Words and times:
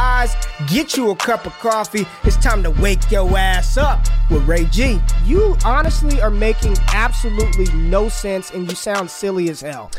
eyes, 0.00 0.34
get 0.66 0.96
you 0.96 1.10
a 1.10 1.16
cup 1.16 1.46
of 1.46 1.52
coffee. 1.58 2.06
It's 2.24 2.36
time 2.36 2.62
to 2.62 2.70
wake 2.70 3.10
your 3.10 3.36
ass 3.36 3.76
up 3.76 4.00
with 4.30 4.46
Ray 4.48 4.64
G. 4.66 4.98
You 5.24 5.56
honestly 5.64 6.20
are 6.22 6.30
making 6.30 6.76
absolutely 6.92 7.70
no 7.74 8.08
sense 8.08 8.50
and 8.50 8.68
you 8.68 8.74
sound 8.74 9.10
silly 9.10 9.50
as 9.50 9.60
hell. 9.60 9.90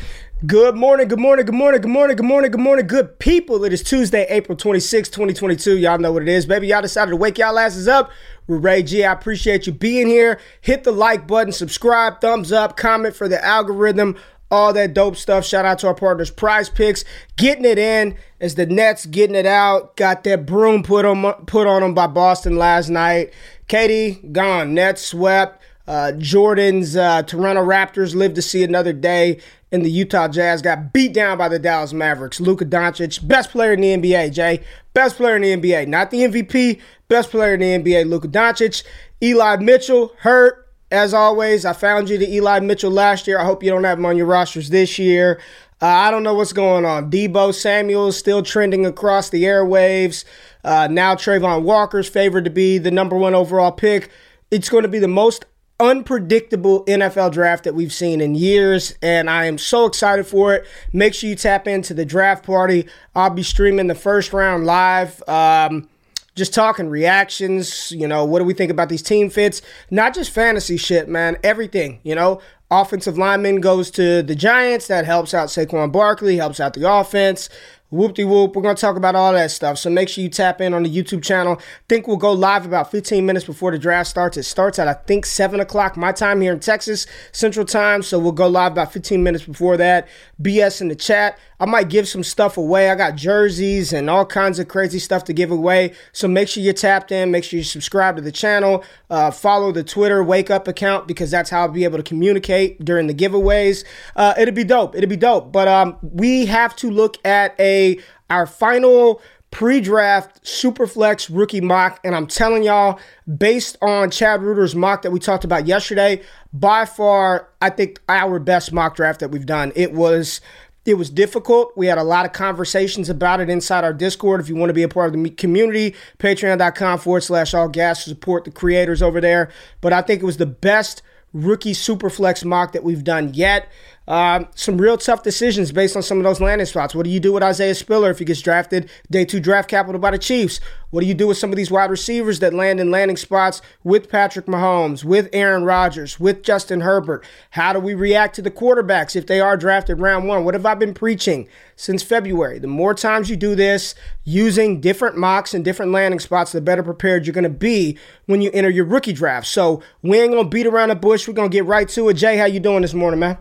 Good 0.48 0.76
morning, 0.76 1.08
good 1.08 1.20
morning, 1.20 1.46
good 1.46 1.54
morning, 1.54 1.82
good 1.82 1.91
morning, 1.91 2.16
good 2.16 2.26
morning, 2.26 2.50
good 2.50 2.62
morning, 2.62 2.88
good 2.88 3.20
people. 3.20 3.64
It 3.64 3.74
is 3.74 3.84
Tuesday, 3.84 4.26
April 4.27 4.58
26, 4.58 5.08
2022. 5.10 5.77
Y'all 5.77 6.00
know 6.00 6.12
what 6.12 6.24
it 6.24 6.30
is, 6.30 6.48
baby. 6.48 6.66
Y'all 6.66 6.82
decided 6.82 7.12
to 7.12 7.16
wake 7.16 7.38
y'all 7.38 7.60
asses 7.60 7.88
up 7.88 8.10
with 8.48 8.66
Ray 8.66 8.82
G. 8.82 9.04
I 9.04 9.13
appreciate 9.13 9.68
you 9.68 9.74
being 9.74 10.08
here. 10.08 10.40
Hit 10.62 10.84
the 10.84 10.91
like 10.91 11.27
button, 11.27 11.54
subscribe, 11.54 12.22
thumbs 12.22 12.52
up, 12.52 12.76
comment 12.76 13.16
for 13.16 13.27
the 13.27 13.44
algorithm 13.46 14.18
all 14.52 14.73
that 14.73 14.94
dope 14.94 15.16
stuff. 15.16 15.46
Shout 15.46 15.66
out 15.66 15.80
to 15.80 15.88
our 15.88 15.96
partners, 15.96 16.30
Prize 16.30 16.70
Picks, 16.70 17.05
getting 17.38 17.66
it 17.66 17.80
in 17.80 18.16
as 18.40 18.55
the 18.55 18.66
Nets 18.66 19.05
getting 19.05 19.35
it 19.35 19.46
out. 19.46 19.96
Got 19.96 20.24
that 20.26 20.46
broom 20.46 20.84
put 20.84 21.05
on 21.05 21.24
put 21.46 21.66
on 21.66 21.82
them 21.82 21.94
by 21.94 22.07
Boston 22.07 22.57
last 22.57 22.90
night. 22.90 23.34
KD 23.70 24.34
gone, 24.34 24.74
Nets 24.74 25.02
swept. 25.02 25.62
Uh, 25.88 26.12
Jordan's 26.13 26.96
uh, 26.96 27.24
Toronto 27.24 27.63
Raptors 27.63 28.13
lived 28.13 28.35
to 28.35 28.41
see 28.41 28.63
another 28.63 28.94
day, 28.94 29.40
and 29.72 29.84
the 29.84 29.90
Utah 29.90 30.27
Jazz 30.27 30.62
got 30.62 30.94
beat 30.94 31.13
down 31.13 31.38
by 31.38 31.49
the 31.49 31.57
Dallas 31.57 31.91
Mavericks. 31.91 32.40
Luka 32.40 32.66
Doncic, 32.66 33.27
best 33.27 33.49
player 33.49 33.74
in 33.74 33.82
the 33.82 33.98
NBA. 33.98 34.32
Jay, 34.32 34.63
best 34.94 35.18
player 35.18 35.35
in 35.35 35.41
the 35.41 35.57
NBA, 35.57 35.88
not 35.88 36.12
the 36.12 36.20
MVP, 36.20 36.79
best 37.07 37.32
player 37.32 37.55
in 37.55 37.60
the 37.62 37.91
NBA. 37.91 38.07
Luka 38.10 38.27
Doncic, 38.27 38.84
Eli 39.22 39.57
Mitchell 39.57 40.13
hurt 40.20 40.60
as 40.92 41.14
always, 41.14 41.66
I 41.66 41.74
found 41.74 42.10
you 42.10 42.18
to 42.18 42.30
Eli 42.30 42.60
Mitchell 42.60 42.92
last 42.92 43.26
year. 43.26 43.40
I 43.40 43.46
hope 43.46 43.64
you 43.64 43.70
don't 43.70 43.84
have 43.86 43.98
him 43.98 44.06
on 44.06 44.18
your 44.18 44.26
rosters 44.26 44.70
this 44.70 45.00
year. 45.00 45.40
Uh, 45.82 45.88
I 45.88 46.12
don't 46.12 46.22
know 46.22 46.36
what's 46.36 46.54
going 46.54 46.86
on. 46.86 47.10
Deebo 47.10 47.54
Samuel 47.54 48.10
is 48.10 48.18
still 48.18 48.44
trending 48.44 48.86
across 48.86 49.30
the 49.30 49.44
airwaves. 49.44 50.26
Uh, 50.64 50.88
now 50.92 51.16
Travon 51.16 51.64
Walker's 51.64 52.08
favored 52.08 52.46
to 52.46 52.52
be 52.52 52.78
the 52.78 52.92
number 52.92 53.16
one 53.16 53.34
overall 53.34 53.72
pick. 53.72 54.12
It's 54.52 54.70
going 54.70 54.84
to 54.84 54.90
be 54.90 55.00
the 55.00 55.08
most 55.08 55.46
unpredictable 55.80 56.86
NFL 56.86 57.32
draft 57.32 57.64
that 57.64 57.74
we've 57.74 57.92
seen 57.92 58.22
in 58.22 58.36
years, 58.36 58.94
and 59.02 59.30
I 59.30 59.46
am 59.46 59.58
so 59.58 59.88
excited 59.88 60.28
for 60.28 60.54
it. 60.54 60.68
Make 60.94 61.16
sure 61.16 61.30
you 61.30 61.36
tap 61.36 61.68
into 61.68 61.96
the 61.96 62.06
draft 62.06 62.46
party. 62.46 62.88
I'll 63.16 63.32
be 63.32 63.42
streaming 63.42 63.88
the 63.88 63.96
first 63.96 64.34
round 64.34 64.66
live. 64.66 65.28
Um, 65.28 65.90
just 66.35 66.53
talking 66.53 66.88
reactions, 66.90 67.91
you 67.91 68.07
know, 68.07 68.24
what 68.24 68.40
do 68.40 68.46
we 68.46 68.53
think 68.53 68.72
about 68.72 68.90
these 68.90 69.01
team 69.01 69.29
fits? 69.29 69.62
Not 69.90 70.13
just 70.13 70.31
fantasy 70.31 70.78
shit, 70.78 71.09
man, 71.09 71.38
everything, 71.44 72.00
you 72.03 72.16
know. 72.16 72.41
Offensive 72.69 73.18
lineman 73.18 73.59
goes 73.59 73.91
to 73.91 74.23
the 74.23 74.34
Giants, 74.34 74.88
that 74.88 75.03
helps 75.03 75.34
out 75.34 75.50
Saquon 75.50 75.91
Barkley, 75.91 76.38
helps 76.38 76.62
out 76.62 76.73
the 76.73 76.90
offense. 76.90 77.50
Whoop 77.91 78.13
de 78.13 78.23
whoop. 78.23 78.56
We're 78.56 78.62
going 78.62 78.78
to 78.78 78.79
talk 78.79 78.96
about 78.96 79.16
all 79.16 79.34
that 79.34 79.51
stuff. 79.51 79.78
So 79.78 79.90
make 79.90 80.07
sure 80.07 80.23
you 80.23 80.29
tap 80.29 80.62
in 80.62 80.73
on 80.73 80.84
the 80.84 80.90
YouTube 80.90 81.22
channel. 81.22 81.59
think 81.89 82.07
we'll 82.07 82.16
go 82.16 82.31
live 82.31 82.66
about 82.66 82.89
15 82.89 83.25
minutes 83.25 83.45
before 83.45 83.72
the 83.72 83.77
draft 83.77 84.09
starts. 84.09 84.38
It 84.38 84.44
starts 84.44 84.79
at, 84.79 84.88
I 84.88 84.94
think, 84.94 85.25
7 85.25 85.59
o'clock 85.59 85.97
my 85.97 86.13
time 86.13 86.39
here 86.39 86.53
in 86.53 86.61
Texas, 86.61 87.06
Central 87.33 87.66
Time. 87.66 88.01
So 88.01 88.17
we'll 88.17 88.31
go 88.31 88.47
live 88.47 88.72
about 88.72 88.94
15 88.94 89.22
minutes 89.22 89.44
before 89.44 89.75
that. 89.75 90.07
BS 90.41 90.79
in 90.79 90.88
the 90.88 90.95
chat. 90.95 91.38
I 91.61 91.66
might 91.66 91.89
give 91.89 92.07
some 92.07 92.23
stuff 92.23 92.57
away. 92.57 92.89
I 92.89 92.95
got 92.95 93.16
jerseys 93.16 93.94
and 93.94 94.09
all 94.09 94.25
kinds 94.25 94.57
of 94.57 94.67
crazy 94.67 94.97
stuff 94.97 95.25
to 95.25 95.33
give 95.33 95.51
away. 95.51 95.94
So 96.11 96.27
make 96.27 96.47
sure 96.47 96.63
you're 96.63 96.73
tapped 96.73 97.11
in. 97.11 97.29
Make 97.29 97.44
sure 97.44 97.57
you 97.57 97.63
subscribe 97.63 98.16
to 98.16 98.22
the 98.23 98.31
channel. 98.31 98.83
Uh, 99.11 99.29
follow 99.29 99.71
the 99.71 99.83
Twitter 99.83 100.23
Wake 100.23 100.50
Up 100.50 100.67
account 100.67 101.07
because 101.07 101.29
that's 101.29 101.51
how 101.51 101.61
I'll 101.61 101.67
be 101.67 101.83
able 101.83 102.00
to 102.00 102.03
communicate 102.03 102.83
during 102.83 103.05
the 103.05 103.13
giveaways. 103.13 103.85
Uh, 104.16 104.33
it'll 104.39 104.55
be 104.55 104.63
dope. 104.63 104.95
It'll 104.95 105.07
be 105.07 105.16
dope. 105.16 105.51
But 105.51 105.67
um, 105.67 105.97
we 106.01 106.47
have 106.47 106.75
to 106.77 106.89
look 106.89 107.23
at 107.23 107.53
a 107.59 108.00
our 108.31 108.47
final 108.47 109.21
pre-draft 109.51 110.41
superflex 110.45 111.29
rookie 111.29 111.59
mock 111.59 112.00
and 112.05 112.16
i'm 112.16 112.25
telling 112.25 112.63
y'all 112.63 112.97
based 113.38 113.77
on 113.81 114.09
chad 114.09 114.41
reuter's 114.41 114.73
mock 114.73 115.01
that 115.01 115.11
we 115.11 115.19
talked 115.19 115.44
about 115.44 115.67
yesterday 115.67 116.21
by 116.53 116.85
far 116.85 117.50
i 117.61 117.69
think 117.69 118.00
our 118.07 118.39
best 118.39 118.71
mock 118.71 118.95
draft 118.95 119.19
that 119.19 119.29
we've 119.29 119.45
done 119.45 119.73
it 119.75 119.91
was 119.91 120.39
it 120.86 120.96
was 120.96 121.09
difficult. 121.09 121.74
We 121.75 121.88
had 121.88 121.97
a 121.97 122.03
lot 122.03 122.25
of 122.25 122.34
conversations 122.34 123.09
about 123.09 123.40
it 123.40 123.50
inside 123.50 123.84
our 123.84 123.94
Discord. 123.94 124.42
If 124.42 124.50
you 124.50 124.56
want 124.56 124.69
to 124.69 124.74
be 124.74 124.84
a 124.84 124.88
part 124.90 125.14
of 125.14 125.24
the 125.24 125.30
community, 125.30 125.96
patreon.com 126.18 127.00
forward 127.00 127.22
slash 127.22 127.53
all 127.53 127.69
gas 127.69 128.03
to 128.03 128.09
support 128.09 128.46
the 128.46 128.52
creators 128.52 129.02
over 129.02 129.22
there. 129.22 129.52
But 129.80 129.94
I 129.94 130.02
think 130.02 130.22
it 130.24 130.25
was 130.25 130.38
the 130.38 130.46
best 130.47 131.03
rookie 131.34 131.74
superflex 131.74 132.44
mock 132.44 132.72
that 132.74 132.84
we've 132.84 133.03
done 133.03 133.34
yet. 133.34 133.69
Um, 134.07 134.47
some 134.56 134.81
real 134.81 134.97
tough 134.97 135.22
decisions 135.22 135.72
based 135.72 135.95
on 135.95 136.01
some 136.01 136.17
of 136.17 136.23
those 136.23 136.41
landing 136.41 136.66
spots. 136.66 136.95
What 136.95 137.03
do 137.03 137.12
you 137.12 137.19
do 137.19 137.31
with 137.31 137.44
Isaiah 137.44 137.75
Spiller 137.75 138.09
if 138.09 138.19
he 138.19 138.25
gets 138.25 138.41
drafted 138.41 138.89
day 139.12 139.25
two 139.25 139.39
draft 139.39 139.69
capital 139.69 140.01
by 140.01 140.12
the 140.12 140.17
Chiefs? 140.17 140.59
What 140.89 141.01
do 141.01 141.07
you 141.07 141.13
do 141.13 141.28
with 141.28 141.38
some 141.38 141.51
of 141.51 141.56
these 141.56 141.72
wide 141.72 141.89
receivers 141.89 142.39
that 142.39 142.53
land 142.53 142.79
in 142.79 142.91
landing 142.91 143.16
spots 143.16 143.62
with 143.84 144.09
Patrick 144.09 144.47
Mahomes, 144.47 145.06
with 145.06 145.29
Aaron 145.31 145.63
Rodgers, 145.63 146.19
with 146.19 146.41
Justin 146.44 146.81
Herbert? 146.81 147.25
How 147.51 147.73
do 147.73 147.79
we 147.79 147.94
react 147.94 148.35
to 148.35 148.41
the 148.41 148.51
quarterbacks 148.51 149.16
if 149.16 149.28
they 149.28 149.39
are 149.39 149.56
drafted 149.56 150.00
round 150.00 150.28
one? 150.28 150.44
What 150.44 150.56
have 150.56 150.66
I 150.66 150.73
been 150.73 150.95
preaching 150.95 151.47
since 151.75 152.01
February? 152.01 152.57
The 152.57 152.68
more 152.68 152.95
times 152.95 153.29
you 153.29 153.38
do 153.38 153.56
this 153.56 153.95
using 154.25 154.81
different 154.81 155.16
mocks 155.16 155.53
and 155.53 155.63
different 155.63 155.91
landing 155.91 156.19
spots, 156.19 156.51
the 156.51 156.59
better 156.59 156.83
prepared 156.83 157.28
you're 157.28 157.33
going 157.33 157.44
to 157.44 157.50
be 157.50 157.97
when 158.25 158.41
you 158.41 158.50
enter 158.51 158.69
your 158.69 158.85
rookie 158.85 159.13
draft. 159.13 159.47
So 159.47 159.81
we 160.01 160.19
ain't 160.19 160.33
going 160.33 160.45
to 160.45 160.50
beat 160.50 160.66
around 160.66 160.89
the 160.89 160.95
bush. 160.95 161.28
We're 161.28 161.35
going 161.35 161.51
to 161.51 161.56
get 161.56 161.66
right 161.66 161.88
to 161.89 162.09
it. 162.09 162.16
Jay, 162.16 162.35
how 162.35 162.45
you 162.45 162.59
doing 162.59 162.81
this 162.81 162.95
morning, 162.95 163.19
man? 163.19 163.38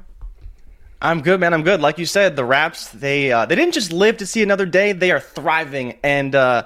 I'm 1.02 1.22
good, 1.22 1.40
man. 1.40 1.54
I'm 1.54 1.62
good. 1.62 1.80
Like 1.80 1.98
you 1.98 2.06
said, 2.06 2.36
the 2.36 2.44
Raps 2.44 2.88
they 2.88 3.32
uh, 3.32 3.46
they 3.46 3.54
didn't 3.54 3.74
just 3.74 3.92
live 3.92 4.18
to 4.18 4.26
see 4.26 4.42
another 4.42 4.66
day; 4.66 4.92
they 4.92 5.10
are 5.10 5.20
thriving. 5.20 5.98
And 6.02 6.34
uh, 6.34 6.64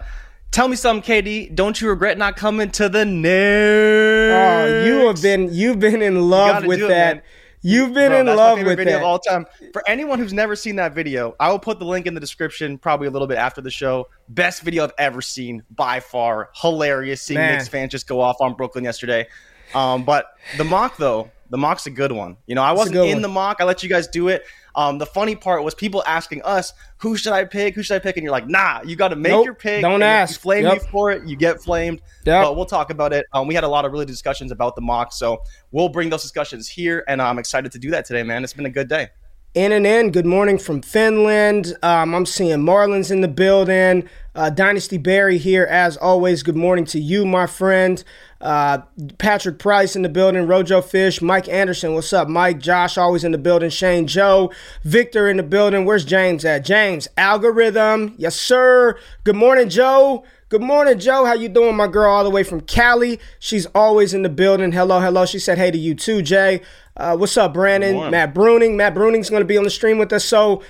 tell 0.51 0.67
me 0.67 0.77
something, 0.77 1.09
KD. 1.09 1.55
Don't 1.55 1.81
you 1.81 1.89
regret 1.89 2.19
not 2.19 2.37
coming 2.37 2.71
to 2.73 2.89
the 2.89 3.05
news? 3.05 4.33
Oh, 4.35 4.85
you 4.85 5.07
have 5.07 5.23
been 5.23 5.53
you've 5.53 5.79
been 5.79 6.03
in 6.03 6.31
love 6.31 6.65
with 6.65 6.81
that. 6.81 7.19
It, 7.19 7.25
You've 7.67 7.95
been 7.95 8.11
Bro, 8.11 8.21
in 8.21 8.27
love 8.27 8.59
with 8.59 8.77
video 8.77 8.93
that. 8.93 8.99
of 8.99 9.05
all 9.05 9.19
time. 9.19 9.47
For 9.73 9.83
anyone 9.89 10.19
who's 10.19 10.35
never 10.35 10.55
seen 10.55 10.77
that 10.77 10.95
video, 10.95 11.35
I 11.41 11.51
will 11.51 11.59
put 11.59 11.79
the 11.79 11.87
link 11.87 12.05
in 12.05 12.13
the 12.13 12.21
description, 12.21 12.77
probably 12.77 13.07
a 13.07 13.11
little 13.11 13.27
bit 13.27 13.39
after 13.39 13.63
the 13.63 13.71
show. 13.71 14.07
Best 14.29 14.61
video 14.61 14.85
I've 14.85 14.93
ever 14.99 15.23
seen 15.23 15.63
by 15.71 16.01
far. 16.01 16.51
Hilarious 16.55 17.23
seeing 17.23 17.41
Man. 17.41 17.55
Knicks 17.55 17.69
fans 17.69 17.91
just 17.91 18.07
go 18.07 18.21
off 18.21 18.37
on 18.43 18.53
Brooklyn 18.53 18.85
yesterday. 18.85 19.27
Um, 19.75 20.05
but 20.05 20.27
the 20.59 20.65
mock 20.65 20.99
though, 20.99 21.31
the 21.55 21.59
mock's 21.59 21.87
a 21.87 21.91
good 21.91 22.11
one. 22.11 22.37
You 22.49 22.57
know, 22.57 22.65
I 22.65 22.73
wasn't 22.73 22.97
in 22.97 23.13
one. 23.13 23.23
the 23.23 23.29
mock. 23.29 23.59
I 23.61 23.65
let 23.65 23.85
you 23.85 23.89
guys 23.89 24.09
do 24.09 24.27
it. 24.27 24.45
Um, 24.75 24.99
the 24.99 25.07
funny 25.07 25.37
part 25.37 25.63
was 25.63 25.73
people 25.73 26.03
asking 26.05 26.43
us, 26.43 26.73
"Who 26.97 27.17
should 27.17 27.33
I 27.33 27.45
pick? 27.45 27.77
Who 27.77 27.85
should 27.85 27.95
I 27.95 28.01
pick?" 28.01 28.17
And 28.17 28.25
you're 28.25 28.33
like, 28.33 28.49
"Nah, 28.49 28.81
you 28.85 28.97
got 28.97 29.11
to 29.11 29.17
make 29.17 29.31
nope, 29.31 29.45
your 29.45 29.55
pick. 29.55 29.81
Don't 29.81 30.03
ask. 30.03 30.35
You 30.35 30.41
flame 30.41 30.65
yep. 30.65 30.83
me 30.83 30.89
for 30.91 31.13
it. 31.13 31.25
You 31.25 31.37
get 31.37 31.63
flamed. 31.63 32.01
Yep. 32.25 32.43
But 32.43 32.57
we'll 32.57 32.67
talk 32.67 32.91
about 32.91 33.13
it. 33.13 33.25
Um, 33.33 33.47
we 33.47 33.55
had 33.55 33.63
a 33.63 33.69
lot 33.69 33.85
of 33.85 33.93
really 33.93 34.05
discussions 34.05 34.51
about 34.51 34.75
the 34.75 34.83
mock, 34.83 35.13
so 35.13 35.45
we'll 35.71 35.89
bring 35.89 36.11
those 36.11 36.23
discussions 36.23 36.67
here, 36.67 37.05
and 37.07 37.23
I'm 37.23 37.39
excited 37.39 37.71
to 37.71 37.79
do 37.79 37.93
that 37.93 38.05
today, 38.05 38.25
man. 38.25 38.43
It's 38.43 38.53
been 38.53 38.67
a 38.67 38.71
good 38.71 38.89
day. 38.89 39.11
In 39.55 39.71
and 39.71 39.87
in, 39.87 40.11
good 40.11 40.27
morning 40.27 40.59
from 40.59 40.83
Finland. 40.83 41.77
Um, 41.81 42.13
I'm 42.13 42.27
seeing 42.27 42.59
Marlins 42.59 43.13
in 43.13 43.21
the 43.21 43.29
building. 43.29 44.09
Uh, 44.35 44.51
Dynasty 44.51 44.99
Barry 44.99 45.39
here, 45.39 45.63
as 45.63 45.97
always. 45.97 46.43
Good 46.43 46.57
morning 46.57 46.85
to 46.87 46.99
you, 46.99 47.25
my 47.25 47.47
friend. 47.47 48.03
Uh, 48.41 48.79
Patrick 49.19 49.61
Price 49.61 49.95
in 49.95 50.03
the 50.03 50.09
building. 50.09 50.49
Rojo 50.49 50.83
Fish. 50.83 51.23
Mike 51.23 51.49
Anderson, 51.49 51.95
what's 51.95 52.13
up? 52.13 52.27
Mike, 52.27 52.59
Josh, 52.59 52.99
always 52.99 53.23
in 53.23 53.31
the 53.31 53.39
building. 53.39 53.71
Shane 53.71 54.09
Joe. 54.09 54.51
Victor 54.83 55.29
in 55.29 55.37
the 55.37 55.45
building. 55.45 55.85
Where's 55.85 56.05
James 56.05 56.45
at? 56.45 56.65
James, 56.65 57.07
Algorithm. 57.17 58.17
Yes, 58.19 58.35
sir. 58.35 58.99
Good 59.23 59.37
morning, 59.37 59.69
Joe. 59.69 60.25
Good 60.55 60.63
morning, 60.63 61.01
Joe. 61.01 61.25
How 61.25 61.33
you 61.33 61.49
doing, 61.49 61.75
my 61.75 61.89
girl? 61.89 62.13
All 62.13 62.23
the 62.23 62.31
way 62.31 62.45
from 62.45 62.61
Cali. 62.61 63.19
She's 63.41 63.67
always 63.75 64.15
in 64.15 64.23
the 64.23 64.29
building. 64.29 64.71
Hello, 64.71 65.01
hello. 65.01 65.27
She 65.27 65.41
said 65.41 65.59
hey 65.59 65.73
to 65.73 65.77
you 65.77 65.97
too, 65.97 66.23
Jay. 66.23 66.63
Uh, 66.97 67.17
what's 67.17 67.37
up, 67.37 67.55
Brandon? 67.55 68.09
Matt 68.13 68.35
Bruning. 68.35 68.77
Matt 68.77 68.95
Bruning's 68.95 69.29
going 69.29 69.41
to 69.41 69.47
be 69.47 69.59
on 69.59 69.65
the 69.65 69.71
stream 69.71 69.99
with 69.99 70.13
us. 70.13 70.25
So 70.25 70.63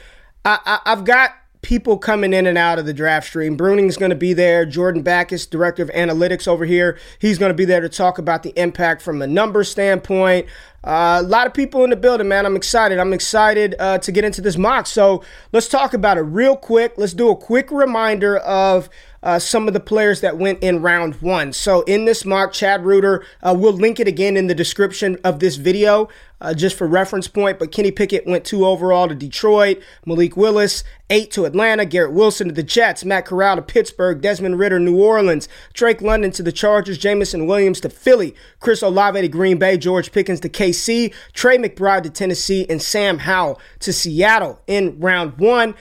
I, 0.43 0.59
I, 0.65 0.79
I've 0.87 1.05
got 1.05 1.33
people 1.61 1.99
coming 1.99 2.33
in 2.33 2.47
and 2.47 2.57
out 2.57 2.79
of 2.79 2.87
the 2.87 2.95
draft 2.95 3.27
stream. 3.27 3.59
Bruning's 3.59 3.99
going 3.99 4.09
to 4.09 4.17
be 4.17 4.33
there. 4.33 4.65
Jordan 4.65 5.03
Backus, 5.03 5.45
director 5.45 5.83
of 5.83 5.91
analytics 5.91 6.49
over 6.49 6.65
here, 6.65 6.99
he's 7.19 7.37
going 7.39 7.51
to 7.51 7.55
be 7.55 7.67
there 7.67 7.83
to 7.83 7.89
talk 7.91 8.17
about 8.17 8.43
the 8.43 8.59
impact 8.59 9.03
from 9.03 9.21
a 9.21 9.27
number 9.27 9.65
standpoint. 9.65 10.47
Uh, 10.83 11.23
a 11.25 11.27
lot 11.27 11.47
of 11.47 11.55
people 11.55 11.83
in 11.83 11.89
the 11.89 11.97
building, 11.97 12.29
man. 12.29 12.45
I'm 12.45 12.57
excited. 12.57 12.99
I'm 12.99 13.15
excited 13.15 13.75
uh, 13.79 13.99
to 13.99 14.13
get 14.13 14.25
into 14.25 14.43
this 14.43 14.59
mock. 14.59 14.87
So 14.87 15.25
let's 15.53 15.69
talk 15.69 15.95
about 15.95 16.19
it 16.19 16.23
real 16.23 16.57
quick. 16.57 16.95
Let's 16.99 17.15
do 17.15 17.31
a 17.31 17.37
quick 17.37 17.71
reminder 17.71 18.37
of 18.37 18.91
uh, 19.25 19.39
some 19.39 19.67
of 19.67 19.75
the 19.75 19.81
players 19.81 20.21
that 20.21 20.37
went 20.37 20.63
in 20.63 20.83
round 20.83 21.15
one. 21.17 21.53
So 21.53 21.81
in 21.83 22.05
this 22.05 22.25
mock, 22.25 22.53
Chad 22.53 22.85
Reuter, 22.85 23.25
uh, 23.43 23.57
we'll 23.59 23.73
link 23.73 23.99
it 23.99 24.07
again 24.07 24.37
in 24.37 24.47
the 24.47 24.55
description 24.55 25.17
of 25.25 25.41
this 25.41 25.57
video. 25.57 26.09
Uh, 26.41 26.53
just 26.53 26.77
for 26.77 26.87
reference 26.87 27.27
point, 27.27 27.59
but 27.59 27.73
Kenny 27.73 27.91
Pickett 27.91 28.27
went 28.27 28.45
two 28.45 28.67
overall 28.67 29.09
to 29.09 29.15
Detroit, 29.15 29.81
Malik 30.05 30.37
Willis, 30.37 30.85
eight 31.09 31.31
to 31.31 31.47
Atlanta, 31.47 31.87
Garrett 31.87 32.13
Wilson 32.13 32.49
to 32.49 32.53
the 32.53 32.63
Jets, 32.63 33.03
Matt 33.03 33.25
Corral 33.25 33.57
to 33.57 33.63
Pittsburgh, 33.63 34.21
Desmond 34.21 34.59
Ridder, 34.59 34.79
New 34.79 35.01
Orleans, 35.01 35.49
Drake 35.73 36.03
London 36.03 36.33
to 36.33 36.43
the 36.43 36.53
Chargers, 36.53 36.99
Jameson 36.99 37.47
Williams 37.47 37.81
to 37.81 37.89
Philly, 37.89 38.35
Chris 38.61 38.83
Olave 38.83 39.23
to 39.23 39.29
Green 39.29 39.59
Bay, 39.59 39.79
George 39.79 40.13
Pickens 40.13 40.41
to 40.41 40.51
KC, 40.51 41.15
Trey 41.33 41.57
McBride 41.57 42.03
to 42.03 42.11
Tennessee, 42.11 42.67
and 42.69 42.83
Sam 42.83 43.21
Howell 43.21 43.59
to 43.79 43.91
Seattle 43.91 44.61
in 44.67 45.01
round 45.01 45.39
one. 45.39 45.75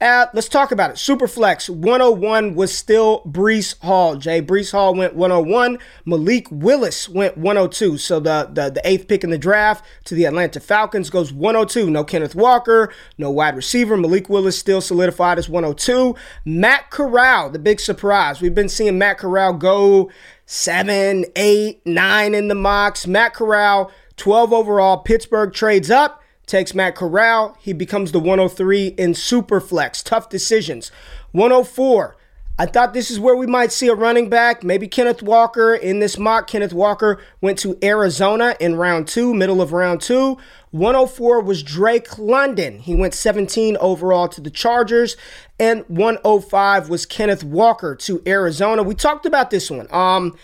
Uh, 0.00 0.26
let's 0.32 0.48
talk 0.48 0.72
about 0.72 0.88
it. 0.88 0.96
Superflex 0.96 1.68
101 1.68 2.54
was 2.54 2.74
still 2.74 3.22
Breece 3.24 3.78
Hall. 3.82 4.16
Jay 4.16 4.40
Breece 4.40 4.72
Hall 4.72 4.94
went 4.94 5.14
101. 5.14 5.78
Malik 6.06 6.46
Willis 6.50 7.06
went 7.06 7.36
102. 7.36 7.98
So 7.98 8.18
the, 8.18 8.48
the 8.50 8.70
the 8.70 8.80
eighth 8.88 9.08
pick 9.08 9.24
in 9.24 9.30
the 9.30 9.36
draft 9.36 9.84
to 10.04 10.14
the 10.14 10.24
Atlanta 10.24 10.58
Falcons 10.58 11.10
goes 11.10 11.34
102. 11.34 11.90
No 11.90 12.02
Kenneth 12.02 12.34
Walker, 12.34 12.90
no 13.18 13.30
wide 13.30 13.54
receiver. 13.56 13.94
Malik 13.94 14.30
Willis 14.30 14.58
still 14.58 14.80
solidified 14.80 15.38
as 15.38 15.50
102. 15.50 16.16
Matt 16.46 16.90
Corral, 16.90 17.50
the 17.50 17.58
big 17.58 17.78
surprise. 17.78 18.40
We've 18.40 18.54
been 18.54 18.70
seeing 18.70 18.96
Matt 18.96 19.18
Corral 19.18 19.52
go 19.52 20.10
seven, 20.46 21.26
eight, 21.36 21.82
nine 21.84 22.34
in 22.34 22.48
the 22.48 22.54
mocks. 22.54 23.06
Matt 23.06 23.34
Corral, 23.34 23.92
12 24.16 24.54
overall. 24.54 24.96
Pittsburgh 24.98 25.52
trades 25.52 25.90
up 25.90 26.19
takes 26.50 26.74
Matt 26.74 26.96
Corral. 26.96 27.56
He 27.60 27.72
becomes 27.72 28.12
the 28.12 28.18
103 28.18 28.88
in 28.98 29.12
Superflex. 29.12 30.02
Tough 30.04 30.28
decisions. 30.28 30.90
104. 31.32 32.16
I 32.58 32.66
thought 32.66 32.92
this 32.92 33.10
is 33.10 33.18
where 33.18 33.36
we 33.36 33.46
might 33.46 33.72
see 33.72 33.88
a 33.88 33.94
running 33.94 34.28
back, 34.28 34.62
maybe 34.62 34.86
Kenneth 34.86 35.22
Walker. 35.22 35.74
In 35.74 36.00
this 36.00 36.18
mock, 36.18 36.46
Kenneth 36.46 36.74
Walker 36.74 37.18
went 37.40 37.58
to 37.60 37.78
Arizona 37.82 38.54
in 38.60 38.76
round 38.76 39.08
two, 39.08 39.32
middle 39.32 39.62
of 39.62 39.72
round 39.72 40.02
two. 40.02 40.36
104 40.72 41.40
was 41.40 41.62
Drake 41.62 42.18
London. 42.18 42.78
He 42.80 42.94
went 42.94 43.14
17 43.14 43.78
overall 43.78 44.28
to 44.28 44.42
the 44.42 44.50
Chargers. 44.50 45.16
And 45.58 45.86
105 45.88 46.90
was 46.90 47.06
Kenneth 47.06 47.42
Walker 47.42 47.94
to 47.96 48.22
Arizona. 48.26 48.82
We 48.82 48.94
talked 48.94 49.24
about 49.24 49.50
this 49.50 49.70
one. 49.70 49.90
Um, 49.90 50.36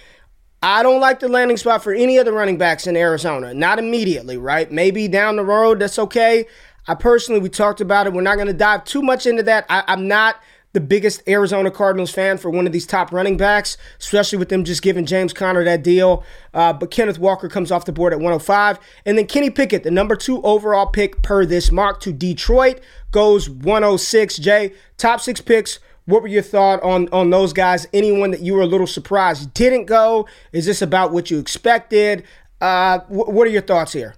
I 0.62 0.82
don't 0.82 1.00
like 1.00 1.20
the 1.20 1.28
landing 1.28 1.56
spot 1.56 1.82
for 1.82 1.92
any 1.92 2.16
of 2.16 2.24
the 2.24 2.32
running 2.32 2.58
backs 2.58 2.86
in 2.86 2.96
Arizona. 2.96 3.52
Not 3.52 3.78
immediately, 3.78 4.36
right? 4.36 4.70
Maybe 4.70 5.06
down 5.06 5.36
the 5.36 5.44
road, 5.44 5.78
that's 5.80 5.98
okay. 5.98 6.46
I 6.88 6.94
personally, 6.94 7.40
we 7.40 7.48
talked 7.48 7.80
about 7.80 8.06
it. 8.06 8.12
We're 8.12 8.22
not 8.22 8.36
going 8.36 8.46
to 8.46 8.52
dive 8.52 8.84
too 8.84 9.02
much 9.02 9.26
into 9.26 9.42
that. 9.44 9.66
I, 9.68 9.84
I'm 9.86 10.08
not 10.08 10.36
the 10.72 10.80
biggest 10.80 11.22
Arizona 11.26 11.70
Cardinals 11.70 12.10
fan 12.10 12.36
for 12.36 12.50
one 12.50 12.66
of 12.66 12.72
these 12.72 12.86
top 12.86 13.10
running 13.10 13.38
backs, 13.38 13.78
especially 13.98 14.38
with 14.38 14.50
them 14.50 14.62
just 14.62 14.82
giving 14.82 15.06
James 15.06 15.32
Conner 15.32 15.64
that 15.64 15.82
deal. 15.82 16.22
Uh, 16.52 16.72
but 16.72 16.90
Kenneth 16.90 17.18
Walker 17.18 17.48
comes 17.48 17.72
off 17.72 17.86
the 17.86 17.92
board 17.92 18.12
at 18.12 18.18
105. 18.18 18.78
And 19.06 19.16
then 19.16 19.26
Kenny 19.26 19.48
Pickett, 19.48 19.84
the 19.84 19.90
number 19.90 20.14
two 20.16 20.42
overall 20.42 20.86
pick 20.86 21.22
per 21.22 21.46
this 21.46 21.72
mock 21.72 22.00
to 22.00 22.12
Detroit, 22.12 22.80
goes 23.10 23.48
106. 23.48 24.36
Jay, 24.36 24.74
top 24.98 25.20
six 25.20 25.40
picks 25.40 25.78
what 26.06 26.22
were 26.22 26.28
your 26.28 26.42
thought 26.42 26.82
on 26.82 27.08
on 27.10 27.30
those 27.30 27.52
guys? 27.52 27.86
Anyone 27.92 28.30
that 28.30 28.40
you 28.40 28.54
were 28.54 28.62
a 28.62 28.66
little 28.66 28.86
surprised 28.86 29.52
didn't 29.54 29.84
go? 29.84 30.26
Is 30.52 30.66
this 30.66 30.80
about 30.82 31.12
what 31.12 31.30
you 31.30 31.38
expected? 31.38 32.24
Uh, 32.60 33.00
wh- 33.00 33.28
what 33.28 33.46
are 33.46 33.50
your 33.50 33.62
thoughts 33.62 33.92
here? 33.92 34.14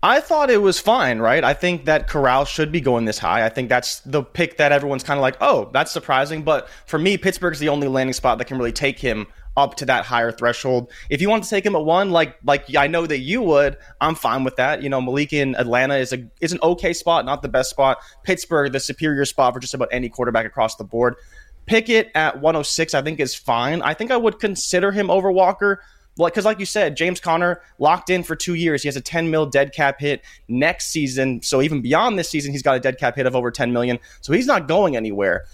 I 0.00 0.20
thought 0.20 0.48
it 0.48 0.62
was 0.62 0.78
fine, 0.78 1.18
right? 1.18 1.42
I 1.42 1.54
think 1.54 1.86
that 1.86 2.06
Corral 2.06 2.44
should 2.44 2.70
be 2.70 2.80
going 2.80 3.04
this 3.04 3.18
high. 3.18 3.44
I 3.44 3.48
think 3.48 3.68
that's 3.68 3.98
the 4.00 4.22
pick 4.22 4.56
that 4.58 4.70
everyone's 4.70 5.02
kind 5.02 5.18
of 5.18 5.22
like, 5.22 5.36
oh, 5.40 5.70
that's 5.72 5.90
surprising. 5.90 6.44
But 6.44 6.68
for 6.86 7.00
me, 7.00 7.18
Pittsburgh's 7.18 7.58
the 7.58 7.68
only 7.68 7.88
landing 7.88 8.12
spot 8.12 8.38
that 8.38 8.44
can 8.44 8.58
really 8.58 8.72
take 8.72 9.00
him 9.00 9.26
up 9.58 9.74
to 9.74 9.84
that 9.86 10.04
higher 10.04 10.30
threshold. 10.30 10.90
If 11.10 11.20
you 11.20 11.28
want 11.28 11.42
to 11.42 11.50
take 11.50 11.66
him 11.66 11.74
at 11.74 11.84
one, 11.84 12.10
like 12.10 12.36
like 12.44 12.74
I 12.76 12.86
know 12.86 13.06
that 13.06 13.18
you 13.18 13.42
would, 13.42 13.76
I'm 14.00 14.14
fine 14.14 14.44
with 14.44 14.56
that. 14.56 14.82
You 14.82 14.88
know, 14.88 15.00
Malik 15.00 15.32
in 15.32 15.56
Atlanta 15.56 15.96
is 15.96 16.12
a 16.12 16.24
is 16.40 16.52
an 16.52 16.60
okay 16.62 16.92
spot, 16.92 17.26
not 17.26 17.42
the 17.42 17.48
best 17.48 17.70
spot. 17.70 17.98
Pittsburgh, 18.22 18.72
the 18.72 18.80
superior 18.80 19.24
spot 19.24 19.52
for 19.52 19.60
just 19.60 19.74
about 19.74 19.88
any 19.90 20.08
quarterback 20.08 20.46
across 20.46 20.76
the 20.76 20.84
board. 20.84 21.16
Pickett 21.66 22.10
at 22.14 22.40
106, 22.40 22.94
I 22.94 23.02
think 23.02 23.20
is 23.20 23.34
fine. 23.34 23.82
I 23.82 23.92
think 23.92 24.10
I 24.10 24.16
would 24.16 24.38
consider 24.38 24.90
him 24.90 25.10
over 25.10 25.30
Walker. 25.30 25.82
Like, 26.16 26.32
because 26.32 26.44
like 26.44 26.58
you 26.58 26.66
said, 26.66 26.96
James 26.96 27.20
Conner 27.20 27.60
locked 27.78 28.10
in 28.10 28.22
for 28.22 28.34
two 28.34 28.54
years. 28.54 28.82
He 28.82 28.88
has 28.88 28.96
a 28.96 29.00
10 29.00 29.30
mil 29.30 29.46
dead 29.46 29.72
cap 29.72 30.00
hit 30.00 30.24
next 30.48 30.88
season. 30.88 31.42
So 31.42 31.62
even 31.62 31.80
beyond 31.80 32.18
this 32.18 32.28
season, 32.28 32.52
he's 32.52 32.62
got 32.62 32.76
a 32.76 32.80
dead 32.80 32.98
cap 32.98 33.16
hit 33.16 33.26
of 33.26 33.36
over 33.36 33.50
10 33.50 33.72
million. 33.72 33.98
So 34.20 34.32
he's 34.32 34.46
not 34.46 34.66
going 34.66 34.96
anywhere. 34.96 35.44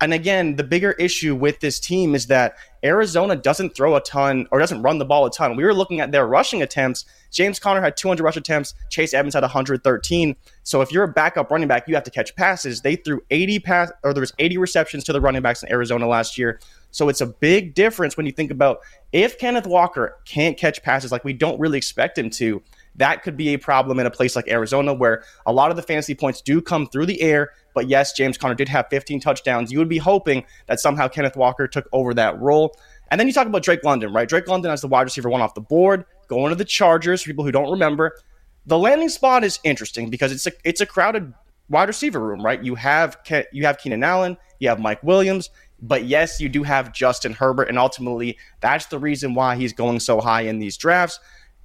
And 0.00 0.14
again, 0.14 0.54
the 0.54 0.62
bigger 0.62 0.92
issue 0.92 1.34
with 1.34 1.58
this 1.58 1.80
team 1.80 2.14
is 2.14 2.28
that 2.28 2.56
Arizona 2.84 3.34
doesn't 3.34 3.74
throw 3.74 3.96
a 3.96 4.00
ton 4.00 4.46
or 4.52 4.60
doesn't 4.60 4.80
run 4.80 4.98
the 4.98 5.04
ball 5.04 5.26
a 5.26 5.30
ton. 5.30 5.56
We 5.56 5.64
were 5.64 5.74
looking 5.74 6.00
at 6.00 6.12
their 6.12 6.26
rushing 6.26 6.62
attempts. 6.62 7.04
James 7.32 7.58
Conner 7.58 7.80
had 7.80 7.96
200 7.96 8.22
rush 8.22 8.36
attempts. 8.36 8.74
Chase 8.90 9.12
Edmonds 9.12 9.34
had 9.34 9.42
113. 9.42 10.36
So 10.62 10.82
if 10.82 10.92
you're 10.92 11.02
a 11.02 11.08
backup 11.08 11.50
running 11.50 11.66
back, 11.66 11.88
you 11.88 11.96
have 11.96 12.04
to 12.04 12.12
catch 12.12 12.36
passes. 12.36 12.80
They 12.80 12.94
threw 12.94 13.22
80 13.30 13.58
pass 13.58 13.92
or 14.04 14.14
there 14.14 14.20
was 14.20 14.32
80 14.38 14.58
receptions 14.58 15.02
to 15.04 15.12
the 15.12 15.20
running 15.20 15.42
backs 15.42 15.64
in 15.64 15.72
Arizona 15.72 16.06
last 16.06 16.38
year. 16.38 16.60
So 16.92 17.08
it's 17.08 17.20
a 17.20 17.26
big 17.26 17.74
difference 17.74 18.16
when 18.16 18.24
you 18.24 18.32
think 18.32 18.52
about 18.52 18.78
if 19.12 19.36
Kenneth 19.38 19.66
Walker 19.66 20.16
can't 20.24 20.56
catch 20.56 20.80
passes 20.82 21.10
like 21.10 21.24
we 21.24 21.32
don't 21.32 21.58
really 21.58 21.78
expect 21.78 22.16
him 22.16 22.30
to, 22.30 22.62
that 22.98 23.22
could 23.22 23.36
be 23.36 23.54
a 23.54 23.58
problem 23.58 23.98
in 23.98 24.06
a 24.06 24.10
place 24.10 24.36
like 24.36 24.48
Arizona 24.48 24.92
where 24.92 25.24
a 25.46 25.52
lot 25.52 25.70
of 25.70 25.76
the 25.76 25.82
fantasy 25.82 26.14
points 26.14 26.40
do 26.40 26.60
come 26.60 26.86
through 26.86 27.06
the 27.06 27.20
air. 27.22 27.52
But 27.74 27.88
yes, 27.88 28.12
James 28.12 28.36
Conner 28.36 28.54
did 28.54 28.68
have 28.68 28.86
15 28.90 29.20
touchdowns. 29.20 29.72
You 29.72 29.78
would 29.78 29.88
be 29.88 29.98
hoping 29.98 30.44
that 30.66 30.80
somehow 30.80 31.08
Kenneth 31.08 31.36
Walker 31.36 31.66
took 31.66 31.88
over 31.92 32.12
that 32.14 32.40
role. 32.40 32.76
And 33.10 33.18
then 33.18 33.26
you 33.26 33.32
talk 33.32 33.46
about 33.46 33.62
Drake 33.62 33.84
London, 33.84 34.12
right? 34.12 34.28
Drake 34.28 34.48
London 34.48 34.70
as 34.70 34.80
the 34.80 34.88
wide 34.88 35.02
receiver 35.02 35.30
one 35.30 35.40
off 35.40 35.54
the 35.54 35.60
board, 35.60 36.04
going 36.26 36.50
to 36.50 36.56
the 36.56 36.64
Chargers. 36.64 37.22
For 37.22 37.28
people 37.28 37.44
who 37.44 37.52
don't 37.52 37.70
remember, 37.70 38.16
the 38.66 38.78
landing 38.78 39.08
spot 39.08 39.44
is 39.44 39.58
interesting 39.64 40.10
because 40.10 40.30
it's 40.30 40.46
a 40.46 40.52
it's 40.64 40.80
a 40.80 40.86
crowded 40.86 41.32
wide 41.70 41.88
receiver 41.88 42.20
room, 42.20 42.42
right? 42.42 42.62
You 42.62 42.74
have 42.74 43.16
you 43.52 43.64
have 43.64 43.78
Keenan 43.78 44.04
Allen, 44.04 44.36
you 44.58 44.68
have 44.68 44.78
Mike 44.78 45.02
Williams, 45.02 45.50
but 45.80 46.04
yes, 46.04 46.40
you 46.40 46.48
do 46.48 46.64
have 46.64 46.92
Justin 46.92 47.32
Herbert, 47.32 47.68
and 47.68 47.78
ultimately 47.78 48.36
that's 48.60 48.86
the 48.86 48.98
reason 48.98 49.34
why 49.34 49.56
he's 49.56 49.72
going 49.72 50.00
so 50.00 50.20
high 50.20 50.42
in 50.42 50.58
these 50.58 50.76
drafts. 50.76 51.18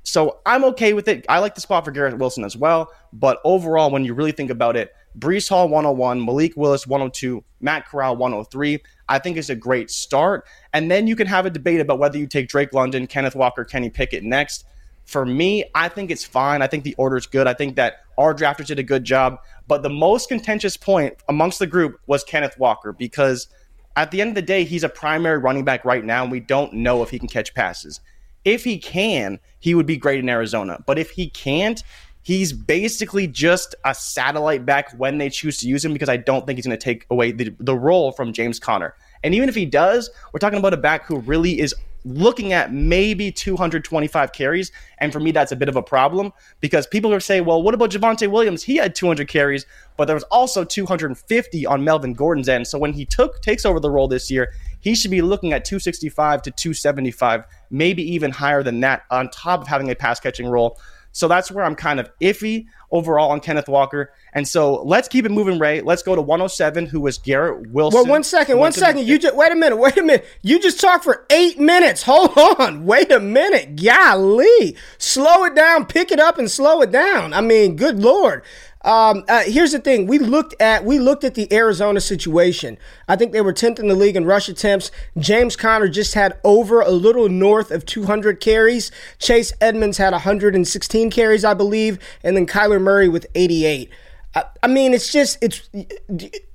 So 0.03 0.39
I'm 0.45 0.63
okay 0.65 0.93
with 0.93 1.07
it. 1.07 1.25
I 1.29 1.39
like 1.39 1.55
the 1.55 1.61
spot 1.61 1.85
for 1.85 1.91
Garrett 1.91 2.17
Wilson 2.17 2.43
as 2.43 2.57
well. 2.57 2.91
But 3.13 3.39
overall, 3.43 3.89
when 3.89 4.05
you 4.05 4.13
really 4.13 4.33
think 4.33 4.49
about 4.49 4.75
it, 4.75 4.93
Breece 5.17 5.47
Hall 5.47 5.69
101, 5.69 6.23
Malik 6.23 6.53
Willis 6.55 6.85
102, 6.87 7.43
Matt 7.61 7.87
Corral 7.87 8.15
103, 8.17 8.81
I 9.07 9.19
think 9.19 9.37
is 9.37 9.49
a 9.49 9.55
great 9.55 9.89
start. 9.89 10.45
And 10.73 10.89
then 10.91 11.07
you 11.07 11.15
can 11.15 11.27
have 11.27 11.45
a 11.45 11.49
debate 11.49 11.79
about 11.79 11.99
whether 11.99 12.17
you 12.17 12.27
take 12.27 12.49
Drake 12.49 12.73
London, 12.73 13.07
Kenneth 13.07 13.35
Walker, 13.35 13.63
Kenny 13.63 13.89
Pickett 13.89 14.23
next. 14.23 14.65
For 15.05 15.25
me, 15.25 15.65
I 15.75 15.89
think 15.89 16.11
it's 16.11 16.23
fine. 16.23 16.61
I 16.61 16.67
think 16.67 16.83
the 16.83 16.95
order 16.95 17.17
is 17.17 17.25
good. 17.25 17.47
I 17.47 17.53
think 17.53 17.75
that 17.75 17.97
our 18.17 18.33
drafters 18.33 18.67
did 18.67 18.79
a 18.79 18.83
good 18.83 19.03
job. 19.03 19.37
But 19.67 19.83
the 19.83 19.89
most 19.89 20.29
contentious 20.29 20.77
point 20.77 21.15
amongst 21.29 21.59
the 21.59 21.67
group 21.67 21.99
was 22.07 22.23
Kenneth 22.23 22.57
Walker 22.57 22.93
because 22.93 23.47
at 23.95 24.11
the 24.11 24.21
end 24.21 24.29
of 24.29 24.35
the 24.35 24.41
day, 24.41 24.63
he's 24.63 24.83
a 24.83 24.89
primary 24.89 25.37
running 25.37 25.63
back 25.63 25.85
right 25.85 26.03
now, 26.03 26.23
and 26.23 26.31
we 26.31 26.39
don't 26.39 26.73
know 26.73 27.03
if 27.03 27.09
he 27.09 27.19
can 27.19 27.27
catch 27.27 27.53
passes. 27.53 27.99
If 28.45 28.63
he 28.63 28.77
can, 28.77 29.39
he 29.59 29.75
would 29.75 29.85
be 29.85 29.97
great 29.97 30.19
in 30.19 30.29
Arizona. 30.29 30.83
But 30.85 30.99
if 30.99 31.11
he 31.11 31.29
can't, 31.29 31.81
he's 32.23 32.53
basically 32.53 33.27
just 33.27 33.75
a 33.85 33.93
satellite 33.93 34.65
back 34.65 34.91
when 34.97 35.17
they 35.17 35.29
choose 35.29 35.59
to 35.59 35.67
use 35.67 35.85
him 35.85 35.93
because 35.93 36.09
I 36.09 36.17
don't 36.17 36.45
think 36.45 36.57
he's 36.57 36.65
going 36.65 36.77
to 36.77 36.83
take 36.83 37.05
away 37.09 37.31
the, 37.31 37.53
the 37.59 37.75
role 37.75 38.11
from 38.11 38.33
James 38.33 38.59
Conner. 38.59 38.95
And 39.23 39.33
even 39.33 39.47
if 39.47 39.55
he 39.55 39.65
does, 39.65 40.09
we're 40.31 40.39
talking 40.39 40.59
about 40.59 40.73
a 40.73 40.77
back 40.77 41.05
who 41.05 41.19
really 41.19 41.59
is 41.59 41.73
looking 42.05 42.51
at 42.53 42.73
maybe 42.73 43.31
225 43.31 44.33
carries. 44.33 44.71
And 44.97 45.13
for 45.13 45.19
me, 45.19 45.31
that's 45.31 45.51
a 45.51 45.55
bit 45.55 45.69
of 45.69 45.75
a 45.75 45.81
problem 45.81 46.33
because 46.59 46.85
people 46.87 47.13
are 47.13 47.19
saying, 47.19 47.45
well, 47.45 47.61
what 47.63 47.73
about 47.73 47.91
Javonte 47.91 48.29
Williams? 48.29 48.63
He 48.63 48.75
had 48.75 48.95
200 48.95 49.27
carries, 49.27 49.65
but 49.97 50.05
there 50.05 50.15
was 50.15 50.23
also 50.23 50.63
250 50.63 51.65
on 51.65 51.83
Melvin 51.83 52.13
Gordon's 52.13 52.49
end. 52.49 52.67
So 52.67 52.77
when 52.77 52.93
he 52.93 53.05
took 53.05 53.41
takes 53.41 53.65
over 53.65 53.79
the 53.79 53.89
role 53.89 54.07
this 54.07 54.29
year, 54.29 54.53
he 54.83 54.95
should 54.95 55.11
be 55.11 55.21
looking 55.21 55.53
at 55.53 55.63
265 55.63 56.41
to 56.41 56.51
275, 56.51 57.45
maybe 57.71 58.03
even 58.03 58.31
higher 58.31 58.61
than 58.63 58.81
that, 58.81 59.03
on 59.09 59.29
top 59.29 59.61
of 59.61 59.67
having 59.67 59.89
a 59.89 59.95
pass 59.95 60.19
catching 60.19 60.45
role. 60.45 60.77
So 61.13 61.27
that's 61.27 61.49
where 61.49 61.63
I'm 61.63 61.75
kind 61.75 61.99
of 61.99 62.11
iffy 62.19 62.65
overall 62.91 63.31
on 63.31 63.39
Kenneth 63.39 63.69
Walker. 63.69 64.11
And 64.33 64.45
so 64.47 64.81
let's 64.83 65.07
keep 65.07 65.25
it 65.25 65.31
moving, 65.31 65.57
Ray. 65.57 65.79
Let's 65.81 66.03
go 66.03 66.15
to 66.15 66.21
107, 66.21 66.87
who 66.87 66.99
was 66.99 67.19
Garrett 67.19 67.69
Wilson. 67.69 68.01
Well, 68.01 68.07
one 68.07 68.23
second, 68.23 68.57
one 68.57 68.73
second. 68.73 69.07
You 69.07 69.17
just 69.19 69.35
wait 69.35 69.51
a 69.51 69.55
minute, 69.55 69.77
wait 69.77 69.95
a 69.97 70.03
minute. 70.03 70.25
You 70.41 70.59
just 70.59 70.81
talked 70.81 71.03
for 71.03 71.25
eight 71.29 71.59
minutes. 71.59 72.03
Hold 72.03 72.37
on, 72.37 72.85
wait 72.85 73.11
a 73.11 73.19
minute. 73.19 73.81
Golly, 73.81 74.75
slow 74.97 75.45
it 75.45 75.55
down, 75.55 75.85
pick 75.85 76.11
it 76.11 76.19
up, 76.19 76.39
and 76.39 76.51
slow 76.51 76.81
it 76.81 76.91
down. 76.91 77.31
I 77.31 77.41
mean, 77.41 77.77
good 77.77 77.99
lord. 77.99 78.43
Um, 78.83 79.23
uh, 79.29 79.43
here's 79.45 79.71
the 79.71 79.79
thing: 79.79 80.07
we 80.07 80.19
looked 80.19 80.55
at 80.61 80.83
we 80.83 80.99
looked 80.99 81.23
at 81.23 81.35
the 81.35 81.51
Arizona 81.53 82.01
situation. 82.01 82.77
I 83.07 83.15
think 83.15 83.31
they 83.31 83.41
were 83.41 83.53
10th 83.53 83.79
in 83.79 83.87
the 83.87 83.95
league 83.95 84.15
in 84.15 84.25
rush 84.25 84.49
attempts. 84.49 84.91
James 85.17 85.55
Conner 85.55 85.87
just 85.87 86.13
had 86.13 86.37
over 86.43 86.81
a 86.81 86.91
little 86.91 87.29
north 87.29 87.71
of 87.71 87.85
200 87.85 88.39
carries. 88.39 88.91
Chase 89.19 89.53
Edmonds 89.61 89.97
had 89.97 90.11
116 90.11 91.11
carries, 91.11 91.45
I 91.45 91.53
believe, 91.53 91.99
and 92.23 92.35
then 92.35 92.45
Kyler 92.45 92.81
Murray 92.81 93.07
with 93.07 93.25
88. 93.35 93.89
I, 94.35 94.43
I 94.61 94.67
mean, 94.67 94.93
it's 94.93 95.11
just 95.11 95.37
it's 95.41 95.69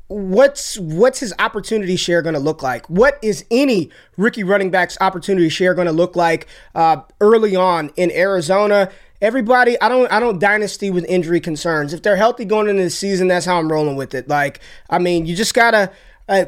what's 0.08 0.78
what's 0.78 1.20
his 1.20 1.34
opportunity 1.38 1.96
share 1.96 2.22
going 2.22 2.34
to 2.34 2.40
look 2.40 2.62
like? 2.62 2.88
What 2.90 3.18
is 3.22 3.44
any 3.50 3.90
rookie 4.16 4.44
running 4.44 4.70
back's 4.70 4.98
opportunity 5.00 5.48
share 5.48 5.74
going 5.74 5.86
to 5.86 5.92
look 5.92 6.16
like 6.16 6.48
uh, 6.74 7.02
early 7.20 7.54
on 7.54 7.90
in 7.96 8.10
Arizona? 8.10 8.90
Everybody, 9.20 9.80
I 9.80 9.88
don't, 9.88 10.10
I 10.12 10.20
don't 10.20 10.38
dynasty 10.38 10.90
with 10.90 11.04
injury 11.06 11.40
concerns. 11.40 11.92
If 11.92 12.02
they're 12.02 12.16
healthy 12.16 12.44
going 12.44 12.68
into 12.68 12.82
the 12.82 12.90
season, 12.90 13.28
that's 13.28 13.46
how 13.46 13.58
I'm 13.58 13.70
rolling 13.70 13.96
with 13.96 14.14
it. 14.14 14.28
Like, 14.28 14.60
I 14.88 14.98
mean, 14.98 15.26
you 15.26 15.34
just 15.34 15.54
gotta. 15.54 15.90
Uh, 16.28 16.46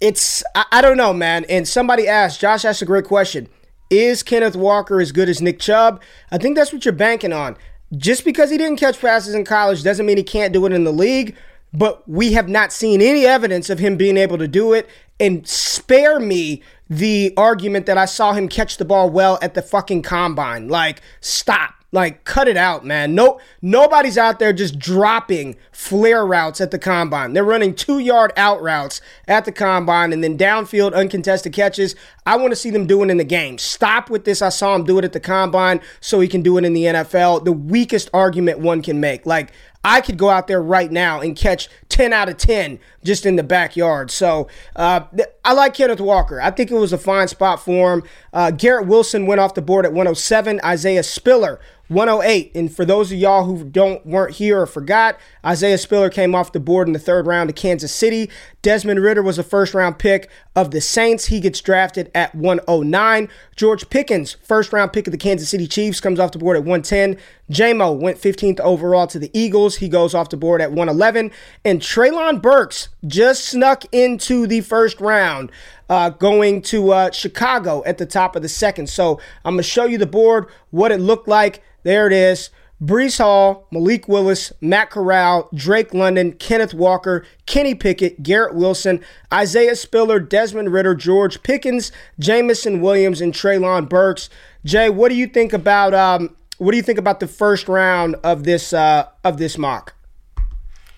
it's, 0.00 0.42
I, 0.54 0.64
I 0.72 0.82
don't 0.82 0.96
know, 0.96 1.12
man. 1.12 1.44
And 1.48 1.66
somebody 1.66 2.08
asked, 2.08 2.40
Josh 2.40 2.64
asked 2.64 2.82
a 2.82 2.86
great 2.86 3.04
question. 3.04 3.48
Is 3.88 4.22
Kenneth 4.22 4.56
Walker 4.56 5.00
as 5.00 5.12
good 5.12 5.28
as 5.28 5.40
Nick 5.40 5.60
Chubb? 5.60 6.02
I 6.32 6.38
think 6.38 6.56
that's 6.56 6.72
what 6.72 6.84
you're 6.84 6.92
banking 6.92 7.32
on. 7.32 7.56
Just 7.96 8.24
because 8.24 8.50
he 8.50 8.58
didn't 8.58 8.78
catch 8.78 9.00
passes 9.00 9.34
in 9.34 9.44
college 9.44 9.84
doesn't 9.84 10.06
mean 10.06 10.16
he 10.16 10.24
can't 10.24 10.52
do 10.52 10.66
it 10.66 10.72
in 10.72 10.82
the 10.82 10.92
league 10.92 11.36
but 11.76 12.08
we 12.08 12.32
have 12.32 12.48
not 12.48 12.72
seen 12.72 13.02
any 13.02 13.26
evidence 13.26 13.68
of 13.68 13.78
him 13.78 13.96
being 13.96 14.16
able 14.16 14.38
to 14.38 14.48
do 14.48 14.72
it. 14.72 14.88
And 15.20 15.46
spare 15.46 16.18
me 16.18 16.62
the 16.88 17.34
argument 17.36 17.86
that 17.86 17.98
I 17.98 18.06
saw 18.06 18.32
him 18.32 18.48
catch 18.48 18.76
the 18.76 18.84
ball 18.84 19.10
well 19.10 19.38
at 19.42 19.54
the 19.54 19.62
fucking 19.62 20.02
combine. 20.02 20.68
Like, 20.68 21.02
stop. 21.20 21.74
Like, 21.92 22.24
cut 22.24 22.48
it 22.48 22.56
out, 22.56 22.84
man. 22.84 23.14
No, 23.14 23.40
nobody's 23.62 24.18
out 24.18 24.38
there 24.38 24.52
just 24.52 24.78
dropping 24.78 25.56
flare 25.70 26.26
routes 26.26 26.60
at 26.60 26.70
the 26.70 26.78
combine. 26.78 27.32
They're 27.32 27.44
running 27.44 27.74
two 27.74 28.00
yard 28.00 28.32
out 28.36 28.60
routes 28.60 29.00
at 29.28 29.44
the 29.44 29.52
combine 29.52 30.12
and 30.12 30.22
then 30.22 30.36
downfield 30.36 30.94
uncontested 30.94 31.52
catches. 31.52 31.94
I 32.26 32.36
want 32.36 32.50
to 32.50 32.56
see 32.56 32.70
them 32.70 32.86
doing 32.86 33.08
in 33.08 33.18
the 33.18 33.24
game. 33.24 33.56
Stop 33.56 34.10
with 34.10 34.24
this. 34.24 34.42
I 34.42 34.48
saw 34.48 34.74
him 34.74 34.84
do 34.84 34.98
it 34.98 35.04
at 35.04 35.12
the 35.12 35.20
combine, 35.20 35.80
so 36.00 36.20
he 36.20 36.28
can 36.28 36.42
do 36.42 36.58
it 36.58 36.64
in 36.64 36.72
the 36.72 36.84
NFL. 36.84 37.44
The 37.44 37.52
weakest 37.52 38.10
argument 38.12 38.58
one 38.58 38.82
can 38.82 39.00
make. 39.00 39.24
Like, 39.24 39.52
I 39.86 40.00
could 40.00 40.18
go 40.18 40.28
out 40.28 40.48
there 40.48 40.60
right 40.60 40.90
now 40.90 41.20
and 41.20 41.36
catch 41.36 41.68
10 41.90 42.12
out 42.12 42.28
of 42.28 42.36
10 42.38 42.80
just 43.04 43.24
in 43.24 43.36
the 43.36 43.44
backyard. 43.44 44.10
So 44.10 44.48
uh, 44.74 45.02
I 45.44 45.52
like 45.52 45.74
Kenneth 45.74 46.00
Walker. 46.00 46.40
I 46.40 46.50
think 46.50 46.72
it 46.72 46.74
was 46.74 46.92
a 46.92 46.98
fine 46.98 47.28
spot 47.28 47.60
for 47.60 47.94
him. 47.94 48.02
Uh, 48.32 48.50
Garrett 48.50 48.88
Wilson 48.88 49.26
went 49.26 49.40
off 49.40 49.54
the 49.54 49.62
board 49.62 49.84
at 49.84 49.92
107. 49.92 50.60
Isaiah 50.64 51.04
Spiller 51.04 51.60
108. 51.88 52.52
And 52.54 52.74
for 52.74 52.84
those 52.84 53.12
of 53.12 53.18
y'all 53.18 53.44
who 53.44 53.64
don't 53.64 54.04
weren't 54.04 54.36
here 54.36 54.60
or 54.60 54.66
forgot, 54.66 55.18
Isaiah 55.44 55.78
Spiller 55.78 56.10
came 56.10 56.34
off 56.34 56.52
the 56.52 56.60
board 56.60 56.88
in 56.88 56.92
the 56.92 56.98
third 56.98 57.26
round 57.26 57.48
to 57.48 57.52
Kansas 57.52 57.94
City. 57.94 58.30
Desmond 58.62 59.00
Ridder 59.00 59.22
was 59.22 59.38
a 59.38 59.44
first 59.44 59.74
round 59.74 59.98
pick 59.98 60.28
of 60.56 60.72
the 60.72 60.80
Saints. 60.80 61.26
He 61.26 61.38
gets 61.40 61.60
drafted 61.60 62.10
at 62.14 62.34
109. 62.34 63.28
George 63.54 63.88
Pickens, 63.90 64.36
first 64.42 64.72
round 64.72 64.92
pick 64.92 65.06
of 65.06 65.12
the 65.12 65.18
Kansas 65.18 65.48
City 65.48 65.68
Chiefs, 65.68 66.00
comes 66.00 66.18
off 66.18 66.32
the 66.32 66.38
board 66.38 66.56
at 66.56 66.64
110. 66.64 67.16
JMO 67.50 67.96
went 67.96 68.18
15th 68.18 68.58
overall 68.60 69.06
to 69.06 69.18
the 69.18 69.30
Eagles. 69.32 69.76
He 69.76 69.88
goes 69.88 70.14
off 70.14 70.30
the 70.30 70.36
board 70.36 70.60
at 70.60 70.70
111. 70.70 71.30
And 71.64 71.80
Treylon 71.80 72.42
Burks 72.42 72.88
just 73.06 73.44
snuck 73.44 73.84
into 73.92 74.46
the 74.46 74.62
first 74.62 75.00
round 75.00 75.52
uh, 75.88 76.10
going 76.10 76.62
to 76.62 76.92
uh, 76.92 77.10
Chicago 77.10 77.82
at 77.84 77.98
the 77.98 78.06
top 78.06 78.36
of 78.36 78.42
the 78.42 78.48
second. 78.48 78.88
So 78.88 79.20
I'm 79.44 79.54
going 79.54 79.62
to 79.62 79.68
show 79.68 79.84
you 79.84 79.98
the 79.98 80.06
board, 80.06 80.46
what 80.70 80.92
it 80.92 81.00
looked 81.00 81.28
like. 81.28 81.62
There 81.82 82.06
it 82.06 82.12
is. 82.12 82.50
Breece 82.82 83.18
Hall, 83.18 83.66
Malik 83.70 84.06
Willis, 84.06 84.52
Matt 84.60 84.90
Corral, 84.90 85.48
Drake 85.54 85.94
London, 85.94 86.32
Kenneth 86.32 86.74
Walker, 86.74 87.24
Kenny 87.46 87.74
Pickett, 87.74 88.22
Garrett 88.22 88.54
Wilson, 88.54 89.02
Isaiah 89.32 89.76
Spiller, 89.76 90.20
Desmond 90.20 90.72
Ridder, 90.72 90.94
George 90.94 91.42
Pickens, 91.42 91.90
Jameson 92.18 92.82
Williams, 92.82 93.22
and 93.22 93.32
Treylon 93.32 93.88
Burks. 93.88 94.28
Jay, 94.64 94.90
what 94.90 95.08
do 95.08 95.14
you 95.14 95.26
think 95.26 95.54
about 95.54 95.94
um, 95.94 96.36
what 96.58 96.72
do 96.72 96.76
you 96.76 96.82
think 96.82 96.98
about 96.98 97.20
the 97.20 97.26
first 97.26 97.66
round 97.66 98.16
of 98.16 98.44
this 98.44 98.74
uh, 98.74 99.08
of 99.24 99.38
this 99.38 99.56
mock? 99.56 99.94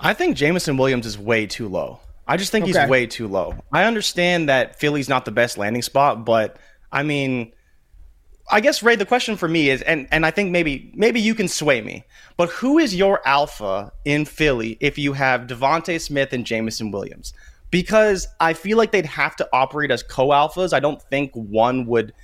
I 0.01 0.15
think 0.15 0.37
Jameson 0.37 0.77
Williams 0.77 1.07
is 1.07 1.17
way 1.17 1.47
too 1.47 1.69
low. 1.69 2.01
I 2.29 2.37
just 2.37 2.53
think 2.53 2.65
okay. 2.65 2.79
he's 2.79 2.89
way 2.89 3.07
too 3.07 3.27
low. 3.27 3.55
I 3.73 3.85
understand 3.85 4.49
that 4.51 4.79
Philly's 4.79 5.09
not 5.09 5.25
the 5.25 5.31
best 5.31 5.57
landing 5.57 5.83
spot, 5.83 6.27
but 6.27 6.59
I 6.93 7.03
mean, 7.03 7.53
I 8.51 8.61
guess 8.61 8.83
Ray, 8.83 8.97
the 8.97 9.07
question 9.07 9.37
for 9.37 9.49
me 9.49 9.71
is, 9.71 9.83
and 9.83 10.07
and 10.11 10.25
I 10.25 10.31
think 10.31 10.51
maybe 10.51 10.93
maybe 10.95 11.21
you 11.21 11.35
can 11.35 11.49
sway 11.49 11.81
me, 11.81 12.05
but 12.37 12.51
who 12.51 12.79
is 12.79 12.95
your 12.95 13.27
alpha 13.27 13.93
in 14.05 14.27
Philly 14.27 14.77
if 14.81 14.99
you 14.99 15.15
have 15.15 15.47
DeVonta 15.47 16.01
Smith 16.01 16.33
and 16.33 16.45
Jameson 16.45 16.91
Williams? 16.91 17.33
Because 17.71 18.27
I 18.41 18.53
feel 18.55 18.79
like 18.79 18.93
they'd 18.93 19.07
have 19.07 19.37
to 19.37 19.49
operate 19.53 19.91
as 19.91 20.03
co-alphas. 20.03 20.73
I 20.73 20.81
don't 20.81 21.03
think 21.03 21.33
one 21.35 21.87
would 21.87 22.15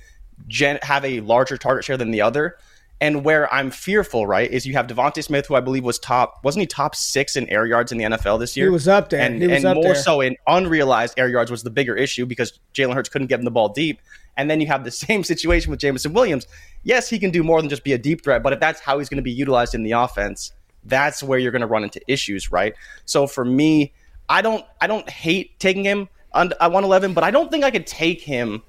gen- 0.47 0.79
have 0.81 1.05
a 1.05 1.19
larger 1.21 1.57
target 1.57 1.83
share 1.83 1.97
than 1.97 2.11
the 2.11 2.21
other. 2.21 2.57
And 3.01 3.25
where 3.25 3.53
I'm 3.53 3.71
fearful, 3.71 4.25
right, 4.25 4.49
is 4.49 4.65
you 4.65 4.73
have 4.73 4.87
DeVonta 4.87 5.21
Smith, 5.21 5.47
who 5.47 5.55
I 5.55 5.59
believe 5.59 5.83
was 5.83 5.99
top, 5.99 6.39
wasn't 6.43 6.61
he 6.61 6.67
top 6.67 6.95
six 6.95 7.35
in 7.35 7.49
air 7.49 7.65
yards 7.65 7.91
in 7.91 7.97
the 7.97 8.05
NFL 8.05 8.39
this 8.39 8.55
year? 8.55 8.67
He 8.67 8.69
was 8.69 8.87
up 8.87 9.09
there, 9.09 9.21
and, 9.21 9.43
and 9.43 9.63
more 9.63 9.83
there. 9.83 9.95
so 9.95 10.21
in 10.21 10.37
unrealized 10.47 11.19
air 11.19 11.27
yards 11.27 11.51
was 11.51 11.63
the 11.63 11.69
bigger 11.69 11.95
issue 11.95 12.25
because 12.25 12.57
Jalen 12.73 12.93
Hurts 12.93 13.09
couldn't 13.09 13.27
get 13.27 13.39
him 13.39 13.45
the 13.45 13.51
ball 13.51 13.69
deep. 13.69 13.99
And 14.37 14.49
then 14.49 14.61
you 14.61 14.67
have 14.67 14.85
the 14.85 14.91
same 15.05 15.25
situation 15.25 15.71
with 15.71 15.81
Jameson 15.81 16.13
Williams. 16.13 16.47
Yes, 16.83 17.09
he 17.09 17.19
can 17.19 17.31
do 17.31 17.43
more 17.43 17.59
than 17.61 17.69
just 17.69 17.83
be 17.83 17.93
a 17.93 17.97
deep 17.97 18.23
threat, 18.23 18.43
but 18.43 18.53
if 18.53 18.61
that's 18.61 18.79
how 18.79 18.99
he's 18.99 19.09
going 19.09 19.17
to 19.17 19.23
be 19.23 19.31
utilized 19.31 19.75
in 19.75 19.83
the 19.83 19.91
offense, 19.91 20.53
that's 20.85 21.21
where 21.21 21.37
you're 21.37 21.51
going 21.51 21.61
to 21.61 21.67
run 21.67 21.83
into 21.83 21.99
issues, 22.07 22.51
right? 22.51 22.75
So 23.05 23.27
for 23.27 23.43
me, 23.43 23.93
I 24.29 24.41
don't, 24.41 24.65
I 24.79 24.87
don't 24.87 25.09
hate 25.09 25.59
taking 25.59 25.83
him 25.83 26.07
at 26.33 26.49
111, 26.59 27.13
but 27.13 27.23
I 27.23 27.31
don't 27.31 27.51
think 27.51 27.63
I 27.63 27.71
could 27.71 27.87
take 27.87 28.21
him. 28.21 28.61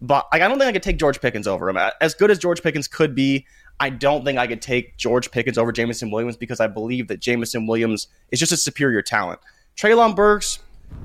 But 0.00 0.26
like, 0.32 0.42
I 0.42 0.48
don't 0.48 0.58
think 0.58 0.68
I 0.68 0.72
could 0.72 0.82
take 0.82 0.98
George 0.98 1.20
Pickens 1.20 1.46
over 1.46 1.68
him. 1.68 1.78
As 2.00 2.14
good 2.14 2.30
as 2.30 2.38
George 2.38 2.62
Pickens 2.62 2.86
could 2.86 3.14
be, 3.14 3.46
I 3.80 3.90
don't 3.90 4.24
think 4.24 4.38
I 4.38 4.46
could 4.46 4.62
take 4.62 4.96
George 4.96 5.30
Pickens 5.30 5.58
over 5.58 5.72
Jameson 5.72 6.10
Williams 6.10 6.36
because 6.36 6.60
I 6.60 6.66
believe 6.66 7.08
that 7.08 7.20
Jameson 7.20 7.66
Williams 7.66 8.08
is 8.30 8.38
just 8.38 8.52
a 8.52 8.56
superior 8.56 9.02
talent. 9.02 9.40
Treylon 9.76 10.14
Burks 10.14 10.60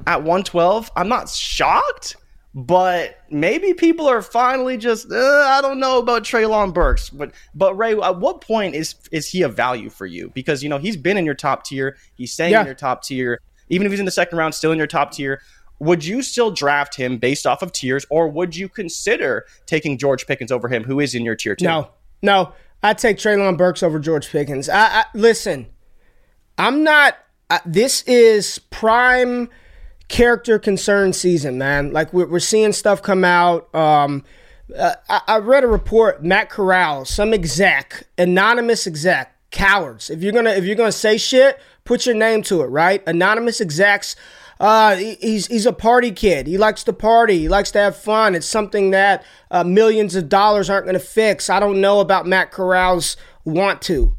at 0.05 0.19
112, 0.19 0.91
I'm 0.95 1.09
not 1.09 1.29
shocked, 1.29 2.15
but 2.53 3.19
maybe 3.29 3.73
people 3.73 4.07
are 4.07 4.21
finally 4.21 4.77
just 4.77 5.11
uh, 5.11 5.15
I 5.15 5.61
don't 5.61 5.79
know 5.79 5.99
about 5.99 6.23
Treylon 6.23 6.73
Burks. 6.73 7.09
But 7.09 7.31
but 7.53 7.75
Ray, 7.75 7.99
at 7.99 8.19
what 8.19 8.41
point 8.41 8.75
is 8.75 8.95
is 9.11 9.29
he 9.29 9.43
a 9.43 9.49
value 9.49 9.89
for 9.89 10.05
you? 10.05 10.31
Because 10.33 10.63
you 10.63 10.69
know 10.69 10.77
he's 10.77 10.97
been 10.97 11.17
in 11.17 11.25
your 11.25 11.35
top 11.35 11.63
tier, 11.63 11.97
he's 12.15 12.31
staying 12.31 12.51
yeah. 12.51 12.61
in 12.61 12.65
your 12.65 12.75
top 12.75 13.03
tier. 13.03 13.39
Even 13.69 13.85
if 13.85 13.91
he's 13.91 13.99
in 13.99 14.05
the 14.05 14.11
second 14.11 14.37
round, 14.37 14.55
still 14.55 14.71
in 14.71 14.77
your 14.77 14.87
top 14.87 15.11
tier. 15.11 15.41
Would 15.81 16.03
you 16.03 16.21
still 16.21 16.51
draft 16.51 16.95
him 16.95 17.19
based 17.19 17.47
off 17.47 17.61
of 17.61 17.71
tiers, 17.71 18.05
or 18.09 18.27
would 18.27 18.53
you 18.53 18.67
consider 18.67 19.45
taking 19.65 19.97
George 19.97 20.27
Pickens 20.27 20.51
over 20.51 20.67
him, 20.67 20.83
who 20.83 20.99
is 20.99 21.15
in 21.15 21.23
your 21.23 21.35
tier 21.35 21.55
two? 21.55 21.65
No, 21.65 21.89
no, 22.21 22.53
I 22.81 22.93
take 22.93 23.17
Treylon 23.17 23.57
Burks 23.57 23.83
over 23.83 23.99
George 23.99 24.29
Pickens. 24.29 24.69
I, 24.69 24.79
I 24.79 25.05
listen. 25.13 25.67
I'm 26.57 26.83
not. 26.83 27.17
This 27.65 28.03
is 28.03 28.59
prime 28.69 29.49
character 30.07 30.59
concern 30.59 31.13
season, 31.13 31.57
man. 31.57 31.91
Like 31.91 32.11
we're, 32.13 32.27
we're 32.27 32.39
seeing 32.39 32.73
stuff 32.73 33.01
come 33.01 33.23
out. 33.23 33.73
Um, 33.73 34.23
uh, 34.77 34.95
I, 35.07 35.21
I, 35.27 35.37
read 35.37 35.63
a 35.63 35.67
report. 35.67 36.23
Matt 36.23 36.49
Corral, 36.49 37.05
some 37.05 37.33
exec, 37.33 38.07
anonymous 38.17 38.85
exec, 38.85 39.33
cowards. 39.51 40.09
If 40.09 40.21
you're 40.21 40.33
gonna 40.33 40.51
if 40.51 40.65
you're 40.65 40.75
gonna 40.75 40.91
say 40.91 41.17
shit, 41.17 41.59
put 41.85 42.05
your 42.05 42.15
name 42.15 42.43
to 42.43 42.61
it, 42.61 42.67
right? 42.67 43.01
Anonymous 43.07 43.61
execs 43.61 44.15
uh, 44.59 44.95
he's 44.95 45.47
he's 45.47 45.65
a 45.65 45.73
party 45.73 46.11
kid. 46.11 46.45
He 46.45 46.57
likes 46.57 46.83
to 46.83 46.93
party. 46.93 47.39
He 47.39 47.47
likes 47.47 47.71
to 47.71 47.79
have 47.79 47.95
fun. 47.95 48.35
It's 48.35 48.47
something 48.47 48.91
that 48.91 49.23
uh, 49.49 49.63
millions 49.63 50.15
of 50.15 50.27
dollars 50.27 50.69
aren't 50.69 50.85
going 50.85 50.99
to 50.99 50.99
fix. 50.99 51.49
I 51.49 51.59
don't 51.59 51.79
know 51.79 52.01
about 52.01 52.27
Matt 52.27 52.51
Corral's 52.51 53.15
want 53.45 53.81
to. 53.83 54.13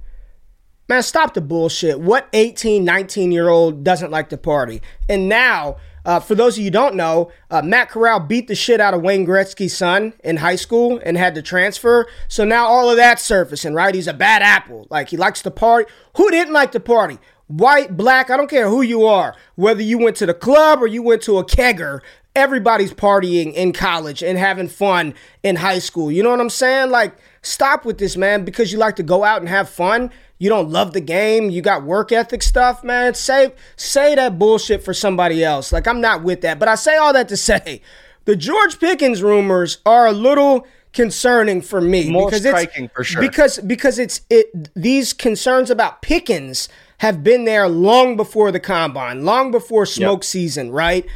Man, 0.88 1.02
stop 1.02 1.34
the 1.34 1.40
bullshit. 1.40 2.00
What 2.00 2.28
18, 2.32 2.84
19 2.84 3.30
year 3.30 3.48
old 3.48 3.84
doesn't 3.84 4.10
like 4.10 4.30
to 4.30 4.36
party? 4.36 4.82
And 5.08 5.28
now, 5.28 5.76
uh, 6.04 6.18
for 6.18 6.34
those 6.34 6.58
of 6.58 6.64
you 6.64 6.70
don't 6.70 6.96
know, 6.96 7.30
uh, 7.50 7.62
Matt 7.62 7.90
Corral 7.90 8.18
beat 8.18 8.48
the 8.48 8.54
shit 8.54 8.80
out 8.80 8.94
of 8.94 9.02
Wayne 9.02 9.26
Gretzky's 9.26 9.76
son 9.76 10.14
in 10.24 10.38
high 10.38 10.56
school 10.56 11.00
and 11.04 11.16
had 11.16 11.34
to 11.36 11.42
transfer. 11.42 12.08
So 12.26 12.44
now 12.44 12.66
all 12.66 12.90
of 12.90 12.96
that's 12.96 13.22
surfacing, 13.22 13.74
right? 13.74 13.94
He's 13.94 14.08
a 14.08 14.14
bad 14.14 14.42
apple. 14.42 14.86
Like 14.90 15.10
he 15.10 15.16
likes 15.16 15.42
to 15.42 15.50
party. 15.50 15.88
Who 16.16 16.30
didn't 16.30 16.54
like 16.54 16.72
to 16.72 16.80
party? 16.80 17.18
White, 17.50 17.96
black, 17.96 18.30
I 18.30 18.36
don't 18.36 18.48
care 18.48 18.68
who 18.68 18.82
you 18.82 19.04
are, 19.06 19.34
whether 19.56 19.82
you 19.82 19.98
went 19.98 20.16
to 20.16 20.26
the 20.26 20.34
club 20.34 20.80
or 20.80 20.86
you 20.86 21.02
went 21.02 21.22
to 21.22 21.38
a 21.38 21.44
kegger, 21.44 22.00
everybody's 22.36 22.92
partying 22.92 23.52
in 23.54 23.72
college 23.72 24.22
and 24.22 24.38
having 24.38 24.68
fun 24.68 25.14
in 25.42 25.56
high 25.56 25.80
school. 25.80 26.12
You 26.12 26.22
know 26.22 26.30
what 26.30 26.40
I'm 26.40 26.50
saying? 26.50 26.90
Like, 26.90 27.16
stop 27.42 27.84
with 27.84 27.98
this, 27.98 28.16
man, 28.16 28.44
because 28.44 28.72
you 28.72 28.78
like 28.78 28.96
to 28.96 29.02
go 29.02 29.24
out 29.24 29.40
and 29.40 29.48
have 29.48 29.68
fun. 29.68 30.10
You 30.38 30.48
don't 30.48 30.70
love 30.70 30.92
the 30.92 31.00
game. 31.00 31.50
You 31.50 31.60
got 31.60 31.82
work 31.82 32.12
ethic 32.12 32.42
stuff, 32.42 32.82
man. 32.82 33.14
Say 33.14 33.52
say 33.76 34.14
that 34.14 34.38
bullshit 34.38 34.82
for 34.82 34.94
somebody 34.94 35.44
else. 35.44 35.70
Like 35.70 35.86
I'm 35.86 36.00
not 36.00 36.22
with 36.22 36.40
that. 36.42 36.58
But 36.58 36.68
I 36.68 36.76
say 36.76 36.96
all 36.96 37.12
that 37.12 37.28
to 37.28 37.36
say 37.48 37.82
the 38.24 38.36
George 38.36 38.78
Pickens 38.80 39.22
rumors 39.22 39.78
are 39.84 40.06
a 40.06 40.12
little 40.12 40.66
concerning 40.92 41.60
for 41.62 41.80
me 41.80 42.10
More 42.10 42.26
because 42.28 42.42
striking 42.42 42.84
it's 42.86 42.94
for 42.94 43.04
sure. 43.04 43.20
because 43.20 43.58
because 43.60 43.98
it's 43.98 44.22
it 44.30 44.70
these 44.74 45.12
concerns 45.12 45.70
about 45.70 46.00
Pickens 46.00 46.68
have 47.00 47.24
been 47.24 47.46
there 47.46 47.66
long 47.66 48.14
before 48.14 48.52
the 48.52 48.60
combine, 48.60 49.24
long 49.24 49.50
before 49.50 49.86
smoke 49.86 50.18
yep. 50.18 50.24
season, 50.24 50.70
right? 50.70 51.06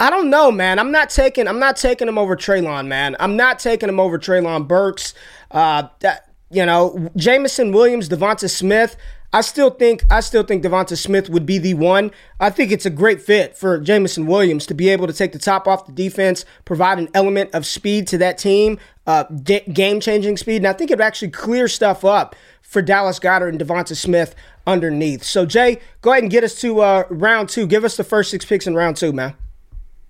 I 0.00 0.08
don't 0.08 0.30
know, 0.30 0.50
man. 0.50 0.78
I'm 0.78 0.90
not 0.90 1.10
taking 1.10 1.46
I'm 1.46 1.58
not 1.58 1.76
taking 1.76 2.08
him 2.08 2.16
over 2.16 2.36
Treylon, 2.36 2.86
man. 2.86 3.16
I'm 3.20 3.36
not 3.36 3.58
taking 3.58 3.90
him 3.90 4.00
over 4.00 4.18
Treylon 4.18 4.66
Burks. 4.66 5.12
Uh, 5.50 5.88
that, 6.00 6.30
you 6.50 6.64
know, 6.64 7.10
Jameson 7.16 7.72
Williams, 7.72 8.08
Devonta 8.08 8.48
Smith. 8.48 8.96
I 9.34 9.42
still 9.42 9.68
think 9.68 10.04
I 10.10 10.20
still 10.20 10.42
think 10.42 10.64
Devonta 10.64 10.96
Smith 10.96 11.28
would 11.28 11.44
be 11.44 11.58
the 11.58 11.74
one. 11.74 12.12
I 12.40 12.48
think 12.48 12.72
it's 12.72 12.86
a 12.86 12.90
great 12.90 13.20
fit 13.20 13.58
for 13.58 13.78
Jamison 13.78 14.24
Williams 14.24 14.64
to 14.66 14.74
be 14.74 14.88
able 14.88 15.06
to 15.06 15.12
take 15.12 15.32
the 15.32 15.38
top 15.38 15.68
off 15.68 15.84
the 15.84 15.92
defense, 15.92 16.46
provide 16.64 16.98
an 16.98 17.10
element 17.12 17.50
of 17.52 17.66
speed 17.66 18.06
to 18.08 18.18
that 18.18 18.38
team, 18.38 18.78
uh, 19.06 19.24
game 19.24 20.00
changing 20.00 20.38
speed, 20.38 20.56
and 20.56 20.66
I 20.66 20.72
think 20.72 20.90
it 20.90 20.94
would 20.94 21.04
actually 21.04 21.32
clear 21.32 21.68
stuff 21.68 22.06
up 22.06 22.34
for 22.62 22.80
Dallas 22.80 23.18
Goedert 23.18 23.50
and 23.50 23.60
Devonta 23.60 23.94
Smith 23.94 24.34
underneath. 24.66 25.22
So 25.22 25.46
Jay, 25.46 25.80
go 26.00 26.12
ahead 26.12 26.24
and 26.24 26.30
get 26.30 26.44
us 26.44 26.60
to 26.60 26.80
uh, 26.80 27.04
round 27.10 27.48
two. 27.48 27.66
Give 27.66 27.84
us 27.84 27.96
the 27.96 28.04
first 28.04 28.30
six 28.30 28.44
picks 28.44 28.66
in 28.66 28.74
round 28.74 28.96
two, 28.96 29.12
man. 29.12 29.34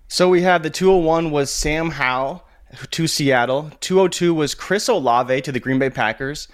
So 0.08 0.28
we 0.28 0.42
have 0.42 0.62
the 0.62 0.70
201 0.70 1.30
was 1.30 1.50
Sam 1.50 1.90
Howell 1.90 2.44
to 2.92 3.06
Seattle. 3.06 3.70
202 3.80 4.34
was 4.34 4.54
Chris 4.54 4.88
Olave 4.88 5.40
to 5.42 5.52
the 5.52 5.60
Green 5.60 5.78
Bay 5.78 5.90
Packers. 5.90 6.48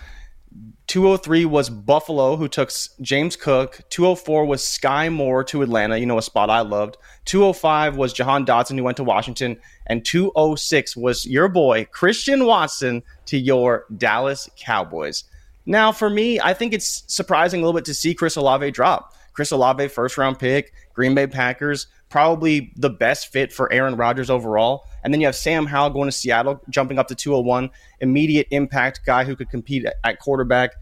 203 0.89 1.45
was 1.47 1.71
Buffalo, 1.71 2.37
who 2.37 2.49
took 2.49 2.71
James 3.01 3.37
Cook. 3.37 3.81
204 3.89 4.45
was 4.45 4.63
Skyy 4.63 5.13
Moore 5.13 5.45
to 5.45 5.63
Atlanta, 5.63 5.97
you 5.97 6.07
know, 6.07 6.19
a 6.19 6.23
spot 6.23 6.51
I 6.51 6.61
loved. 6.61 6.99
205 7.25 7.97
was 7.97 8.13
Jahan 8.13 8.45
Dotson, 8.45 8.77
who 8.77 8.85
went 8.85 8.97
to 8.99 9.05
Washington. 9.05 9.59
And 9.87 10.05
206 10.05 10.97
was 10.97 11.25
your 11.25 11.49
boy, 11.49 11.87
Christian 11.93 12.47
Watson, 12.47 13.03
to 13.27 13.39
your 13.39 13.87
Dallas 13.97 14.51
Cowboys. 14.59 15.25
Now, 15.67 15.93
for 15.93 16.11
me, 16.11 16.41
I 16.41 16.55
think 16.55 16.73
it's 16.73 17.05
surprising 17.07 17.61
a 17.61 17.65
little 17.65 17.79
bit 17.79 17.85
to 17.87 17.95
see 17.95 18.15
Chris 18.15 18.37
Olave 18.37 18.71
drop. 18.73 19.15
Chris 19.33 19.51
Olave, 19.51 19.89
first 19.89 20.19
round 20.19 20.39
pick, 20.39 20.75
Green 20.93 21.15
Bay 21.15 21.27
Packers, 21.27 21.87
probably 22.11 22.73
the 22.77 22.91
best 22.91 23.33
fit 23.33 23.53
for 23.53 23.73
Aaron 23.73 23.97
Rodgers 23.97 24.29
overall. 24.29 24.85
And 25.03 25.13
then 25.13 25.21
you 25.21 25.27
have 25.27 25.37
Sam 25.37 25.67
Howell 25.67 25.91
going 25.91 26.09
to 26.09 26.13
Seattle, 26.13 26.61
jumping 26.69 26.99
up 26.99 27.09
to 27.09 27.15
201, 27.15 27.71
immediate 28.01 28.47
impact 28.51 29.01
guy 29.07 29.25
who 29.25 29.35
could 29.35 29.51
compete 29.51 29.87
at, 30.05 30.21
quarterback. 30.21 30.73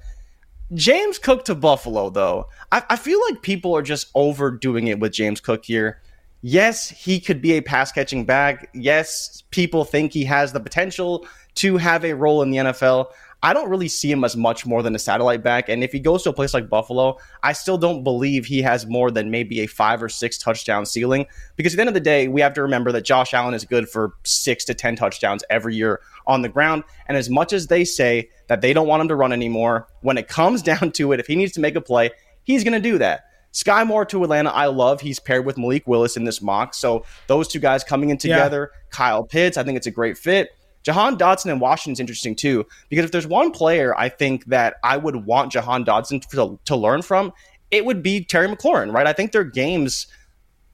James 0.75 1.19
Cook 1.19 1.45
to 1.45 1.55
Buffalo, 1.55 2.11
though, 2.11 2.49
I, 2.71 2.83
I 2.91 2.97
feel 2.97 3.21
like 3.29 3.43
people 3.43 3.77
are 3.77 3.83
just 3.83 4.09
overdoing 4.15 4.89
it 4.89 4.99
with 4.99 5.13
James 5.13 5.41
Cook 5.41 5.65
here. 5.65 6.01
Yes, 6.43 6.89
he 6.89 7.21
could 7.21 7.43
be 7.43 7.53
a 7.53 7.61
pass 7.61 7.93
catching 7.93 8.25
back. 8.25 8.71
Yes, 8.73 9.43
people 9.51 9.85
think 9.85 10.13
he 10.13 10.25
has 10.25 10.53
the 10.53 10.61
potential 10.61 11.27
to 11.57 11.77
have 11.77 12.05
a 12.05 12.15
role 12.15 12.43
in 12.43 12.51
the 12.51 12.59
NFL. 12.59 13.11
I 13.43 13.55
don't 13.55 13.71
really 13.71 13.89
see 13.89 14.11
him 14.11 14.23
as 14.23 14.37
much 14.37 14.67
more 14.67 14.83
than 14.83 14.95
a 14.95 14.99
satellite 14.99 15.43
back. 15.43 15.69
And 15.71 15.83
if 15.83 15.93
he 15.93 15.99
goes 15.99 16.23
to 16.25 16.31
a 16.31 16.33
place 16.33 16.53
like 16.53 16.69
Buffalo, 16.69 17.17
I 17.43 17.55
still 17.55 17.79
don't 17.79 18.05
believe 18.05 18.45
he 18.45 18.61
has 18.63 18.87
more 18.87 19.11
than 19.11 19.31
maybe 19.31 19.61
a 19.61 19.67
five 19.67 20.03
or 20.03 20.11
six 20.11 20.37
touchdown 20.37 20.85
ceiling. 20.85 21.27
Because 21.57 21.73
at 21.73 21.77
the 21.77 21.83
end 21.83 21.89
of 21.89 21.95
the 21.95 22.01
day, 22.01 22.29
we 22.29 22.43
have 22.43 22.53
to 22.55 22.63
remember 22.63 22.93
that 22.93 23.05
Josh 23.05 23.33
Allen 23.33 23.55
is 23.55 23.65
good 23.65 23.89
for 23.89 24.13
six 24.25 24.65
to 24.67 24.75
10 24.75 24.97
touchdowns 24.97 25.43
every 25.49 25.75
year 25.75 26.01
on 26.27 26.43
the 26.43 26.51
ground. 26.51 26.85
And 27.09 27.17
as 27.17 27.31
much 27.31 27.55
as 27.55 27.69
they 27.69 27.85
say 27.85 28.29
that 28.49 28.61
they 28.61 28.75
don't 28.75 28.87
want 28.87 29.01
him 29.01 29.09
to 29.09 29.17
run 29.17 29.33
anymore, 29.33 29.89
when 30.03 30.19
it 30.19 30.29
comes 30.29 30.63
down 30.71 30.93
to 30.93 31.13
it, 31.13 31.21
if 31.21 31.27
he 31.27 31.37
needs 31.37 31.53
to 31.53 31.61
make 31.61 31.77
a 31.77 31.81
play, 31.81 32.11
he's 32.45 32.63
going 32.63 32.81
to 32.81 32.91
do 32.91 32.99
that. 32.99 33.25
Skyy 33.53 33.87
Moore 33.87 34.05
to 34.05 34.23
Atlanta, 34.23 34.51
I 34.51 34.67
love. 34.67 35.01
He's 35.01 35.19
paired 35.19 35.45
with 35.45 35.59
Malik 35.59 35.87
Willis 35.87 36.17
in 36.17 36.25
this 36.25 36.41
mock. 36.41 36.75
So 36.75 37.05
those 37.27 37.49
two 37.49 37.59
guys 37.59 37.83
coming 37.83 38.11
in 38.11 38.17
together, 38.17 38.71
yeah. 38.73 38.81
Kyle 38.91 39.25
Pitts, 39.25 39.57
I 39.57 39.65
think 39.65 39.77
it's 39.77 39.89
a 39.89 39.91
great 39.91 40.17
fit. 40.17 40.51
Jahan 40.83 41.17
Dotson 41.17 41.51
and 41.51 41.61
Washington's 41.61 42.01
interesting 42.01 42.35
too, 42.35 42.67
because 42.89 43.05
if 43.05 43.13
there's 43.13 43.27
one 43.27 43.51
player 43.51 43.97
I 43.97 44.09
think 44.09 44.47
that 44.47 44.77
I 44.83 44.97
would 44.97 45.27
want 45.27 45.53
Jahan 45.53 45.85
Dotson 45.85 46.27
to, 46.31 46.59
to 46.65 46.77
learn 46.77 47.03
from, 47.03 47.33
it 47.71 47.85
would 47.85 48.03
be 48.03 48.25
Terry 48.25 48.49
McLaurin, 48.49 48.93
right? 48.93 49.07
I 49.07 49.13
think 49.13 49.33
their 49.33 49.45
games 49.45 50.07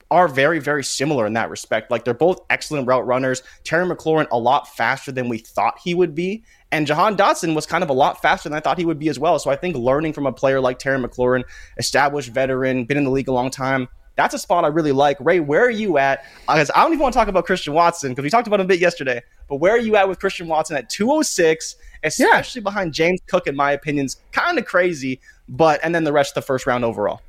are 0.09 0.27
very, 0.27 0.59
very 0.59 0.83
similar 0.83 1.25
in 1.25 1.33
that 1.33 1.49
respect. 1.49 1.91
Like 1.91 2.05
they're 2.05 2.13
both 2.13 2.39
excellent 2.49 2.87
route 2.87 3.05
runners. 3.05 3.43
Terry 3.63 3.85
McLaurin 3.85 4.27
a 4.31 4.39
lot 4.39 4.67
faster 4.75 5.11
than 5.11 5.27
we 5.27 5.37
thought 5.39 5.79
he 5.83 5.93
would 5.93 6.15
be. 6.15 6.43
And 6.71 6.87
Jahan 6.87 7.17
Dotson 7.17 7.55
was 7.55 7.65
kind 7.65 7.83
of 7.83 7.89
a 7.89 7.93
lot 7.93 8.21
faster 8.21 8.49
than 8.49 8.57
I 8.57 8.61
thought 8.61 8.77
he 8.77 8.85
would 8.85 8.99
be 8.99 9.09
as 9.09 9.19
well. 9.19 9.37
So 9.39 9.49
I 9.49 9.55
think 9.55 9.75
learning 9.75 10.13
from 10.13 10.25
a 10.25 10.31
player 10.31 10.61
like 10.61 10.79
Terry 10.79 10.97
McLaurin, 10.97 11.43
established 11.77 12.29
veteran, 12.29 12.85
been 12.85 12.97
in 12.97 13.03
the 13.03 13.09
league 13.09 13.27
a 13.27 13.33
long 13.33 13.49
time, 13.49 13.87
that's 14.15 14.33
a 14.33 14.39
spot 14.39 14.65
I 14.65 14.67
really 14.67 14.91
like. 14.91 15.17
Ray, 15.19 15.39
where 15.39 15.63
are 15.63 15.69
you 15.69 15.97
at? 15.97 16.25
Uh, 16.47 16.55
because 16.55 16.71
I 16.73 16.81
don't 16.83 16.93
even 16.93 17.03
want 17.03 17.13
to 17.13 17.19
talk 17.19 17.27
about 17.27 17.45
Christian 17.45 17.73
Watson 17.73 18.11
because 18.11 18.23
we 18.23 18.29
talked 18.29 18.47
about 18.47 18.59
him 18.59 18.65
a 18.65 18.67
bit 18.67 18.79
yesterday. 18.79 19.21
But 19.47 19.55
where 19.57 19.73
are 19.73 19.79
you 19.79 19.95
at 19.95 20.07
with 20.07 20.19
Christian 20.19 20.47
Watson 20.47 20.77
at 20.77 20.89
206, 20.89 21.75
especially 22.03 22.59
yeah. 22.59 22.63
behind 22.63 22.93
James 22.93 23.19
Cook, 23.27 23.47
in 23.47 23.55
my 23.55 23.71
opinion, 23.71 23.87
opinion's 23.87 24.17
kind 24.31 24.59
of 24.59 24.65
crazy. 24.65 25.19
But 25.49 25.79
and 25.83 25.95
then 25.95 26.03
the 26.03 26.13
rest 26.13 26.31
of 26.31 26.43
the 26.43 26.47
first 26.47 26.67
round 26.67 26.83
overall. 26.83 27.21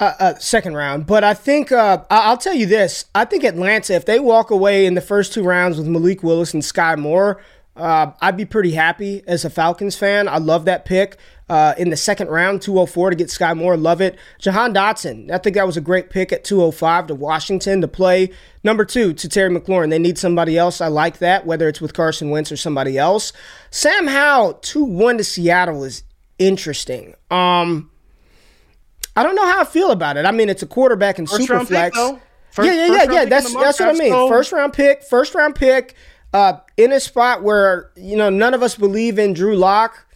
Uh, 0.00 0.12
uh, 0.18 0.34
second 0.36 0.74
round, 0.74 1.06
but 1.06 1.22
I 1.22 1.34
think 1.34 1.70
uh, 1.70 2.02
I'll 2.10 2.36
tell 2.36 2.54
you 2.54 2.66
this: 2.66 3.04
I 3.14 3.24
think 3.24 3.44
Atlanta, 3.44 3.94
if 3.94 4.04
they 4.04 4.18
walk 4.18 4.50
away 4.50 4.86
in 4.86 4.94
the 4.94 5.00
first 5.00 5.32
two 5.32 5.44
rounds 5.44 5.78
with 5.78 5.86
Malik 5.86 6.22
Willis 6.22 6.52
and 6.52 6.64
Skyy 6.64 6.98
Moore, 6.98 7.40
uh, 7.76 8.10
I'd 8.20 8.36
be 8.36 8.44
pretty 8.44 8.72
happy 8.72 9.22
as 9.26 9.44
a 9.44 9.50
Falcons 9.50 9.96
fan. 9.96 10.28
I 10.28 10.38
love 10.38 10.64
that 10.64 10.84
pick 10.84 11.16
uh, 11.48 11.74
in 11.76 11.90
the 11.90 11.96
second 11.96 12.28
round, 12.28 12.62
204 12.62 13.10
to 13.10 13.16
get 13.16 13.28
Skyy 13.28 13.56
Moore. 13.56 13.76
Love 13.76 14.00
it. 14.00 14.18
Jahan 14.38 14.72
Dotson, 14.72 15.30
I 15.30 15.38
think 15.38 15.56
that 15.56 15.66
was 15.66 15.76
a 15.76 15.80
great 15.80 16.10
pick 16.10 16.32
at 16.32 16.44
205 16.44 17.08
to 17.08 17.14
Washington 17.14 17.80
to 17.82 17.88
play. 17.88 18.30
Number 18.62 18.84
two 18.84 19.12
to 19.12 19.28
Terry 19.28 19.50
McLaurin. 19.50 19.90
They 19.90 19.98
need 19.98 20.16
somebody 20.16 20.56
else. 20.56 20.80
I 20.80 20.88
like 20.88 21.18
that, 21.18 21.44
whether 21.46 21.68
it's 21.68 21.80
with 21.80 21.92
Carson 21.92 22.30
Wentz 22.30 22.50
or 22.50 22.56
somebody 22.56 22.96
else. 22.96 23.32
Sam 23.70 24.06
Howell, 24.06 24.54
2 24.54 24.84
1 24.84 25.18
to 25.18 25.24
Seattle 25.24 25.84
is 25.84 26.02
interesting. 26.38 27.14
Um, 27.30 27.90
I 29.16 29.22
don't 29.22 29.36
know 29.36 29.46
how 29.46 29.60
I 29.60 29.64
feel 29.64 29.90
about 29.90 30.16
it. 30.16 30.24
I 30.24 30.32
mean, 30.32 30.48
it's 30.48 30.62
a 30.62 30.66
quarterback 30.66 31.18
in 31.18 31.26
super 31.26 31.64
flex. 31.64 31.96
yeah, 31.96 32.72
yeah, 32.72 32.86
yeah, 32.86 33.12
yeah. 33.12 33.24
That's 33.26 33.52
that's 33.54 33.80
what 33.80 33.90
I 33.90 33.92
mean. 33.98 34.10
So. 34.10 34.28
First 34.28 34.52
round 34.52 34.72
pick, 34.72 35.02
first 35.02 35.34
round 35.34 35.54
pick 35.54 35.94
uh, 36.32 36.54
in 36.76 36.92
a 36.92 37.00
spot 37.00 37.42
where 37.42 37.90
you 37.96 38.16
know 38.16 38.30
none 38.30 38.54
of 38.54 38.62
us 38.62 38.76
believe 38.76 39.18
in 39.18 39.34
Drew 39.34 39.56
Lock. 39.56 40.06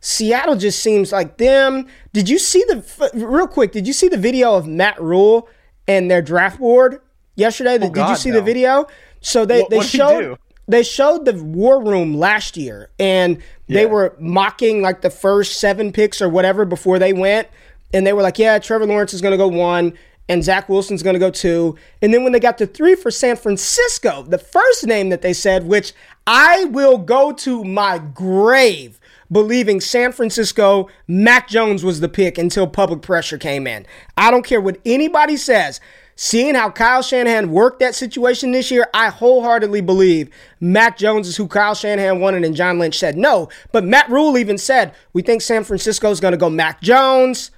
Seattle 0.00 0.56
just 0.56 0.80
seems 0.82 1.12
like 1.12 1.38
them. 1.38 1.86
Did 2.12 2.28
you 2.28 2.38
see 2.38 2.64
the 2.68 3.10
real 3.14 3.48
quick? 3.48 3.72
Did 3.72 3.86
you 3.86 3.92
see 3.92 4.08
the 4.08 4.18
video 4.18 4.54
of 4.54 4.66
Matt 4.66 5.00
Rhule 5.00 5.48
and 5.86 6.10
their 6.10 6.22
draft 6.22 6.60
board 6.60 7.00
yesterday? 7.34 7.74
Oh, 7.74 7.78
did 7.78 7.94
God, 7.94 8.10
you 8.10 8.16
see 8.16 8.30
no. 8.30 8.36
the 8.36 8.42
video? 8.42 8.86
So 9.20 9.44
they 9.44 9.62
what, 9.62 9.70
they 9.70 9.82
showed 9.82 10.38
they 10.68 10.82
showed 10.82 11.24
the 11.24 11.32
war 11.42 11.82
room 11.82 12.14
last 12.14 12.56
year, 12.56 12.90
and 12.98 13.38
they 13.66 13.82
yeah. 13.82 13.88
were 13.88 14.16
mocking 14.20 14.82
like 14.82 15.00
the 15.00 15.10
first 15.10 15.58
seven 15.58 15.92
picks 15.92 16.22
or 16.22 16.28
whatever 16.28 16.64
before 16.64 16.98
they 16.98 17.12
went, 17.12 17.48
and 17.92 18.06
they 18.06 18.12
were 18.12 18.22
like, 18.22 18.38
"Yeah, 18.38 18.58
Trevor 18.58 18.86
Lawrence 18.86 19.14
is 19.14 19.20
going 19.20 19.32
to 19.32 19.38
go 19.38 19.48
one, 19.48 19.94
and 20.28 20.44
Zach 20.44 20.68
Wilson's 20.68 21.02
going 21.02 21.14
to 21.14 21.20
go 21.20 21.30
two. 21.30 21.76
And 22.02 22.12
then 22.12 22.22
when 22.22 22.32
they 22.32 22.40
got 22.40 22.58
to 22.58 22.66
three 22.66 22.94
for 22.94 23.10
San 23.10 23.36
Francisco, 23.36 24.22
the 24.22 24.38
first 24.38 24.86
name 24.86 25.08
that 25.08 25.22
they 25.22 25.32
said, 25.32 25.66
which 25.66 25.94
I 26.26 26.64
will 26.66 26.98
go 26.98 27.32
to 27.32 27.64
my 27.64 27.98
grave 27.98 28.97
believing 29.30 29.80
San 29.80 30.12
Francisco, 30.12 30.88
Mac 31.06 31.48
Jones 31.48 31.84
was 31.84 32.00
the 32.00 32.08
pick 32.08 32.38
until 32.38 32.66
public 32.66 33.02
pressure 33.02 33.38
came 33.38 33.66
in. 33.66 33.86
I 34.16 34.30
don't 34.30 34.44
care 34.44 34.60
what 34.60 34.80
anybody 34.84 35.36
says. 35.36 35.80
Seeing 36.20 36.56
how 36.56 36.70
Kyle 36.70 37.00
Shanahan 37.00 37.52
worked 37.52 37.78
that 37.78 37.94
situation 37.94 38.50
this 38.50 38.72
year, 38.72 38.88
I 38.92 39.08
wholeheartedly 39.08 39.82
believe 39.82 40.30
Mac 40.58 40.98
Jones 40.98 41.28
is 41.28 41.36
who 41.36 41.46
Kyle 41.46 41.76
Shanahan 41.76 42.18
wanted, 42.18 42.44
and 42.44 42.56
John 42.56 42.80
Lynch 42.80 42.98
said 42.98 43.16
no. 43.16 43.48
But 43.70 43.84
Matt 43.84 44.10
Rhule 44.10 44.36
even 44.36 44.58
said, 44.58 44.94
We 45.12 45.22
think 45.22 45.42
San 45.42 45.62
Francisco 45.62 46.10
is 46.10 46.18
going 46.18 46.32
to 46.32 46.38
go 46.38 46.50
Mac 46.50 46.80
Jones 46.80 47.52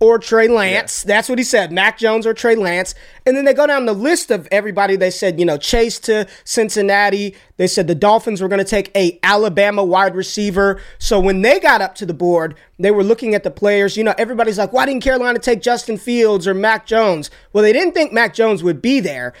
or 0.00 0.18
Trey 0.18 0.48
Lance. 0.48 1.04
Yeah. 1.04 1.14
That's 1.14 1.28
what 1.28 1.38
he 1.38 1.44
said. 1.44 1.70
Mac 1.70 1.98
Jones 1.98 2.26
or 2.26 2.32
Trey 2.32 2.56
Lance. 2.56 2.94
And 3.26 3.36
then 3.36 3.44
they 3.44 3.52
go 3.52 3.66
down 3.66 3.84
the 3.84 3.92
list 3.92 4.30
of 4.30 4.48
everybody. 4.50 4.96
They 4.96 5.10
said, 5.10 5.38
you 5.38 5.44
know, 5.44 5.58
Chase 5.58 6.00
to 6.00 6.26
Cincinnati. 6.44 7.36
They 7.58 7.66
said 7.66 7.86
the 7.86 7.94
Dolphins 7.94 8.40
were 8.40 8.48
going 8.48 8.64
to 8.64 8.64
take 8.64 8.90
a 8.96 9.20
Alabama 9.22 9.84
wide 9.84 10.16
receiver. 10.16 10.80
So 10.98 11.20
when 11.20 11.42
they 11.42 11.60
got 11.60 11.82
up 11.82 11.94
to 11.96 12.06
the 12.06 12.14
board, 12.14 12.56
they 12.78 12.90
were 12.90 13.04
looking 13.04 13.34
at 13.34 13.44
the 13.44 13.50
players. 13.50 13.96
You 13.96 14.04
know, 14.04 14.14
everybody's 14.16 14.58
like, 14.58 14.72
why 14.72 14.86
didn't 14.86 15.02
Carolina 15.02 15.38
take 15.38 15.60
Justin 15.60 15.98
Fields 15.98 16.48
or 16.48 16.54
Mac 16.54 16.86
Jones? 16.86 17.30
Well, 17.52 17.62
they 17.62 17.72
didn't 17.72 17.92
think 17.92 18.12
Mac 18.12 18.32
Jones 18.34 18.62
would 18.62 18.80
be 18.80 19.00
there. 19.00 19.34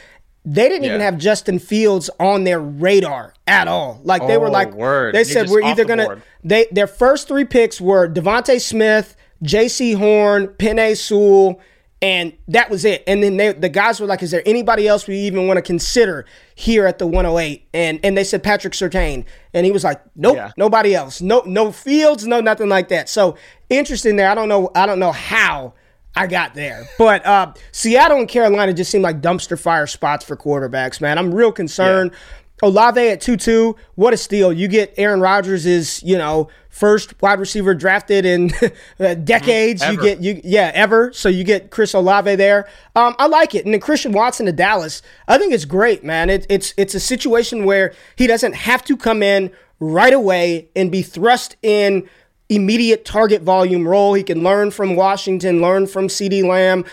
They 0.44 0.68
didn't 0.68 0.84
yeah. 0.84 0.90
even 0.90 1.00
have 1.02 1.18
Justin 1.18 1.58
Fields 1.58 2.08
on 2.18 2.44
their 2.44 2.60
radar 2.60 3.34
at 3.46 3.68
all. 3.68 4.00
Like 4.04 4.26
they 4.26 4.36
oh, 4.36 4.40
were 4.40 4.48
like, 4.48 4.72
word. 4.72 5.14
they 5.14 5.24
said 5.24 5.50
we're 5.50 5.62
either 5.62 5.84
gonna. 5.84 6.22
They 6.42 6.66
their 6.72 6.86
first 6.86 7.28
three 7.28 7.44
picks 7.44 7.78
were 7.78 8.08
DeVonta 8.08 8.58
Smith, 8.58 9.16
Jaycee 9.42 9.96
Horn, 9.96 10.48
Penei 10.48 10.96
Sewell, 10.96 11.60
and 12.02 12.32
that 12.48 12.70
was 12.70 12.84
it. 12.84 13.04
And 13.06 13.22
then 13.22 13.36
they, 13.36 13.52
the 13.52 13.68
guys 13.68 14.00
were 14.00 14.06
like, 14.06 14.22
"Is 14.22 14.30
there 14.30 14.42
anybody 14.46 14.88
else 14.88 15.06
we 15.06 15.18
even 15.18 15.46
want 15.46 15.58
to 15.58 15.62
consider 15.62 16.24
here 16.54 16.86
at 16.86 16.98
the 16.98 17.06
108?" 17.06 17.68
And 17.74 18.00
and 18.02 18.16
they 18.16 18.24
said 18.24 18.42
Patrick 18.42 18.72
Surtain, 18.72 19.24
and 19.52 19.66
he 19.66 19.72
was 19.72 19.84
like, 19.84 20.00
"Nope, 20.16 20.36
yeah. 20.36 20.52
nobody 20.56 20.94
else. 20.94 21.20
No, 21.20 21.42
no 21.44 21.72
Fields, 21.72 22.26
no 22.26 22.40
nothing 22.40 22.68
like 22.68 22.88
that." 22.88 23.08
So 23.08 23.36
interesting 23.68 24.16
there. 24.16 24.30
I 24.30 24.34
don't 24.34 24.48
know. 24.48 24.70
I 24.74 24.86
don't 24.86 24.98
know 24.98 25.12
how 25.12 25.74
I 26.14 26.26
got 26.26 26.54
there, 26.54 26.86
but 26.98 27.24
uh, 27.26 27.52
Seattle 27.72 28.18
and 28.18 28.28
Carolina 28.28 28.72
just 28.72 28.90
seem 28.90 29.02
like 29.02 29.20
dumpster 29.20 29.58
fire 29.58 29.86
spots 29.86 30.24
for 30.24 30.36
quarterbacks. 30.36 31.00
Man, 31.00 31.18
I'm 31.18 31.34
real 31.34 31.52
concerned. 31.52 32.12
Yeah. 32.12 32.18
Olave 32.62 33.00
at 33.08 33.20
2 33.20 33.36
2. 33.36 33.76
What 33.94 34.14
a 34.14 34.16
steal. 34.16 34.52
You 34.52 34.68
get 34.68 34.94
Aaron 34.96 35.20
Rodgers 35.20 35.66
is, 35.66 36.02
you 36.02 36.18
know, 36.18 36.48
first 36.68 37.20
wide 37.20 37.38
receiver 37.40 37.74
drafted 37.74 38.24
in 38.24 38.52
uh, 39.00 39.14
decades. 39.14 39.82
Ever. 39.82 39.92
You 39.92 40.00
get, 40.00 40.20
you 40.20 40.40
yeah, 40.44 40.70
ever. 40.74 41.12
So 41.12 41.28
you 41.28 41.44
get 41.44 41.70
Chris 41.70 41.94
Olave 41.94 42.34
there. 42.36 42.68
Um, 42.94 43.14
I 43.18 43.26
like 43.26 43.54
it. 43.54 43.64
And 43.64 43.74
then 43.74 43.80
Christian 43.80 44.12
Watson 44.12 44.46
to 44.46 44.52
Dallas. 44.52 45.02
I 45.28 45.38
think 45.38 45.52
it's 45.52 45.64
great, 45.64 46.04
man. 46.04 46.30
It, 46.30 46.46
it's, 46.48 46.74
it's 46.76 46.94
a 46.94 47.00
situation 47.00 47.64
where 47.64 47.94
he 48.16 48.26
doesn't 48.26 48.54
have 48.54 48.84
to 48.84 48.96
come 48.96 49.22
in 49.22 49.50
right 49.78 50.12
away 50.12 50.68
and 50.76 50.92
be 50.92 51.02
thrust 51.02 51.56
in 51.62 52.08
immediate 52.50 53.04
target 53.04 53.42
volume 53.42 53.86
role. 53.86 54.14
He 54.14 54.22
can 54.22 54.42
learn 54.42 54.70
from 54.70 54.96
Washington, 54.96 55.62
learn 55.62 55.86
from 55.86 56.08
CeeDee 56.08 56.44
Lamb, 56.44 56.84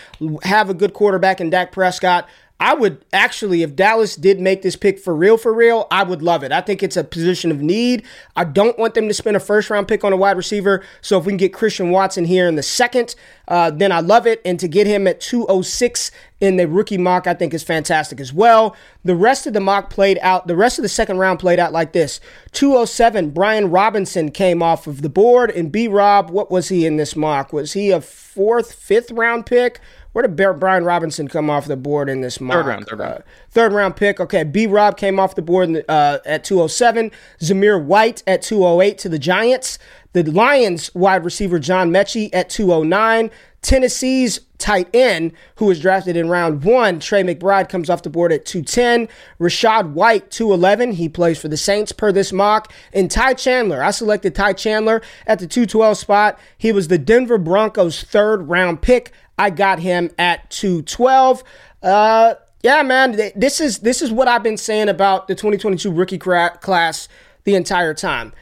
have 0.44 0.70
a 0.70 0.74
good 0.74 0.94
quarterback 0.94 1.40
in 1.40 1.50
Dak 1.50 1.72
Prescott. 1.72 2.28
I 2.60 2.74
would 2.74 3.04
actually, 3.12 3.62
if 3.62 3.76
Dallas 3.76 4.16
did 4.16 4.40
make 4.40 4.62
this 4.62 4.74
pick 4.74 4.98
for 4.98 5.14
real, 5.14 5.36
for 5.36 5.54
real, 5.54 5.86
I 5.92 6.02
would 6.02 6.22
love 6.22 6.42
it. 6.42 6.50
I 6.50 6.60
think 6.60 6.82
it's 6.82 6.96
a 6.96 7.04
position 7.04 7.52
of 7.52 7.60
need. 7.62 8.02
I 8.34 8.42
don't 8.42 8.76
want 8.76 8.94
them 8.94 9.06
to 9.06 9.14
spend 9.14 9.36
a 9.36 9.40
first 9.40 9.70
round 9.70 9.86
pick 9.86 10.02
on 10.02 10.12
a 10.12 10.16
wide 10.16 10.36
receiver. 10.36 10.82
So 11.00 11.18
if 11.18 11.24
we 11.24 11.30
can 11.30 11.36
get 11.36 11.52
Christian 11.52 11.90
Watson 11.90 12.24
here 12.24 12.48
in 12.48 12.56
the 12.56 12.64
second, 12.64 13.14
uh, 13.46 13.70
then 13.70 13.92
I 13.92 14.00
love 14.00 14.26
it. 14.26 14.42
And 14.44 14.58
to 14.58 14.66
get 14.66 14.88
him 14.88 15.06
at 15.06 15.20
206 15.20 16.10
in 16.40 16.56
the 16.56 16.66
rookie 16.66 16.98
mock, 16.98 17.28
I 17.28 17.34
think 17.34 17.54
is 17.54 17.62
fantastic 17.62 18.20
as 18.20 18.32
well. 18.32 18.74
The 19.04 19.14
rest 19.14 19.46
of 19.46 19.52
the 19.52 19.60
mock 19.60 19.88
played 19.88 20.18
out, 20.20 20.48
the 20.48 20.56
rest 20.56 20.80
of 20.80 20.82
the 20.82 20.88
second 20.88 21.18
round 21.18 21.38
played 21.38 21.60
out 21.60 21.72
like 21.72 21.92
this 21.92 22.18
207, 22.52 23.30
Brian 23.30 23.70
Robinson 23.70 24.32
came 24.32 24.64
off 24.64 24.88
of 24.88 25.02
the 25.02 25.08
board. 25.08 25.52
And 25.52 25.70
B 25.70 25.86
Rob, 25.86 26.30
what 26.30 26.50
was 26.50 26.70
he 26.70 26.86
in 26.86 26.96
this 26.96 27.14
mock? 27.14 27.52
Was 27.52 27.74
he 27.74 27.92
a 27.92 28.00
fourth, 28.00 28.72
fifth 28.72 29.12
round 29.12 29.46
pick? 29.46 29.80
Where 30.18 30.26
did 30.26 30.58
Brian 30.58 30.82
Robinson 30.82 31.28
come 31.28 31.48
off 31.48 31.66
the 31.66 31.76
board 31.76 32.08
in 32.08 32.22
this 32.22 32.40
mock? 32.40 32.56
Third 32.56 32.66
round, 32.66 32.86
third 32.88 32.98
round. 32.98 33.14
Uh, 33.14 33.22
third 33.52 33.72
round 33.72 33.94
pick. 33.94 34.18
Okay, 34.18 34.42
B 34.42 34.66
Rob 34.66 34.96
came 34.96 35.20
off 35.20 35.36
the 35.36 35.42
board 35.42 35.72
the, 35.72 35.88
uh, 35.88 36.18
at 36.26 36.42
207. 36.42 37.12
Zamir 37.40 37.80
White 37.80 38.24
at 38.26 38.42
208 38.42 38.98
to 38.98 39.08
the 39.08 39.20
Giants. 39.20 39.78
The 40.14 40.24
Lions 40.24 40.92
wide 40.92 41.24
receiver 41.24 41.60
John 41.60 41.92
Metchie 41.92 42.30
at 42.32 42.50
209. 42.50 43.30
Tennessee's 43.62 44.40
tight 44.58 44.88
end, 44.92 45.32
who 45.56 45.66
was 45.66 45.80
drafted 45.80 46.16
in 46.16 46.28
round 46.28 46.64
one, 46.64 46.98
Trey 46.98 47.22
McBride, 47.22 47.68
comes 47.68 47.88
off 47.88 48.02
the 48.02 48.10
board 48.10 48.32
at 48.32 48.44
210. 48.44 49.08
Rachaad 49.40 49.92
White, 49.92 50.32
211. 50.32 50.92
He 50.92 51.08
plays 51.08 51.38
for 51.38 51.46
the 51.46 51.56
Saints 51.56 51.92
per 51.92 52.10
this 52.10 52.32
mock. 52.32 52.72
And 52.92 53.08
Ty 53.08 53.34
Chandler, 53.34 53.84
I 53.84 53.92
selected 53.92 54.34
Ty 54.34 54.54
Chandler 54.54 55.00
at 55.28 55.38
the 55.38 55.46
212 55.46 55.96
spot. 55.96 56.40
He 56.56 56.72
was 56.72 56.88
the 56.88 56.98
Denver 56.98 57.38
Broncos' 57.38 58.02
third 58.02 58.48
round 58.48 58.82
pick. 58.82 59.12
I 59.38 59.50
got 59.50 59.78
him 59.78 60.10
at 60.18 60.50
212. 60.50 61.44
Uh, 61.82 62.34
yeah, 62.62 62.82
man, 62.82 63.16
this 63.36 63.60
is 63.60 63.78
this 63.78 64.02
is 64.02 64.10
what 64.10 64.26
I've 64.26 64.42
been 64.42 64.56
saying 64.56 64.88
about 64.88 65.28
the 65.28 65.34
2022 65.34 65.92
rookie 65.92 66.18
class 66.18 67.08
the 67.44 67.54
entire 67.54 67.94
time. 67.94 68.32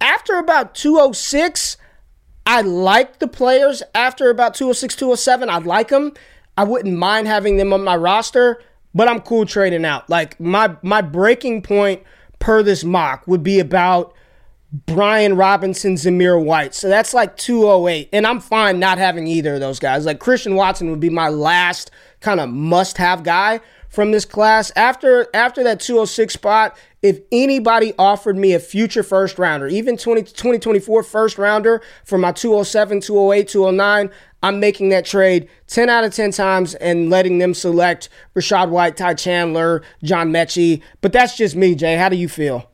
After 0.00 0.38
about 0.38 0.74
206, 0.74 1.76
I 2.46 2.60
like 2.60 3.18
the 3.18 3.26
players. 3.26 3.82
After 3.94 4.30
about 4.30 4.54
206, 4.54 4.94
207, 4.94 5.50
I 5.50 5.58
like 5.58 5.88
them. 5.88 6.12
I 6.56 6.64
wouldn't 6.64 6.96
mind 6.96 7.26
having 7.26 7.56
them 7.56 7.72
on 7.72 7.82
my 7.82 7.96
roster, 7.96 8.62
but 8.94 9.08
I'm 9.08 9.20
cool 9.20 9.44
trading 9.44 9.84
out. 9.84 10.08
Like 10.08 10.38
my 10.38 10.76
my 10.82 11.00
breaking 11.00 11.62
point 11.62 12.02
per 12.38 12.62
this 12.62 12.84
mock 12.84 13.26
would 13.26 13.42
be 13.42 13.58
about 13.58 14.14
Brian 14.86 15.36
Robinson, 15.36 15.94
Zamir 15.94 16.42
White. 16.42 16.74
So 16.74 16.88
that's 16.88 17.14
like 17.14 17.36
208. 17.36 18.08
And 18.12 18.26
I'm 18.26 18.40
fine 18.40 18.80
not 18.80 18.98
having 18.98 19.28
either 19.28 19.54
of 19.54 19.60
those 19.60 19.78
guys. 19.78 20.04
Like 20.04 20.18
Christian 20.18 20.56
Watson 20.56 20.90
would 20.90 20.98
be 20.98 21.10
my 21.10 21.28
last 21.28 21.92
kind 22.20 22.40
of 22.40 22.48
must 22.48 22.98
have 22.98 23.22
guy 23.22 23.60
from 23.88 24.10
this 24.10 24.24
class. 24.24 24.72
After 24.74 25.28
after 25.32 25.62
that 25.62 25.78
206 25.78 26.34
spot, 26.34 26.76
if 27.02 27.20
anybody 27.30 27.94
offered 28.00 28.36
me 28.36 28.52
a 28.52 28.58
future 28.58 29.04
first 29.04 29.38
rounder, 29.38 29.68
even 29.68 29.96
20, 29.96 30.22
2024 30.22 31.04
first 31.04 31.38
rounder 31.38 31.80
for 32.04 32.18
my 32.18 32.32
207, 32.32 33.00
208, 33.00 33.46
209, 33.46 34.10
I'm 34.42 34.58
making 34.58 34.88
that 34.88 35.04
trade 35.04 35.48
10 35.68 35.88
out 35.88 36.02
of 36.02 36.12
10 36.12 36.32
times 36.32 36.74
and 36.74 37.10
letting 37.10 37.38
them 37.38 37.54
select 37.54 38.08
Rachaad 38.34 38.70
White, 38.70 38.96
Ty 38.96 39.14
Chandler, 39.14 39.82
John 40.02 40.32
Metchie. 40.32 40.82
But 41.00 41.12
that's 41.12 41.36
just 41.36 41.54
me, 41.54 41.76
Jay. 41.76 41.94
How 41.94 42.08
do 42.08 42.16
you 42.16 42.28
feel? 42.28 42.73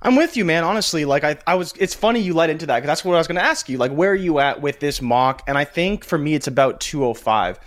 I'm 0.00 0.14
with 0.14 0.36
you, 0.36 0.44
man. 0.44 0.62
Honestly, 0.62 1.04
like 1.04 1.24
I, 1.24 1.36
I 1.46 1.56
was. 1.56 1.74
It's 1.78 1.94
funny 1.94 2.20
you 2.20 2.32
led 2.32 2.50
into 2.50 2.66
that 2.66 2.76
because 2.76 2.86
that's 2.86 3.04
what 3.04 3.14
I 3.14 3.18
was 3.18 3.26
going 3.26 3.36
to 3.36 3.44
ask 3.44 3.68
you. 3.68 3.78
Like, 3.78 3.90
where 3.90 4.12
are 4.12 4.14
you 4.14 4.38
at 4.38 4.60
with 4.60 4.78
this 4.78 5.02
mock? 5.02 5.42
And 5.48 5.58
I 5.58 5.64
think 5.64 6.04
for 6.04 6.16
me, 6.16 6.34
it's 6.34 6.46
about 6.46 6.80
205. 6.80 7.58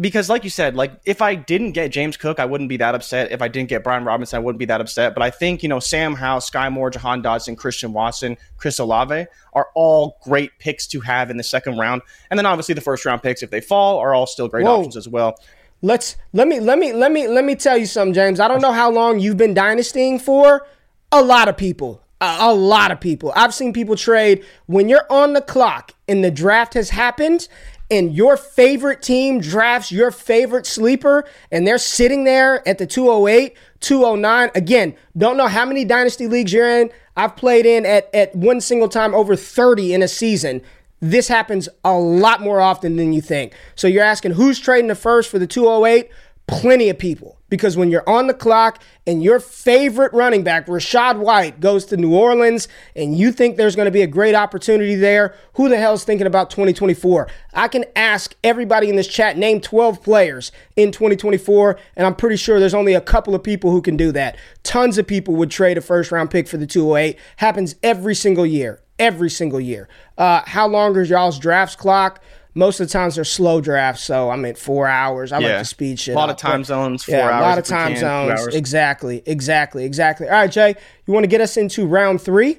Because, 0.00 0.30
like 0.30 0.44
you 0.44 0.50
said, 0.50 0.76
like 0.76 0.92
if 1.04 1.20
I 1.20 1.34
didn't 1.34 1.72
get 1.72 1.88
James 1.88 2.16
Cook, 2.16 2.38
I 2.38 2.44
wouldn't 2.44 2.68
be 2.68 2.76
that 2.78 2.94
upset. 2.94 3.32
If 3.32 3.42
I 3.42 3.48
didn't 3.48 3.68
get 3.68 3.82
Brian 3.82 4.04
Robinson, 4.04 4.36
I 4.36 4.40
wouldn't 4.40 4.60
be 4.60 4.64
that 4.66 4.80
upset. 4.80 5.12
But 5.12 5.22
I 5.22 5.30
think 5.30 5.62
you 5.62 5.68
know 5.68 5.80
Sam 5.80 6.14
Howell, 6.14 6.40
Skyy 6.40 6.72
Moore, 6.72 6.88
Jahan 6.88 7.22
Dotson, 7.22 7.56
Christian 7.56 7.92
Watson, 7.92 8.38
Chris 8.56 8.78
Olave 8.78 9.26
are 9.52 9.68
all 9.74 10.18
great 10.22 10.52
picks 10.60 10.86
to 10.88 11.00
have 11.00 11.30
in 11.30 11.36
the 11.36 11.42
second 11.42 11.78
round. 11.78 12.02
And 12.30 12.38
then 12.38 12.46
obviously 12.46 12.74
the 12.74 12.80
first 12.80 13.04
round 13.04 13.22
picks, 13.22 13.42
if 13.42 13.50
they 13.50 13.60
fall, 13.60 13.98
are 13.98 14.14
all 14.14 14.26
still 14.26 14.48
great 14.48 14.64
Whoa. 14.64 14.78
options 14.78 14.96
as 14.96 15.08
well 15.08 15.38
let's 15.80 16.16
let 16.32 16.48
me 16.48 16.58
let 16.58 16.76
me 16.76 16.92
let 16.92 17.12
me 17.12 17.28
let 17.28 17.44
me 17.44 17.54
tell 17.54 17.78
you 17.78 17.86
something, 17.86 18.12
James. 18.12 18.40
I 18.40 18.48
don't 18.48 18.60
know 18.60 18.72
how 18.72 18.90
long 18.90 19.20
you've 19.20 19.36
been 19.36 19.54
dynastying 19.54 20.20
for, 20.20 20.66
a 21.12 21.22
lot 21.22 21.48
of 21.48 21.56
people. 21.56 22.02
A, 22.20 22.52
lot 22.52 22.90
of 22.90 23.00
people. 23.00 23.32
I've 23.36 23.54
seen 23.54 23.72
people 23.72 23.94
trade 23.94 24.44
when 24.66 24.88
you're 24.88 25.06
on 25.08 25.34
the 25.34 25.40
clock 25.40 25.92
and 26.08 26.24
the 26.24 26.32
draft 26.32 26.74
has 26.74 26.90
happened 26.90 27.46
and 27.92 28.12
your 28.12 28.36
favorite 28.36 29.02
team 29.02 29.40
drafts 29.40 29.92
your 29.92 30.10
favorite 30.10 30.66
sleeper 30.66 31.24
and 31.52 31.64
they're 31.64 31.78
sitting 31.78 32.24
there 32.24 32.66
at 32.68 32.78
the 32.78 32.86
208, 32.86 33.56
209. 33.78 34.50
Again, 34.56 34.96
don't 35.16 35.36
know 35.36 35.46
how 35.46 35.64
many 35.64 35.84
dynasty 35.84 36.26
leagues 36.26 36.52
you're 36.52 36.68
in. 36.68 36.90
I've 37.16 37.36
played 37.36 37.66
in 37.66 37.86
at, 37.86 38.12
at 38.12 38.34
one 38.34 38.60
single 38.60 38.88
time 38.88 39.14
over 39.14 39.36
30 39.36 39.94
in 39.94 40.02
a 40.02 40.08
season. 40.08 40.60
This 41.00 41.28
happens 41.28 41.68
a 41.84 41.92
lot 41.92 42.40
more 42.40 42.60
often 42.60 42.96
than 42.96 43.12
you 43.12 43.20
think. 43.20 43.54
So 43.76 43.86
you're 43.86 44.02
asking 44.02 44.32
who's 44.32 44.58
trading 44.58 44.88
the 44.88 44.96
first 44.96 45.30
for 45.30 45.38
the 45.38 45.46
208? 45.46 46.10
Plenty 46.48 46.88
of 46.88 46.98
people. 46.98 47.38
Because 47.50 47.76
when 47.76 47.90
you're 47.90 48.08
on 48.08 48.26
the 48.26 48.34
clock 48.34 48.82
and 49.06 49.22
your 49.22 49.40
favorite 49.40 50.12
running 50.12 50.42
back, 50.42 50.66
Rachaad 50.66 51.18
White, 51.18 51.60
goes 51.60 51.84
to 51.86 51.96
New 51.96 52.14
Orleans 52.14 52.68
and 52.96 53.16
you 53.16 53.32
think 53.32 53.56
there's 53.56 53.76
going 53.76 53.86
to 53.86 53.92
be 53.92 54.02
a 54.02 54.06
great 54.06 54.34
opportunity 54.34 54.94
there, 54.94 55.34
who 55.54 55.68
the 55.68 55.78
hell 55.78 55.94
is 55.94 56.04
thinking 56.04 56.26
about 56.26 56.50
2024? 56.50 57.28
I 57.54 57.68
can 57.68 57.84
ask 57.96 58.34
everybody 58.44 58.88
in 58.88 58.96
this 58.96 59.08
chat, 59.08 59.36
name 59.38 59.60
12 59.60 60.02
players 60.02 60.52
in 60.76 60.90
2024, 60.92 61.78
and 61.96 62.06
I'm 62.06 62.14
pretty 62.14 62.36
sure 62.36 62.58
there's 62.58 62.74
only 62.74 62.94
a 62.94 63.00
couple 63.00 63.34
of 63.34 63.42
people 63.42 63.70
who 63.70 63.80
can 63.80 63.96
do 63.96 64.12
that. 64.12 64.36
Tons 64.62 64.98
of 64.98 65.06
people 65.06 65.34
would 65.36 65.50
trade 65.50 65.78
a 65.78 65.82
first 65.82 66.12
round 66.12 66.30
pick 66.30 66.48
for 66.48 66.56
the 66.56 66.66
208. 66.66 67.18
Happens 67.36 67.76
every 67.82 68.14
single 68.14 68.46
year. 68.46 68.82
Every 68.98 69.30
single 69.30 69.60
year. 69.60 69.88
Uh, 70.18 70.42
how 70.44 70.66
long 70.66 70.96
is 70.96 71.08
y'all's 71.08 71.38
drafts 71.38 71.76
clock? 71.76 72.20
Most 72.58 72.80
of 72.80 72.88
the 72.88 72.92
times 72.92 73.14
they're 73.14 73.24
slow 73.24 73.60
drafts. 73.60 74.02
So 74.02 74.30
I'm 74.30 74.44
at 74.44 74.58
four 74.58 74.88
hours. 74.88 75.30
I 75.30 75.38
yeah. 75.38 75.48
like 75.48 75.58
to 75.60 75.64
speed 75.64 76.00
shit. 76.00 76.14
A 76.14 76.18
lot 76.18 76.28
up. 76.28 76.34
of 76.34 76.40
time 76.40 76.64
zones. 76.64 77.04
Four 77.04 77.14
yeah, 77.14 77.30
hours. 77.30 77.44
A 77.44 77.48
lot 77.48 77.58
of 77.58 77.64
time 77.64 77.92
can, 77.94 78.00
zones. 78.00 78.54
Exactly. 78.54 79.22
Exactly. 79.26 79.84
Exactly. 79.84 80.26
All 80.26 80.32
right, 80.32 80.50
Jay. 80.50 80.74
You 81.06 81.14
want 81.14 81.22
to 81.22 81.28
get 81.28 81.40
us 81.40 81.56
into 81.56 81.86
round 81.86 82.20
three? 82.20 82.58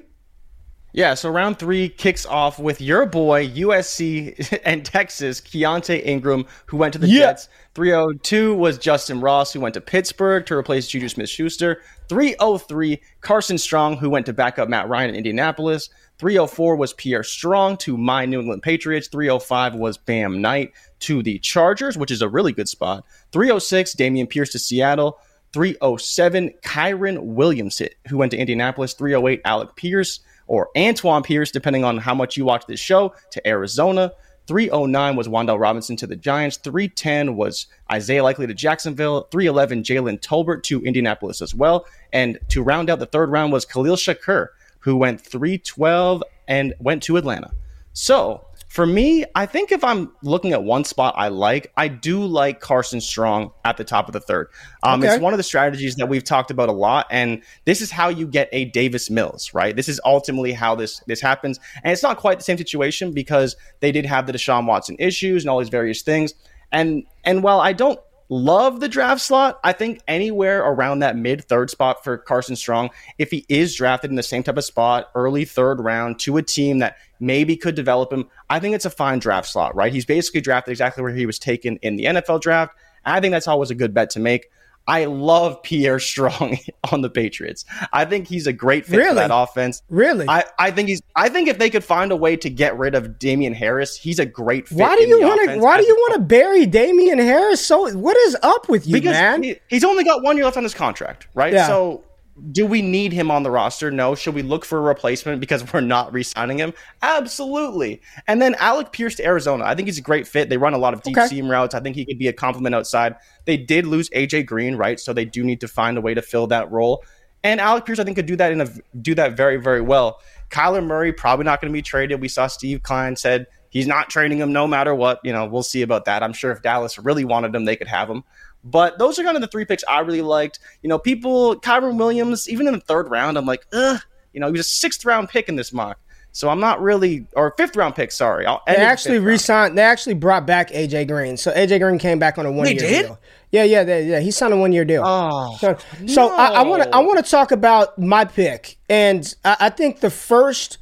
Yeah, 0.92 1.14
so 1.14 1.30
round 1.30 1.58
three 1.58 1.88
kicks 1.88 2.26
off 2.26 2.58
with 2.58 2.80
your 2.80 3.06
boy 3.06 3.46
USC 3.48 4.58
and 4.64 4.84
Texas, 4.84 5.40
Keaontay 5.40 6.04
Ingram, 6.04 6.46
who 6.66 6.78
went 6.78 6.92
to 6.94 6.98
the 6.98 7.06
yeah. 7.06 7.18
Jets. 7.18 7.48
302 7.74 8.54
was 8.54 8.78
Justyn 8.78 9.22
Ross, 9.22 9.52
who 9.52 9.60
went 9.60 9.74
to 9.74 9.80
Pittsburgh 9.80 10.44
to 10.46 10.56
replace 10.56 10.88
Juju 10.88 11.08
Smith 11.08 11.28
Schuster. 11.28 11.82
303, 12.08 13.00
Carson 13.20 13.58
Strong, 13.58 13.98
who 13.98 14.10
went 14.10 14.26
to 14.26 14.32
back 14.32 14.58
up 14.58 14.68
Matt 14.68 14.88
Ryan 14.88 15.10
in 15.10 15.16
Indianapolis. 15.16 15.90
304 16.20 16.76
was 16.76 16.92
Pierre 16.92 17.22
Strong 17.22 17.78
to 17.78 17.96
my 17.96 18.26
New 18.26 18.40
England 18.40 18.62
Patriots. 18.62 19.08
305 19.08 19.74
was 19.74 19.96
Bam 19.96 20.42
Knight 20.42 20.72
to 20.98 21.22
the 21.22 21.38
Chargers, 21.38 21.96
which 21.96 22.10
is 22.10 22.20
a 22.20 22.28
really 22.28 22.52
good 22.52 22.68
spot. 22.68 23.06
306, 23.32 23.94
Dameon 23.94 24.28
Pierce 24.28 24.50
to 24.50 24.58
Seattle. 24.58 25.18
307, 25.54 26.52
Kyren 26.62 27.22
Williams, 27.22 27.78
hit, 27.78 27.94
who 28.08 28.18
went 28.18 28.32
to 28.32 28.36
Indianapolis. 28.36 28.92
308, 28.92 29.40
Alec 29.46 29.74
Pierce 29.76 30.20
or 30.46 30.68
Antoine 30.76 31.22
Pierce, 31.22 31.50
depending 31.50 31.84
on 31.84 31.96
how 31.96 32.14
much 32.14 32.36
you 32.36 32.44
watch 32.44 32.66
this 32.66 32.80
show, 32.80 33.14
to 33.30 33.48
Arizona. 33.48 34.12
309 34.46 35.16
was 35.16 35.26
Wan'Dale 35.26 35.58
Robinson 35.58 35.96
to 35.96 36.06
the 36.06 36.16
Giants. 36.16 36.58
310 36.58 37.34
was 37.34 37.66
Isaiah 37.90 38.22
Likely 38.22 38.46
to 38.46 38.52
Jacksonville. 38.52 39.22
311, 39.30 39.84
Jalen 39.84 40.20
Tolbert 40.20 40.64
to 40.64 40.82
Indianapolis 40.82 41.40
as 41.40 41.54
well. 41.54 41.86
And 42.12 42.38
to 42.50 42.62
round 42.62 42.90
out 42.90 42.98
the 42.98 43.06
third 43.06 43.30
round 43.30 43.54
was 43.54 43.64
Khalil 43.64 43.96
Shakir 43.96 44.48
who 44.80 44.96
went 44.96 45.20
312 45.20 46.22
and 46.48 46.74
went 46.80 47.02
to 47.04 47.16
Atlanta. 47.16 47.50
So 47.92 48.46
for 48.70 48.86
me, 48.86 49.24
I 49.34 49.46
think 49.46 49.72
if 49.72 49.82
I'm 49.82 50.12
looking 50.22 50.52
at 50.52 50.62
one 50.62 50.84
spot 50.84 51.14
I 51.16 51.26
like, 51.26 51.72
I 51.76 51.88
do 51.88 52.24
like 52.24 52.60
Carson 52.60 53.00
Strong 53.00 53.50
at 53.64 53.76
the 53.76 53.82
top 53.82 54.06
of 54.06 54.12
the 54.12 54.20
third. 54.20 54.48
Um, 54.84 55.00
okay. 55.00 55.14
It's 55.14 55.20
one 55.20 55.32
of 55.32 55.38
the 55.38 55.42
strategies 55.42 55.96
that 55.96 56.08
we've 56.08 56.22
talked 56.22 56.52
about 56.52 56.68
a 56.68 56.72
lot, 56.72 57.08
and 57.10 57.42
this 57.64 57.80
is 57.80 57.90
how 57.90 58.10
you 58.10 58.28
get 58.28 58.48
a 58.52 58.66
Davis 58.66 59.10
Mills, 59.10 59.52
right? 59.52 59.74
This 59.74 59.88
is 59.88 60.00
ultimately 60.04 60.52
how 60.52 60.76
this 60.76 61.00
this 61.08 61.20
happens, 61.20 61.58
and 61.82 61.92
it's 61.92 62.04
not 62.04 62.16
quite 62.16 62.38
the 62.38 62.44
same 62.44 62.58
situation 62.58 63.12
because 63.12 63.56
they 63.80 63.90
did 63.90 64.06
have 64.06 64.28
the 64.28 64.32
Deshaun 64.32 64.66
Watson 64.66 64.94
issues 65.00 65.42
and 65.42 65.50
all 65.50 65.58
these 65.58 65.68
various 65.68 66.02
things, 66.02 66.34
and 66.70 67.02
and 67.24 67.42
while 67.42 67.60
I 67.60 67.72
don't 67.72 67.98
love 68.30 68.80
the 68.80 68.88
draft 68.88 69.20
slot. 69.20 69.60
I 69.62 69.72
think 69.72 70.00
anywhere 70.08 70.60
around 70.64 71.00
that 71.00 71.16
mid 71.16 71.44
third 71.44 71.68
spot 71.68 72.02
for 72.02 72.16
Carson 72.16 72.56
Strong, 72.56 72.90
if 73.18 73.30
he 73.30 73.44
is 73.48 73.74
drafted 73.74 74.10
in 74.10 74.16
the 74.16 74.22
same 74.22 74.42
type 74.42 74.56
of 74.56 74.64
spot, 74.64 75.10
early 75.14 75.44
third 75.44 75.80
round 75.80 76.18
to 76.20 76.38
a 76.38 76.42
team 76.42 76.78
that 76.78 76.96
maybe 77.18 77.56
could 77.56 77.74
develop 77.74 78.10
him, 78.10 78.28
I 78.48 78.60
think 78.60 78.74
it's 78.74 78.86
a 78.86 78.90
fine 78.90 79.18
draft 79.18 79.48
slot, 79.48 79.74
right? 79.74 79.92
He's 79.92 80.06
basically 80.06 80.40
drafted 80.40 80.72
exactly 80.72 81.02
where 81.02 81.12
he 81.12 81.26
was 81.26 81.38
taken 81.38 81.76
in 81.82 81.96
the 81.96 82.04
NFL 82.04 82.40
draft. 82.40 82.74
I 83.04 83.20
think 83.20 83.32
that's 83.32 83.48
always 83.48 83.70
a 83.70 83.74
good 83.74 83.92
bet 83.92 84.10
to 84.10 84.20
make. 84.20 84.50
I 84.86 85.04
love 85.04 85.62
Pierre 85.62 86.00
Strong 86.00 86.58
on 86.92 87.00
the 87.00 87.10
Patriots. 87.10 87.64
I 87.92 88.04
think 88.04 88.26
he's 88.26 88.46
a 88.46 88.52
great 88.52 88.86
fit 88.86 88.96
really? 88.96 89.10
for 89.10 89.14
that 89.14 89.30
offense. 89.32 89.82
Really? 89.88 90.26
I, 90.28 90.44
I 90.58 90.70
think 90.70 90.88
he's 90.88 91.00
I 91.14 91.28
think 91.28 91.48
if 91.48 91.58
they 91.58 91.70
could 91.70 91.84
find 91.84 92.12
a 92.12 92.16
way 92.16 92.36
to 92.36 92.50
get 92.50 92.76
rid 92.78 92.94
of 92.94 93.18
Damien 93.18 93.54
Harris, 93.54 93.96
he's 93.96 94.18
a 94.18 94.26
great 94.26 94.68
fit. 94.68 94.78
Why 94.78 94.96
do 94.96 95.06
you 95.06 95.20
want 95.20 95.48
to 95.48 95.58
why 95.58 95.78
do 95.78 95.86
you 95.86 95.94
want 95.94 96.14
to 96.14 96.20
bury 96.20 96.66
Damien 96.66 97.18
Harris? 97.18 97.64
So 97.64 97.90
what 97.96 98.16
is 98.16 98.36
up 98.42 98.68
with 98.68 98.86
you, 98.86 98.94
because 98.94 99.12
man? 99.12 99.42
He, 99.42 99.56
he's 99.68 99.84
only 99.84 100.04
got 100.04 100.22
one 100.22 100.36
year 100.36 100.44
left 100.44 100.56
on 100.56 100.62
his 100.62 100.74
contract, 100.74 101.28
right? 101.34 101.52
Yeah. 101.52 101.66
So 101.66 102.04
do 102.52 102.66
we 102.66 102.82
need 102.82 103.12
him 103.12 103.30
on 103.30 103.42
the 103.42 103.50
roster? 103.50 103.90
No. 103.90 104.14
Should 104.14 104.34
we 104.34 104.42
look 104.42 104.64
for 104.64 104.78
a 104.78 104.82
replacement 104.82 105.40
because 105.40 105.72
we're 105.72 105.80
not 105.80 106.12
re-signing 106.12 106.58
him? 106.58 106.72
Absolutely. 107.02 108.00
And 108.26 108.40
then 108.40 108.54
Alec 108.56 108.92
Pierce 108.92 109.16
to 109.16 109.24
Arizona. 109.24 109.64
I 109.64 109.74
think 109.74 109.86
he's 109.86 109.98
a 109.98 110.02
great 110.02 110.26
fit. 110.26 110.48
They 110.48 110.56
run 110.56 110.74
a 110.74 110.78
lot 110.78 110.94
of 110.94 111.02
deep 111.02 111.16
okay. 111.16 111.26
seam 111.26 111.50
routes. 111.50 111.74
I 111.74 111.80
think 111.80 111.96
he 111.96 112.04
could 112.04 112.18
be 112.18 112.28
a 112.28 112.32
complement 112.32 112.74
outside. 112.74 113.16
They 113.44 113.56
did 113.56 113.86
lose 113.86 114.08
AJ 114.10 114.46
Green, 114.46 114.76
right? 114.76 114.98
So 114.98 115.12
they 115.12 115.24
do 115.24 115.44
need 115.44 115.60
to 115.60 115.68
find 115.68 115.98
a 115.98 116.00
way 116.00 116.14
to 116.14 116.22
fill 116.22 116.46
that 116.48 116.70
role. 116.70 117.04
And 117.42 117.60
Alec 117.60 117.86
Pierce, 117.86 117.98
I 117.98 118.04
think, 118.04 118.16
could 118.16 118.26
do 118.26 118.36
that 118.36 118.52
in 118.52 118.60
a 118.60 118.68
do 119.00 119.14
that 119.14 119.36
very, 119.36 119.56
very 119.56 119.80
well. 119.80 120.20
Kyler 120.50 120.84
Murray 120.84 121.12
probably 121.12 121.44
not 121.44 121.60
going 121.60 121.72
to 121.72 121.76
be 121.76 121.82
traded. 121.82 122.20
We 122.20 122.28
saw 122.28 122.46
Steve 122.48 122.82
Keim 122.82 123.16
said 123.16 123.46
he's 123.70 123.86
not 123.86 124.10
trading 124.10 124.38
him 124.38 124.52
no 124.52 124.66
matter 124.66 124.94
what. 124.94 125.20
You 125.24 125.32
know, 125.32 125.46
we'll 125.46 125.62
see 125.62 125.82
about 125.82 126.04
that. 126.04 126.22
I'm 126.22 126.32
sure 126.32 126.50
if 126.50 126.60
Dallas 126.60 126.98
really 126.98 127.24
wanted 127.24 127.54
him, 127.54 127.64
they 127.64 127.76
could 127.76 127.88
have 127.88 128.10
him. 128.10 128.24
But 128.62 128.98
those 128.98 129.18
are 129.18 129.24
kind 129.24 129.36
of 129.36 129.40
the 129.40 129.48
three 129.48 129.64
picks 129.64 129.84
I 129.88 130.00
really 130.00 130.22
liked. 130.22 130.58
You 130.82 130.88
know, 130.88 130.98
people, 130.98 131.56
Kyren 131.56 131.96
Williams, 131.96 132.48
even 132.48 132.66
in 132.66 132.74
the 132.74 132.80
third 132.80 133.10
round, 133.10 133.38
I'm 133.38 133.46
like, 133.46 133.66
ugh, 133.72 134.00
you 134.32 134.40
know, 134.40 134.46
he 134.46 134.52
was 134.52 134.60
a 134.60 134.64
sixth 134.64 135.04
round 135.04 135.28
pick 135.28 135.48
in 135.48 135.56
this 135.56 135.72
mock. 135.72 135.98
So 136.32 136.48
I'm 136.48 136.60
not 136.60 136.80
really, 136.80 137.26
or 137.32 137.54
fifth 137.56 137.74
round 137.74 137.96
pick, 137.96 138.12
sorry. 138.12 138.46
I'll 138.46 138.62
they 138.66 138.76
actually 138.76 139.18
re-signed, 139.18 139.76
they 139.76 139.82
actually 139.82 140.14
brought 140.14 140.46
back 140.46 140.70
AJ 140.70 141.08
Green. 141.08 141.36
So 141.36 141.52
AJ 141.52 141.80
Green 141.80 141.98
came 141.98 142.20
back 142.20 142.38
on 142.38 142.46
a 142.46 142.52
one 142.52 142.68
year 142.68 143.02
deal. 143.02 143.18
Yeah, 143.50 143.64
yeah, 143.64 143.82
they, 143.82 144.06
yeah. 144.06 144.20
He 144.20 144.30
signed 144.30 144.52
a 144.52 144.56
one 144.56 144.72
year 144.72 144.84
deal. 144.84 145.02
Oh, 145.04 145.56
so, 145.58 145.76
so. 146.06 146.28
I 146.28 146.62
want 146.62 146.84
to 146.84 146.94
I 146.94 147.00
want 147.00 147.24
to 147.24 147.28
talk 147.28 147.50
about 147.50 147.98
my 147.98 148.24
pick, 148.24 148.78
and 148.88 149.34
I, 149.44 149.56
I, 149.58 149.70
think 149.70 150.00
the 150.00 150.10
first 150.10 150.78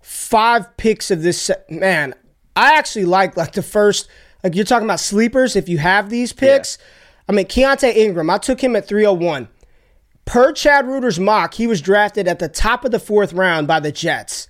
five 0.00 0.76
picks 0.76 1.12
of 1.12 1.22
this 1.22 1.48
man, 1.70 2.14
I 2.56 2.76
actually 2.76 3.04
like 3.04 3.36
like 3.36 3.52
the 3.52 3.62
first. 3.62 4.08
Like 4.42 4.54
you're 4.54 4.64
talking 4.64 4.86
about 4.86 5.00
sleepers. 5.00 5.54
If 5.54 5.68
you 5.68 5.78
have 5.78 6.10
these 6.10 6.32
picks, 6.32 6.78
yeah. 6.78 6.84
I 7.28 7.32
mean, 7.32 7.46
Keaontay 7.46 7.94
Ingram, 7.94 8.30
I 8.30 8.38
took 8.38 8.62
him 8.62 8.74
at 8.74 8.88
301. 8.88 9.48
Per 10.24 10.52
Chad 10.52 10.86
Reuter's 10.86 11.18
mock, 11.20 11.54
he 11.54 11.66
was 11.66 11.80
drafted 11.80 12.28
at 12.28 12.38
the 12.38 12.48
top 12.48 12.84
of 12.84 12.90
the 12.90 12.98
fourth 12.98 13.32
round 13.32 13.66
by 13.66 13.80
the 13.80 13.92
Jets. 13.92 14.48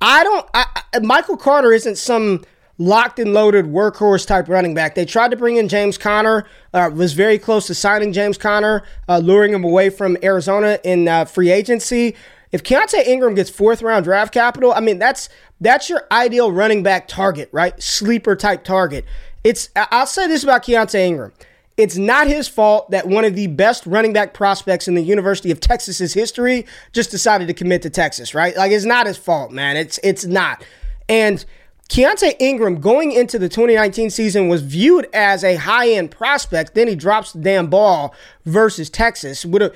I 0.00 0.24
don't. 0.24 0.46
I, 0.54 0.66
I, 0.92 0.98
Michael 1.00 1.36
Carter 1.36 1.72
isn't 1.72 1.96
some 1.96 2.44
locked 2.78 3.18
and 3.18 3.32
loaded 3.32 3.66
workhorse 3.66 4.26
type 4.26 4.48
running 4.48 4.74
back. 4.74 4.94
They 4.94 5.04
tried 5.04 5.30
to 5.30 5.36
bring 5.36 5.56
in 5.56 5.68
James 5.68 5.96
Conner, 5.96 6.44
uh, 6.72 6.90
was 6.92 7.12
very 7.12 7.38
close 7.38 7.68
to 7.68 7.74
signing 7.74 8.12
James 8.12 8.36
Conner, 8.36 8.82
uh, 9.08 9.18
luring 9.18 9.54
him 9.54 9.64
away 9.64 9.90
from 9.90 10.16
Arizona 10.22 10.78
in 10.82 11.06
uh, 11.06 11.24
free 11.24 11.50
agency. 11.50 12.16
If 12.50 12.62
Keaontay 12.62 13.06
Ingram 13.06 13.34
gets 13.34 13.50
fourth 13.50 13.82
round 13.82 14.04
draft 14.04 14.34
capital, 14.34 14.72
I 14.72 14.80
mean 14.80 14.98
that's 14.98 15.28
that's 15.60 15.88
your 15.88 16.02
ideal 16.10 16.52
running 16.52 16.82
back 16.82 17.08
target, 17.08 17.48
right? 17.52 17.80
Sleeper 17.82 18.36
type 18.36 18.64
target. 18.64 19.04
It's. 19.42 19.70
I'll 19.76 20.06
say 20.06 20.26
this 20.26 20.42
about 20.42 20.64
Keaontay 20.64 21.06
Ingram. 21.06 21.32
It's 21.76 21.96
not 21.96 22.28
his 22.28 22.46
fault 22.46 22.90
that 22.90 23.08
one 23.08 23.24
of 23.24 23.34
the 23.34 23.48
best 23.48 23.84
running 23.86 24.12
back 24.12 24.32
prospects 24.32 24.86
in 24.86 24.94
the 24.94 25.02
University 25.02 25.50
of 25.50 25.58
Texas's 25.58 26.14
history 26.14 26.66
just 26.92 27.10
decided 27.10 27.48
to 27.48 27.54
commit 27.54 27.82
to 27.82 27.90
Texas, 27.90 28.34
right? 28.34 28.56
Like 28.56 28.70
it's 28.70 28.84
not 28.84 29.06
his 29.06 29.16
fault, 29.16 29.50
man. 29.50 29.76
It's 29.76 29.98
it's 30.04 30.24
not. 30.24 30.64
And 31.08 31.44
Keaontay 31.90 32.36
Ingram 32.40 32.80
going 32.80 33.12
into 33.12 33.38
the 33.38 33.48
2019 33.48 34.08
season 34.08 34.48
was 34.48 34.62
viewed 34.62 35.06
as 35.12 35.44
a 35.44 35.56
high-end 35.56 36.10
prospect. 36.10 36.74
Then 36.74 36.88
he 36.88 36.94
drops 36.94 37.32
the 37.32 37.40
damn 37.40 37.66
ball 37.66 38.14
versus 38.46 38.88
Texas. 38.88 39.44
Would 39.44 39.62
have 39.62 39.74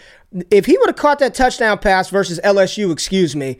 if 0.50 0.66
he 0.66 0.76
would 0.78 0.88
have 0.88 0.96
caught 0.96 1.18
that 1.20 1.34
touchdown 1.34 1.78
pass 1.78 2.10
versus 2.10 2.38
LSU, 2.44 2.92
excuse 2.92 3.34
me, 3.34 3.58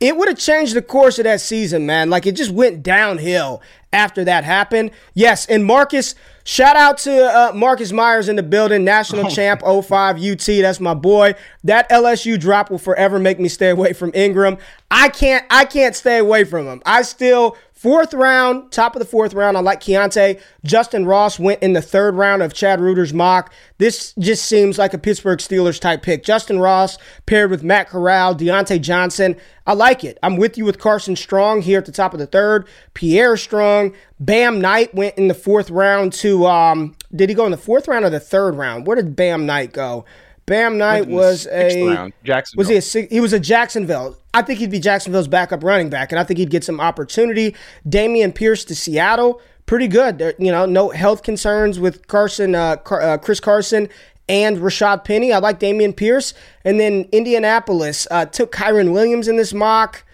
it 0.00 0.16
would 0.16 0.28
have 0.28 0.38
changed 0.38 0.74
the 0.74 0.82
course 0.82 1.18
of 1.18 1.24
that 1.24 1.40
season, 1.40 1.86
man. 1.86 2.10
Like 2.10 2.26
it 2.26 2.32
just 2.32 2.50
went 2.50 2.82
downhill 2.82 3.62
after 3.92 4.24
that 4.24 4.44
happened. 4.44 4.90
Yes, 5.14 5.46
and 5.46 5.64
Marcus, 5.64 6.14
shout 6.48 6.76
out 6.76 6.96
to 6.96 7.26
uh, 7.26 7.52
Marcus 7.54 7.92
Myers 7.92 8.28
in 8.28 8.36
the 8.36 8.42
building, 8.42 8.82
national 8.82 9.26
oh. 9.26 9.28
champ 9.28 9.60
05 9.62 10.22
UT. 10.22 10.46
That's 10.46 10.80
my 10.80 10.94
boy. 10.94 11.34
That 11.62 11.88
LSU 11.90 12.40
drop 12.40 12.70
will 12.70 12.78
forever 12.78 13.18
make 13.18 13.38
me 13.38 13.48
stay 13.48 13.68
away 13.68 13.92
from 13.92 14.10
Ingram. 14.14 14.56
I 14.90 15.10
can't 15.10 15.44
I 15.50 15.66
can't 15.66 15.94
stay 15.94 16.18
away 16.18 16.44
from 16.44 16.66
him. 16.66 16.82
I 16.86 17.02
still 17.02 17.56
Fourth 17.78 18.12
round, 18.12 18.72
top 18.72 18.96
of 18.96 18.98
the 18.98 19.06
fourth 19.06 19.34
round, 19.34 19.56
I 19.56 19.60
like 19.60 19.80
Keaontay. 19.80 20.40
Justyn 20.66 21.06
Ross 21.06 21.38
went 21.38 21.62
in 21.62 21.74
the 21.74 21.80
third 21.80 22.16
round 22.16 22.42
of 22.42 22.52
Chad 22.52 22.80
Reuter's 22.80 23.14
mock. 23.14 23.52
This 23.78 24.14
just 24.18 24.46
seems 24.46 24.78
like 24.78 24.94
a 24.94 24.98
Pittsburgh 24.98 25.38
Steelers 25.38 25.80
type 25.80 26.02
pick. 26.02 26.24
Justyn 26.24 26.60
Ross 26.60 26.98
paired 27.26 27.52
with 27.52 27.62
Matt 27.62 27.88
Corral, 27.88 28.34
Diontae 28.34 28.80
Johnson. 28.80 29.36
I 29.64 29.74
like 29.74 30.02
it. 30.02 30.18
I'm 30.24 30.36
with 30.36 30.58
you 30.58 30.64
with 30.64 30.80
Carson 30.80 31.14
Strong 31.14 31.62
here 31.62 31.78
at 31.78 31.86
the 31.86 31.92
top 31.92 32.12
of 32.12 32.18
the 32.18 32.26
third. 32.26 32.66
Pierre 32.94 33.36
Strong. 33.36 33.94
Bam 34.18 34.60
Knight 34.60 34.92
went 34.92 35.16
in 35.16 35.28
the 35.28 35.34
fourth 35.34 35.70
round 35.70 36.12
to, 36.14 36.46
um, 36.46 36.96
did 37.14 37.28
he 37.28 37.34
go 37.36 37.44
in 37.44 37.52
the 37.52 37.56
fourth 37.56 37.86
round 37.86 38.04
or 38.04 38.10
the 38.10 38.18
third 38.18 38.56
round? 38.56 38.88
Where 38.88 38.96
did 38.96 39.14
Bam 39.14 39.46
Knight 39.46 39.72
go? 39.72 40.04
Bam 40.48 40.78
Knight 40.78 41.06
was 41.08 41.46
a 41.46 42.12
was 42.56 42.68
he 42.68 42.76
a 42.76 43.06
he 43.08 43.20
was 43.20 43.32
a 43.32 43.40
Jacksonville. 43.40 44.16
I 44.34 44.42
think 44.42 44.58
he'd 44.58 44.70
be 44.70 44.80
Jacksonville's 44.80 45.28
backup 45.28 45.62
running 45.64 45.90
back, 45.90 46.12
and 46.12 46.18
I 46.18 46.24
think 46.24 46.38
he'd 46.38 46.50
get 46.50 46.64
some 46.64 46.80
opportunity. 46.80 47.54
Dameon 47.88 48.34
Pierce 48.34 48.64
to 48.66 48.74
Seattle, 48.74 49.40
pretty 49.66 49.88
good. 49.88 50.18
There, 50.18 50.34
you 50.38 50.50
know, 50.50 50.66
no 50.66 50.90
health 50.90 51.22
concerns 51.22 51.78
with 51.78 52.06
Carson, 52.08 52.54
uh, 52.54 52.76
Car- 52.76 53.00
uh, 53.02 53.18
Chris 53.18 53.40
Carson, 53.40 53.88
and 54.28 54.58
Rashad 54.58 55.04
Penny. 55.04 55.32
I 55.32 55.38
like 55.38 55.60
Dameon 55.60 55.96
Pierce, 55.96 56.34
and 56.64 56.78
then 56.78 57.08
Indianapolis 57.12 58.06
uh, 58.10 58.26
took 58.26 58.52
Kyren 58.52 58.92
Williams 58.92 59.28
in 59.28 59.36
this 59.36 59.52
mock. 59.54 60.04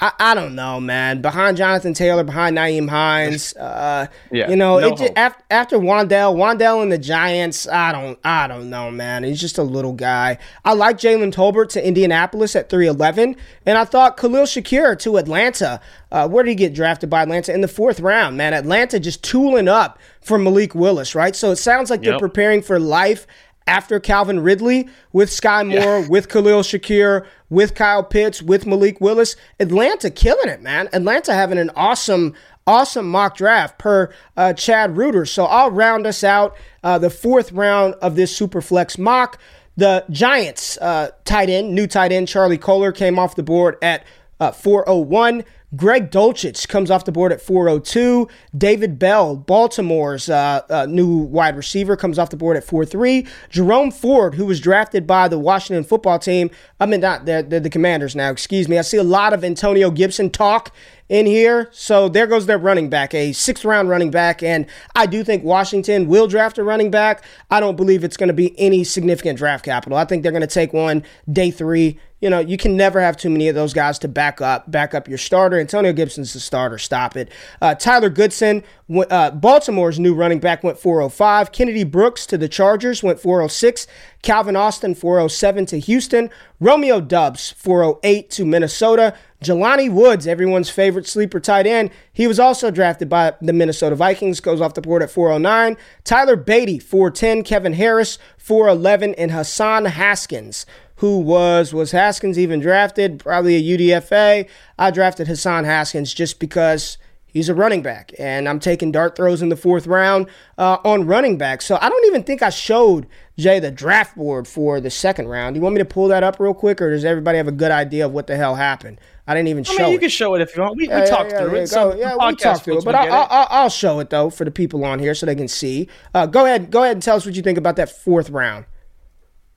I, 0.00 0.12
I 0.18 0.34
don't 0.34 0.54
know, 0.54 0.78
man. 0.78 1.22
Behind 1.22 1.56
Jonathan 1.56 1.92
Taylor, 1.92 2.22
behind 2.22 2.56
Nyheim 2.56 2.88
Hines, 2.88 3.54
uh, 3.56 4.06
yeah, 4.30 4.48
you 4.48 4.54
know, 4.54 4.78
no 4.78 4.88
it 4.88 4.96
just, 4.96 5.12
after, 5.16 5.44
after 5.50 5.78
Wan'Dale, 5.78 6.36
Wan'Dale 6.36 6.82
and 6.82 6.92
the 6.92 6.98
Giants, 6.98 7.66
I 7.66 7.90
don't, 7.90 8.18
I 8.22 8.46
don't 8.46 8.70
know, 8.70 8.92
man. 8.92 9.24
He's 9.24 9.40
just 9.40 9.58
a 9.58 9.62
little 9.64 9.92
guy. 9.92 10.38
I 10.64 10.74
like 10.74 10.98
Jalen 10.98 11.32
Tolbert 11.32 11.70
to 11.70 11.84
Indianapolis 11.84 12.54
at 12.54 12.68
three 12.68 12.86
eleven, 12.86 13.34
and 13.66 13.76
I 13.76 13.84
thought 13.84 14.16
Khalil 14.16 14.44
Shakir 14.44 14.96
to 15.00 15.16
Atlanta. 15.16 15.80
Uh, 16.12 16.28
where 16.28 16.44
did 16.44 16.50
he 16.50 16.54
get 16.54 16.74
drafted 16.74 17.10
by 17.10 17.22
Atlanta 17.22 17.52
in 17.52 17.60
the 17.60 17.68
fourth 17.68 18.00
round? 18.00 18.36
Man, 18.36 18.54
Atlanta 18.54 19.00
just 19.00 19.22
tooling 19.24 19.68
up 19.68 19.98
for 20.20 20.38
Malik 20.38 20.74
Willis, 20.74 21.14
right? 21.14 21.34
So 21.34 21.50
it 21.50 21.56
sounds 21.56 21.90
like 21.90 22.02
yep. 22.02 22.12
they're 22.12 22.18
preparing 22.18 22.62
for 22.62 22.78
life 22.78 23.26
after 23.68 24.00
Calvin 24.00 24.40
Ridley 24.40 24.88
with 25.12 25.28
Skyy 25.28 25.68
Moore, 25.68 26.00
yeah. 26.00 26.08
with 26.08 26.28
Khalil 26.28 26.62
Shakir, 26.62 27.26
with 27.50 27.74
Kyle 27.74 28.02
Pitts, 28.02 28.42
with 28.42 28.66
Malik 28.66 29.00
Willis. 29.00 29.36
Atlanta 29.60 30.10
killing 30.10 30.48
it, 30.48 30.62
man. 30.62 30.88
Atlanta 30.94 31.34
having 31.34 31.58
an 31.58 31.70
awesome, 31.76 32.34
awesome 32.66 33.08
mock 33.08 33.36
draft 33.36 33.78
per 33.78 34.10
uh, 34.38 34.54
Chad 34.54 34.96
Reuter. 34.96 35.26
So 35.26 35.44
I'll 35.44 35.70
round 35.70 36.06
us 36.06 36.24
out 36.24 36.56
uh, 36.82 36.98
the 36.98 37.10
fourth 37.10 37.52
round 37.52 37.94
of 38.00 38.16
this 38.16 38.36
Superflex 38.36 38.98
mock. 38.98 39.38
The 39.76 40.04
Giants 40.10 40.78
uh, 40.78 41.10
tight 41.24 41.50
end, 41.50 41.74
new 41.74 41.86
tight 41.86 42.10
end 42.10 42.26
Charlie 42.26 42.58
Kolar 42.58 42.90
came 42.90 43.18
off 43.18 43.36
the 43.36 43.42
board 43.42 43.76
at 43.82 44.04
uh, 44.40 44.50
401. 44.50 45.44
Greg 45.76 46.10
Dulcich 46.10 46.66
comes 46.66 46.90
off 46.90 47.04
the 47.04 47.12
board 47.12 47.30
at 47.30 47.42
402. 47.42 48.26
David 48.56 48.98
Bell, 48.98 49.36
Baltimore's 49.36 50.30
uh, 50.30 50.62
uh, 50.70 50.86
new 50.86 51.18
wide 51.18 51.56
receiver, 51.56 51.94
comes 51.94 52.18
off 52.18 52.30
the 52.30 52.36
board 52.36 52.56
at 52.56 52.66
4-3. 52.66 53.28
Jerome 53.50 53.90
Ford, 53.90 54.34
who 54.34 54.46
was 54.46 54.60
drafted 54.60 55.06
by 55.06 55.28
the 55.28 55.38
Washington 55.38 55.84
football 55.84 56.18
team, 56.18 56.50
I 56.80 56.86
mean, 56.86 57.00
not 57.00 57.26
the, 57.26 57.44
the, 57.46 57.60
the 57.60 57.70
Commanders 57.70 58.16
now, 58.16 58.30
excuse 58.30 58.68
me. 58.68 58.78
I 58.78 58.82
see 58.82 58.96
a 58.96 59.02
lot 59.02 59.34
of 59.34 59.44
Antonio 59.44 59.90
Gibson 59.90 60.30
talk 60.30 60.72
in 61.08 61.26
here. 61.26 61.68
So 61.72 62.08
there 62.08 62.26
goes 62.26 62.46
their 62.46 62.58
running 62.58 62.88
back, 62.88 63.14
a 63.14 63.32
sixth 63.32 63.64
round 63.64 63.88
running 63.88 64.10
back. 64.10 64.42
And 64.42 64.66
I 64.94 65.06
do 65.06 65.24
think 65.24 65.44
Washington 65.44 66.06
will 66.06 66.26
draft 66.26 66.58
a 66.58 66.64
running 66.64 66.90
back. 66.90 67.22
I 67.50 67.60
don't 67.60 67.76
believe 67.76 68.04
it's 68.04 68.16
going 68.16 68.28
to 68.28 68.34
be 68.34 68.58
any 68.58 68.84
significant 68.84 69.38
draft 69.38 69.64
capital. 69.64 69.98
I 69.98 70.04
think 70.04 70.22
they're 70.22 70.32
going 70.32 70.40
to 70.40 70.46
take 70.46 70.72
one 70.72 71.02
day 71.30 71.50
three 71.50 71.98
you 72.20 72.28
know, 72.28 72.40
you 72.40 72.56
can 72.56 72.76
never 72.76 73.00
have 73.00 73.16
too 73.16 73.30
many 73.30 73.48
of 73.48 73.54
those 73.54 73.72
guys 73.72 73.98
to 74.00 74.08
back 74.08 74.40
up, 74.40 74.70
back 74.70 74.94
up 74.94 75.08
your 75.08 75.18
starter. 75.18 75.58
Antonio 75.58 75.92
Gibson's 75.92 76.32
the 76.32 76.40
starter. 76.40 76.78
Stop 76.78 77.16
it. 77.16 77.30
Uh, 77.62 77.74
Tyler 77.74 78.10
Goodson, 78.10 78.64
uh, 79.10 79.30
Baltimore's 79.30 80.00
new 80.00 80.14
running 80.14 80.40
back, 80.40 80.64
went 80.64 80.78
405. 80.78 81.52
Kennedy 81.52 81.84
Brooks 81.84 82.26
to 82.26 82.36
the 82.36 82.48
Chargers 82.48 83.02
went 83.02 83.20
406. 83.20 83.86
Calvin 84.22 84.56
Austin 84.56 84.94
407 84.94 85.66
to 85.66 85.78
Houston. 85.78 86.28
Romeo 86.58 87.00
Doubs 87.00 87.52
408 87.52 88.30
to 88.30 88.44
Minnesota. 88.44 89.14
Jelani 89.42 89.88
Woods, 89.88 90.26
everyone's 90.26 90.68
favorite 90.68 91.06
sleeper 91.06 91.38
tight 91.38 91.64
end, 91.64 91.90
he 92.12 92.26
was 92.26 92.40
also 92.40 92.72
drafted 92.72 93.08
by 93.08 93.34
the 93.40 93.52
Minnesota 93.52 93.94
Vikings, 93.94 94.40
goes 94.40 94.60
off 94.60 94.74
the 94.74 94.80
board 94.80 95.00
at 95.00 95.12
409. 95.12 95.76
Tyler 96.02 96.36
Badie 96.36 96.82
410. 96.82 97.44
Kevin 97.44 97.74
Harris, 97.74 98.18
411. 98.38 99.14
And 99.14 99.30
Hassan 99.30 99.84
Haskins, 99.84 100.66
who 100.98 101.20
was, 101.20 101.72
was 101.72 101.92
Haskins 101.92 102.38
even 102.38 102.60
drafted? 102.60 103.20
Probably 103.20 103.56
a 103.56 103.78
UDFA. 103.78 104.48
I 104.78 104.90
drafted 104.90 105.28
Hassan 105.28 105.64
Haskins 105.64 106.12
just 106.12 106.40
because 106.40 106.98
he's 107.28 107.48
a 107.48 107.54
running 107.54 107.82
back, 107.82 108.10
and 108.18 108.48
I'm 108.48 108.58
taking 108.58 108.90
dart 108.90 109.14
throws 109.14 109.40
in 109.40 109.48
the 109.48 109.56
fourth 109.56 109.86
round 109.86 110.26
uh, 110.58 110.78
on 110.84 111.06
running 111.06 111.38
back. 111.38 111.62
So 111.62 111.78
I 111.80 111.88
don't 111.88 112.04
even 112.06 112.24
think 112.24 112.42
I 112.42 112.50
showed 112.50 113.06
Jay 113.36 113.60
the 113.60 113.70
draft 113.70 114.16
board 114.16 114.48
for 114.48 114.80
the 114.80 114.90
second 114.90 115.28
round. 115.28 115.54
Do 115.54 115.58
you 115.58 115.62
want 115.62 115.76
me 115.76 115.78
to 115.78 115.84
pull 115.84 116.08
that 116.08 116.24
up 116.24 116.40
real 116.40 116.52
quick, 116.52 116.82
or 116.82 116.90
does 116.90 117.04
everybody 117.04 117.38
have 117.38 117.46
a 117.46 117.52
good 117.52 117.70
idea 117.70 118.04
of 118.06 118.12
what 118.12 118.26
the 118.26 118.36
hell 118.36 118.56
happened? 118.56 119.00
I 119.28 119.34
didn't 119.34 119.48
even 119.48 119.64
I 119.68 119.72
show 119.72 119.82
mean, 119.84 119.92
you 119.92 119.98
can 120.00 120.08
show 120.08 120.34
it 120.34 120.40
if 120.40 120.56
you 120.56 120.62
want. 120.62 120.76
We, 120.76 120.88
yeah, 120.88 121.02
we 121.02 121.06
talked 121.08 121.30
yeah, 121.30 121.42
through 121.42 121.54
it. 121.54 121.66
So 121.68 121.94
yeah, 121.94 122.16
we 122.16 122.34
talked 122.34 122.64
through 122.64 122.78
it, 122.78 122.84
but 122.84 122.96
I'll, 122.96 123.28
I'll, 123.30 123.46
I'll, 123.50 123.70
show 123.70 124.00
it 124.00 124.10
though 124.10 124.30
for 124.30 124.44
the 124.44 124.50
people 124.50 124.84
on 124.84 124.98
here 124.98 125.14
so 125.14 125.26
they 125.26 125.36
can 125.36 125.46
see. 125.46 125.88
Uh, 126.12 126.26
go 126.26 126.44
ahead, 126.44 126.72
go 126.72 126.82
ahead 126.82 126.96
and 126.96 127.02
tell 127.04 127.16
us 127.16 127.24
what 127.24 127.36
you 127.36 127.42
think 127.42 127.58
about 127.58 127.76
that 127.76 127.88
fourth 127.88 128.30
round. 128.30 128.64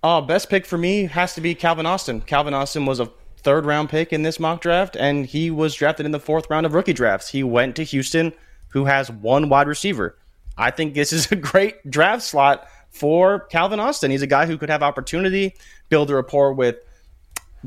Uh, 0.03 0.19
best 0.19 0.49
pick 0.49 0.65
for 0.65 0.77
me 0.77 1.05
has 1.05 1.35
to 1.35 1.41
be 1.41 1.53
Calvin 1.53 1.85
Austin. 1.85 2.21
Calvin 2.21 2.53
Austin 2.53 2.85
was 2.85 2.99
a 2.99 3.11
third 3.37 3.65
round 3.65 3.89
pick 3.89 4.11
in 4.11 4.23
this 4.23 4.39
mock 4.39 4.61
draft, 4.61 4.95
and 4.95 5.25
he 5.25 5.51
was 5.51 5.75
drafted 5.75 6.05
in 6.05 6.11
the 6.11 6.19
fourth 6.19 6.49
round 6.49 6.65
of 6.65 6.73
rookie 6.73 6.93
drafts. 6.93 7.29
He 7.29 7.43
went 7.43 7.75
to 7.75 7.83
Houston, 7.83 8.33
who 8.69 8.85
has 8.85 9.11
one 9.11 9.49
wide 9.49 9.67
receiver. 9.67 10.17
I 10.57 10.71
think 10.71 10.93
this 10.93 11.13
is 11.13 11.31
a 11.31 11.35
great 11.51 11.89
draft 11.89 12.23
slot 12.23 12.67
for 12.89 13.41
Calvin 13.47 13.79
Austin. 13.79 14.11
He's 14.11 14.21
a 14.21 14.27
guy 14.27 14.45
who 14.45 14.57
could 14.57 14.69
have 14.69 14.81
opportunity, 14.83 15.55
build 15.89 16.09
a 16.09 16.15
rapport 16.15 16.53
with 16.53 16.77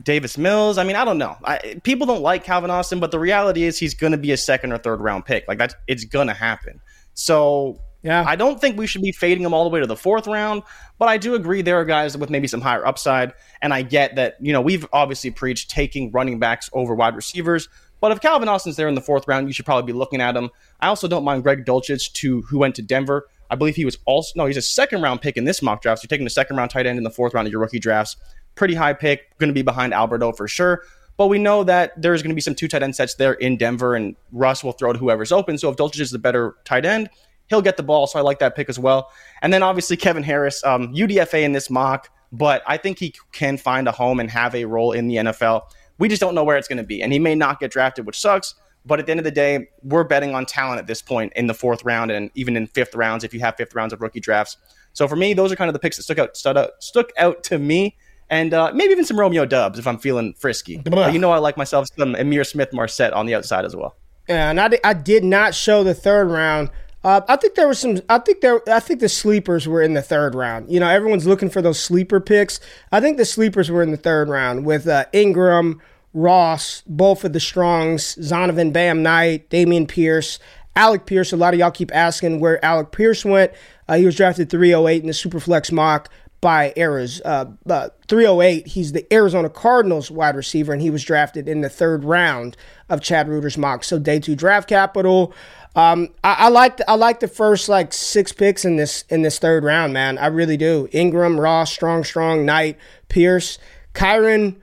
Davis 0.03 0.37
Mills. 0.37 0.77
I 0.77 0.85
mean, 0.85 0.97
I 0.97 1.05
don't 1.05 1.19
know. 1.19 1.37
I, 1.45 1.81
people 1.85 2.07
don't 2.07 2.23
like 2.23 2.43
Calvin 2.43 2.71
Austin, 2.71 2.99
but 2.99 3.13
the 3.13 3.19
reality 3.21 3.63
is 3.63 3.79
he's 3.79 3.95
going 3.95 4.13
to 4.13 4.19
be 4.19 4.33
a 4.33 4.37
second 4.37 4.73
or 4.73 4.79
third 4.79 5.01
round 5.01 5.25
pick. 5.25 5.47
Like 5.47 5.59
that's 5.59 5.75
it's 5.87 6.05
going 6.05 6.27
to 6.27 6.35
happen. 6.35 6.81
So 7.15 7.81
yeah, 8.05 8.23
I 8.27 8.37
don't 8.37 8.61
think 8.61 8.79
we 8.79 8.87
should 8.87 9.03
be 9.03 9.11
fading 9.11 9.43
them 9.43 9.53
all 9.53 9.65
the 9.65 9.71
way 9.71 9.81
to 9.81 9.87
the 9.87 9.97
fourth 9.97 10.27
round. 10.27 10.63
But 10.99 11.09
I 11.09 11.19
do 11.19 11.35
agree 11.35 11.63
there 11.63 11.81
are 11.81 11.85
guys 11.85 12.17
with 12.17 12.31
maybe 12.31 12.47
some 12.47 12.61
higher 12.61 12.87
upside, 12.87 13.33
and 13.61 13.75
I 13.75 13.83
get 13.83 14.15
that. 14.15 14.37
You 14.41 14.53
know, 14.53 14.61
we've 14.61 14.87
obviously 14.93 15.33
preached 15.33 15.71
taking 15.71 16.13
running 16.13 16.39
backs 16.39 16.71
over 16.73 16.95
wide 16.95 17.17
receivers. 17.17 17.69
But 18.01 18.13
if 18.13 18.21
Calvin 18.21 18.49
Austin's 18.49 18.77
there 18.77 18.89
in 18.89 18.95
the 18.95 19.01
fourth 19.01 19.27
round, 19.27 19.49
you 19.49 19.53
should 19.53 19.65
probably 19.65 19.91
be 19.91 19.97
looking 19.97 20.21
at 20.21 20.37
him. 20.37 20.51
I 20.81 20.89
also 20.89 21.09
don't 21.09 21.25
mind 21.25 21.43
Greg 21.43 21.65
Dulcich 21.65 22.13
to 22.13 22.43
who 22.43 22.59
went 22.59 22.75
to 22.77 22.83
Denver. 22.83 23.27
I 23.51 23.57
believe 23.57 23.77
he 23.77 23.85
was 23.85 23.99
also 24.05 24.33
no, 24.37 24.47
he's 24.47 24.57
a 24.57 24.63
second 24.63 25.03
round 25.03 25.21
pick 25.21 25.37
in 25.37 25.45
this 25.45 25.63
mock 25.63 25.83
draft. 25.83 26.01
So 26.01 26.05
you're 26.05 26.11
taking 26.11 26.25
the 26.25 26.31
second 26.31 26.57
round 26.57 26.71
tight 26.71 26.87
end 26.87 26.99
in 26.99 27.05
the 27.05 27.11
fourth 27.11 27.35
round 27.35 27.49
of 27.49 27.53
your 27.53 27.61
rookie 27.61 27.79
drafts 27.79 28.17
pretty 28.55 28.75
high 28.75 28.93
pick, 28.93 29.37
going 29.39 29.49
to 29.49 29.55
be 29.55 29.63
behind 29.63 29.93
Albert 29.95 30.23
O 30.23 30.33
for 30.33 30.49
sure. 30.49 30.83
But 31.17 31.29
we 31.29 31.39
know 31.39 31.63
that 31.65 32.01
there's 32.01 32.23
going 32.23 32.31
to 32.31 32.35
be 32.35 32.41
some 32.41 32.55
two 32.55 32.67
tight 32.67 32.83
end 32.83 32.97
sets 32.97 33.15
there 33.15 33.35
in 33.35 33.57
Denver, 33.57 33.95
and 33.95 34.17
Russ 34.33 34.65
will 34.65 34.73
throw 34.73 34.93
to 34.93 34.99
whoever's 34.99 35.31
open. 35.31 35.59
So 35.59 35.69
if 35.71 35.77
Dulcich 35.77 36.01
is 36.01 36.11
the 36.11 36.19
better 36.19 36.57
tight 36.65 36.85
end, 36.85 37.09
he'll 37.49 37.63
get 37.63 37.77
the 37.77 37.83
ball. 37.83 38.07
So 38.07 38.19
I 38.19 38.23
like 38.23 38.39
that 38.41 38.55
pick 38.55 38.69
as 38.69 38.79
well. 38.79 39.11
And 39.43 39.53
then 39.53 39.63
obviously 39.63 39.97
Kevin 39.97 40.23
Harris, 40.23 40.65
um, 40.65 40.95
UDFA 40.95 41.43
in 41.43 41.53
this 41.53 41.71
mock, 41.71 42.11
but 42.33 42.63
I 42.67 42.77
think 42.77 42.99
he 42.99 43.15
can 43.33 43.57
find 43.57 43.87
a 43.87 43.93
home 43.93 44.21
and 44.21 44.31
have 44.31 44.55
a 44.55 44.65
role 44.65 44.93
in 44.93 45.09
the 45.09 45.17
NFL. 45.17 45.63
We 45.99 46.09
just 46.09 46.21
don't 46.21 46.35
know 46.35 46.45
where 46.45 46.57
it's 46.57 46.67
going 46.67 46.79
to 46.79 46.85
be, 46.85 47.03
and 47.03 47.13
he 47.13 47.19
may 47.21 47.37
not 47.37 47.61
get 47.61 47.71
drafted, 47.71 48.07
which 48.07 48.19
sucks. 48.19 48.55
But 48.87 48.99
at 48.99 49.07
the 49.07 49.13
end 49.13 49.21
of 49.21 49.25
the 49.25 49.31
day, 49.31 49.69
we're 49.83 50.05
betting 50.05 50.35
on 50.35 50.45
talent 50.45 50.79
at 50.79 50.87
this 50.87 51.01
point 51.01 51.33
in 51.37 51.47
the 51.47 51.55
fourth 51.55 51.85
round 51.85 52.11
and 52.11 52.31
even 52.35 52.55
in 52.55 52.67
fifth 52.67 52.95
rounds 52.95 53.25
if 53.25 53.33
you 53.33 53.41
have 53.41 53.57
fifth 53.57 53.75
rounds 53.75 53.95
of 53.95 54.03
rookie 54.03 54.21
drafts. 54.21 54.59
So 54.93 55.09
for 55.09 55.17
me, 55.17 55.33
those 55.33 55.51
are 55.51 55.57
kind 55.57 55.71
of 55.71 55.73
the 55.73 55.79
picks 55.79 55.97
that 55.97 56.03
stuck 56.03 56.19
out, 56.19 56.37
stuck 56.37 56.57
out, 56.57 56.71
stuck 56.81 57.11
out 57.17 57.43
to 57.45 57.59
me 57.59 57.97
and 58.31 58.55
uh, 58.55 58.73
maybe 58.75 58.93
even 58.93 59.05
some 59.05 59.19
Romeo 59.19 59.45
Doubs 59.47 59.79
if 59.79 59.87
I'm 59.87 59.99
feeling 59.99 60.35
frisky. 60.35 60.83
Uh, 60.91 61.09
you 61.09 61.19
know, 61.19 61.31
I 61.31 61.39
like 61.39 61.57
myself 61.57 61.89
some 61.97 62.15
Ihmir 62.15 62.47
Smith-Marsette 62.47 63.13
on 63.13 63.27
the 63.27 63.35
outside 63.35 63.65
as 63.65 63.77
well. 63.77 63.97
Yeah, 64.29 64.51
and 64.51 64.61
I, 64.61 64.71
I 64.83 64.95
did 64.95 65.23
not 65.23 65.55
show 65.55 65.85
the 65.85 65.95
third 65.95 66.31
round. 66.31 66.71
Uh, 67.05 67.21
I 67.29 67.37
think 67.37 67.55
there 67.55 67.69
was 67.69 67.79
some. 67.79 68.01
I 68.09 68.19
think 68.19 68.41
there. 68.41 68.63
I 68.69 68.81
think 68.81 69.01
the 69.01 69.11
sleepers 69.11 69.69
were 69.69 69.83
in 69.83 69.93
the 69.93 70.01
third 70.01 70.35
round. 70.35 70.73
You 70.73 70.81
know, 70.81 70.89
everyone's 70.89 71.27
looking 71.27 71.51
for 71.51 71.61
those 71.61 71.79
sleeper 71.79 72.19
picks. 72.19 72.61
I 72.91 73.01
think 73.01 73.19
the 73.19 73.27
sleepers 73.27 73.71
were 73.71 73.83
in 73.83 73.91
the 73.91 73.99
third 73.99 74.31
round 74.31 74.65
with 74.65 74.89
uh, 74.89 75.05
Ingram, 75.13 75.83
Ross, 76.15 76.83
both 76.87 77.23
of 77.25 77.35
the 77.35 77.41
Strongs, 77.41 78.17
Zonovan 78.17 78.73
Bam 78.73 79.03
Knight, 79.03 79.51
Dameon 79.51 79.87
Pierce, 79.87 80.39
Alec 80.77 81.05
Pierce. 81.05 81.31
A 81.31 81.37
lot 81.37 81.53
of 81.53 81.61
y'all 81.61 81.71
keep 81.71 81.95
asking 81.95 82.41
where 82.41 82.65
Alec 82.65 82.91
Pierce 82.91 83.23
went. 83.23 83.53
Uh, 83.87 83.97
he 83.97 84.07
was 84.07 84.17
drafted 84.17 84.49
308 84.49 85.03
in 85.03 85.07
the 85.07 85.13
Superflex 85.13 85.71
mock 85.71 86.09
by 86.41 86.73
Eras. 86.77 87.23
Uh, 87.25 87.47
uh, 87.69 87.89
308, 88.09 88.67
he's 88.67 88.93
the 88.93 89.11
Arizona 89.13 89.49
Cardinals 89.49 90.11
wide 90.11 90.37
receiver, 90.37 90.73
and 90.73 90.83
he 90.83 90.91
was 90.91 91.03
drafted 91.03 91.49
in 91.49 91.63
the 91.63 91.71
third 91.71 92.05
round 92.05 92.57
of 92.89 93.01
Chad 93.01 93.29
Reuter's 93.29 93.57
mock. 93.57 93.83
So 93.83 93.99
day 93.99 94.21
two 94.21 94.37
draft 94.37 94.69
capital. 94.69 95.35
Um, 95.77 96.11
I, 96.23 96.35
I 96.39 96.49
like 96.49 96.77
the, 96.77 96.89
I 96.91 96.95
like 96.95 97.21
the 97.21 97.29
first 97.29 97.69
like 97.69 97.93
six 97.93 98.33
picks 98.33 98.65
in 98.65 98.77
this 98.77 99.05
in 99.09 99.23
this 99.23 99.39
third 99.39 99.65
round, 99.65 99.93
man. 99.93 100.19
I 100.19 100.27
really 100.27 100.57
do. 100.57 100.89
Ingram, 100.93 101.39
Ross, 101.41 101.73
Strong, 101.73 102.05
Strong, 102.05 102.47
Knight, 102.47 102.79
Pierce, 103.09 103.59
Kyren. 103.93 104.57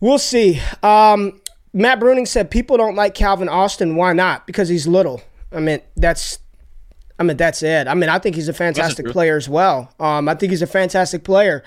We'll 0.00 0.18
see. 0.18 0.60
Um, 0.82 1.40
Matt 1.72 2.00
Bruning 2.00 2.26
said 2.26 2.50
people 2.50 2.76
don't 2.76 2.96
like 2.96 3.14
Calvin 3.14 3.48
Austin. 3.48 3.96
Why 3.96 4.12
not? 4.12 4.46
Because 4.46 4.68
he's 4.68 4.86
little. 4.86 5.22
I 5.52 5.60
mean, 5.60 5.80
that's 5.96 6.38
I 7.20 7.22
mean, 7.22 7.36
that's 7.36 7.62
it. 7.62 7.86
I 7.86 7.92
mean, 7.92 8.08
I 8.08 8.18
think 8.18 8.34
he's 8.34 8.48
a 8.48 8.54
fantastic 8.54 9.06
player 9.06 9.36
as 9.36 9.46
well. 9.46 9.92
Um, 10.00 10.26
I 10.26 10.34
think 10.34 10.50
he's 10.50 10.62
a 10.62 10.66
fantastic 10.66 11.22
player. 11.22 11.62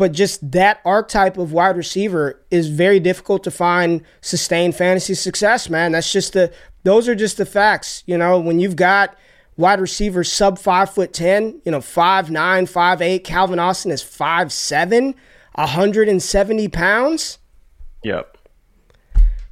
But 0.00 0.12
just 0.12 0.52
that 0.52 0.80
archetype 0.86 1.36
of 1.36 1.52
wide 1.52 1.76
receiver 1.76 2.40
is 2.50 2.70
very 2.70 3.00
difficult 3.00 3.44
to 3.44 3.50
find 3.50 4.02
sustained 4.22 4.74
fantasy 4.74 5.12
success, 5.12 5.68
man. 5.68 5.92
That's 5.92 6.10
just 6.10 6.32
the 6.32 6.50
those 6.84 7.06
are 7.06 7.14
just 7.14 7.36
the 7.36 7.44
facts. 7.44 8.02
You 8.06 8.16
know, 8.16 8.40
when 8.40 8.60
you've 8.60 8.76
got 8.76 9.14
wide 9.58 9.78
receivers 9.78 10.32
sub 10.32 10.58
five 10.58 10.88
foot 10.88 11.12
ten, 11.12 11.60
you 11.66 11.70
know, 11.70 11.82
five 11.82 12.30
nine, 12.30 12.64
five 12.64 13.02
eight, 13.02 13.24
Calvin 13.24 13.58
Austin 13.58 13.90
is 13.90 14.02
five 14.02 14.54
seven, 14.54 15.14
170 15.56 16.68
pounds. 16.68 17.36
Yep. 18.02 18.38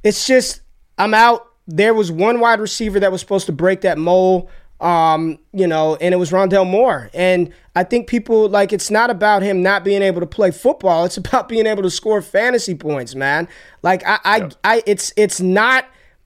It's 0.03 0.25
just 0.25 0.61
I'm 0.97 1.13
out. 1.13 1.45
There 1.67 1.93
was 1.93 2.11
one 2.11 2.39
wide 2.39 2.59
receiver 2.59 2.99
that 3.01 3.11
was 3.11 3.21
supposed 3.21 3.45
to 3.45 3.51
break 3.51 3.81
that 3.81 3.99
mold 3.99 4.49
um, 4.79 5.39
you 5.51 5.67
know, 5.67 5.97
and 5.97 6.13
it 6.13 6.17
was 6.17 6.31
Rondale 6.31 6.69
Moore. 6.69 7.09
And 7.13 7.51
I 7.75 7.83
think 7.83 8.07
people 8.07 8.47
like 8.49 8.71
it's 8.71 8.89
not 8.89 9.09
about 9.09 9.41
him 9.41 9.61
not 9.61 9.83
being 9.83 10.01
able 10.01 10.21
to 10.21 10.27
play 10.27 10.51
football. 10.51 11.05
It's 11.05 11.17
about 11.17 11.49
being 11.49 11.65
able 11.65 11.83
to 11.83 11.89
score 11.89 12.21
fantasy 12.21 12.75
points, 12.75 13.15
man. 13.15 13.47
Like 13.81 14.05
I, 14.05 14.19
I, 14.23 14.37
yeah. 14.37 14.49
I 14.63 14.83
it's 14.85 15.13
it's 15.17 15.41
not 15.41 15.85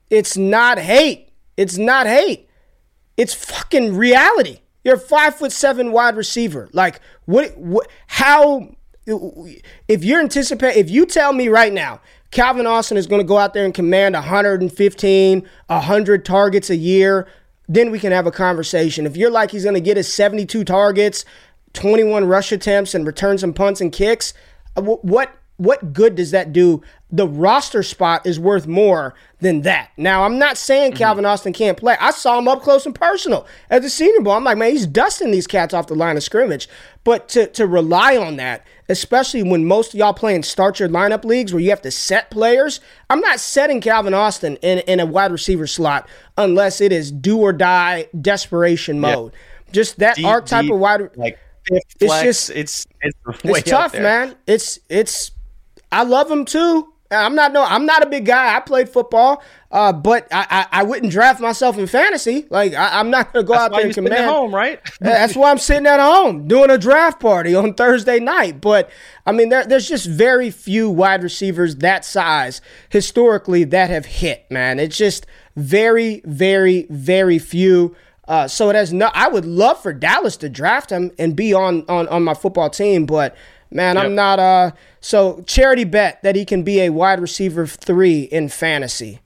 it's 0.09 0.37
not 0.37 0.77
hate. 0.77 1.29
It's 1.57 1.77
not 1.77 2.07
hate. 2.07 2.49
It's 3.17 3.33
fucking 3.33 3.95
reality. 3.95 4.59
You're 4.83 4.95
a 4.95 4.99
five 4.99 5.35
foot 5.35 5.51
seven 5.51 5.91
wide 5.91 6.15
receiver. 6.15 6.69
Like 6.73 6.99
what? 7.25 7.57
What? 7.57 7.87
How? 8.07 8.75
If 9.05 10.05
you're 10.05 10.21
anticipating, 10.21 10.79
if 10.79 10.89
you 10.89 11.05
tell 11.05 11.33
me 11.33 11.49
right 11.49 11.73
now, 11.73 11.99
Calvin 12.31 12.65
Austin 12.65 12.95
is 12.97 13.05
going 13.05 13.19
to 13.19 13.27
go 13.27 13.37
out 13.37 13.53
there 13.53 13.65
and 13.65 13.73
command 13.73 14.15
115, 14.15 15.47
100 15.67 16.25
targets 16.25 16.69
a 16.69 16.75
year, 16.77 17.27
then 17.67 17.91
we 17.91 17.99
can 17.99 18.11
have 18.11 18.27
a 18.27 18.31
conversation. 18.31 19.05
If 19.05 19.17
you're 19.17 19.31
like 19.31 19.51
he's 19.51 19.63
going 19.63 19.75
to 19.75 19.81
get 19.81 19.97
his 19.97 20.13
72 20.13 20.63
targets, 20.63 21.25
21 21.73 22.25
rush 22.25 22.51
attempts, 22.51 22.93
and 22.93 23.05
return 23.05 23.37
some 23.37 23.53
punts 23.53 23.81
and 23.81 23.91
kicks, 23.91 24.33
uh, 24.75 24.81
what 24.81 25.37
what 25.57 25.93
good 25.93 26.15
does 26.15 26.31
that 26.31 26.51
do? 26.51 26.81
The 27.13 27.27
roster 27.27 27.83
spot 27.83 28.25
is 28.25 28.39
worth 28.39 28.65
more 28.65 29.13
than 29.39 29.61
that. 29.61 29.91
Now, 29.97 30.23
I'm 30.23 30.39
not 30.39 30.57
saying 30.57 30.93
mm-hmm. 30.93 30.97
Calvin 30.97 31.25
Austin 31.25 31.53
can't 31.53 31.77
play. 31.77 31.95
I 31.99 32.09
saw 32.09 32.39
him 32.39 32.47
up 32.47 32.63
close 32.63 32.87
and 32.87 32.95
personal 32.95 33.45
at 33.69 33.83
the 33.83 33.89
Senior 33.89 34.21
Bowl. 34.21 34.33
I'm 34.33 34.43
like, 34.43 34.57
man, 34.57 34.71
he's 34.71 34.87
dusting 34.87 35.29
these 35.29 35.45
cats 35.45 35.75
off 35.75 35.85
the 35.85 35.93
line 35.93 36.17
of 36.17 36.23
scrimmage. 36.23 36.67
But 37.03 37.29
to 37.29 37.45
to 37.47 37.67
rely 37.67 38.17
on 38.17 38.37
that, 38.37 38.65
especially 38.89 39.43
when 39.43 39.65
most 39.65 39.93
of 39.93 39.99
y'all 39.99 40.13
playing 40.13 40.41
start 40.41 40.79
your 40.79 40.89
lineup 40.89 41.23
leagues 41.23 41.53
where 41.53 41.61
you 41.61 41.69
have 41.69 41.83
to 41.83 41.91
set 41.91 42.31
players, 42.31 42.79
I'm 43.11 43.19
not 43.19 43.39
setting 43.39 43.79
Calvin 43.79 44.15
Austin 44.15 44.55
in, 44.63 44.79
in 44.79 44.99
a 44.99 45.05
wide 45.05 45.31
receiver 45.31 45.67
slot 45.67 46.09
unless 46.35 46.81
it 46.81 46.91
is 46.91 47.11
do 47.11 47.37
or 47.37 47.53
die 47.53 48.07
desperation 48.19 48.99
mode. 48.99 49.33
Yep. 49.33 49.73
Just 49.73 49.99
that 49.99 50.15
deep, 50.15 50.25
archetype 50.25 50.63
deep, 50.63 50.73
of 50.73 50.79
wide 50.79 51.15
like 51.15 51.37
it's 51.69 51.95
just 51.99 52.49
it's 52.49 52.87
it's, 53.01 53.15
it's 53.43 53.69
tough, 53.69 53.93
man. 53.93 54.35
It's 54.47 54.79
it's 54.89 55.31
I 55.91 56.03
love 56.03 56.29
him 56.29 56.45
too. 56.45 56.92
I'm 57.13 57.35
not 57.35 57.53
no, 57.53 57.63
I'm 57.63 57.85
not 57.85 58.03
a 58.03 58.05
big 58.05 58.25
guy. 58.25 58.55
I 58.55 58.59
played 58.59 58.89
football, 58.89 59.43
uh, 59.71 59.93
but 59.93 60.27
I, 60.31 60.45
I, 60.49 60.79
I 60.79 60.83
wouldn't 60.83 61.11
draft 61.11 61.39
myself 61.39 61.77
in 61.77 61.87
fantasy. 61.87 62.45
Like 62.49 62.73
I, 62.73 62.99
am 62.99 63.09
not 63.09 63.31
gonna 63.31 63.45
go 63.45 63.53
that's 63.53 63.63
out 63.65 63.71
there 63.73 63.85
and 63.85 63.93
command. 63.93 64.15
At 64.15 64.29
home, 64.29 64.53
right? 64.53 64.81
that's 64.99 65.35
why 65.35 65.51
I'm 65.51 65.57
sitting 65.57 65.85
at 65.87 65.99
home 65.99 66.47
doing 66.47 66.69
a 66.69 66.77
draft 66.77 67.19
party 67.19 67.55
on 67.55 67.73
Thursday 67.73 68.19
night. 68.19 68.59
But 68.61 68.89
I 69.25 69.31
mean, 69.31 69.49
there, 69.49 69.65
there's 69.65 69.87
just 69.87 70.05
very 70.05 70.49
few 70.49 70.89
wide 70.89 71.23
receivers 71.23 71.77
that 71.77 72.03
size 72.03 72.61
historically 72.89 73.63
that 73.65 73.89
have 73.89 74.05
hit. 74.05 74.49
Man, 74.49 74.79
it's 74.79 74.97
just 74.97 75.25
very, 75.55 76.21
very, 76.25 76.87
very 76.89 77.39
few. 77.39 77.95
Uh, 78.27 78.47
so 78.47 78.69
it 78.69 78.75
has 78.75 78.93
no. 78.93 79.11
I 79.13 79.27
would 79.27 79.45
love 79.45 79.81
for 79.81 79.93
Dallas 79.93 80.37
to 80.37 80.49
draft 80.49 80.91
him 80.91 81.11
and 81.19 81.35
be 81.35 81.53
on 81.53 81.83
on 81.87 82.07
on 82.07 82.23
my 82.23 82.33
football 82.33 82.69
team, 82.69 83.05
but 83.05 83.35
Man, 83.73 83.95
yep. 83.95 84.05
I'm 84.05 84.15
not 84.15 84.39
uh 84.39 84.71
so 85.03 85.43
charity 85.45 85.83
bet 85.83 86.23
that 86.23 86.33
he 86.37 86.45
can 86.45 86.63
be 86.63 86.79
a 86.79 86.89
wide 86.89 87.19
receiver 87.19 87.67
three 87.67 88.21
in 88.21 88.47
fantasy. 88.47 89.19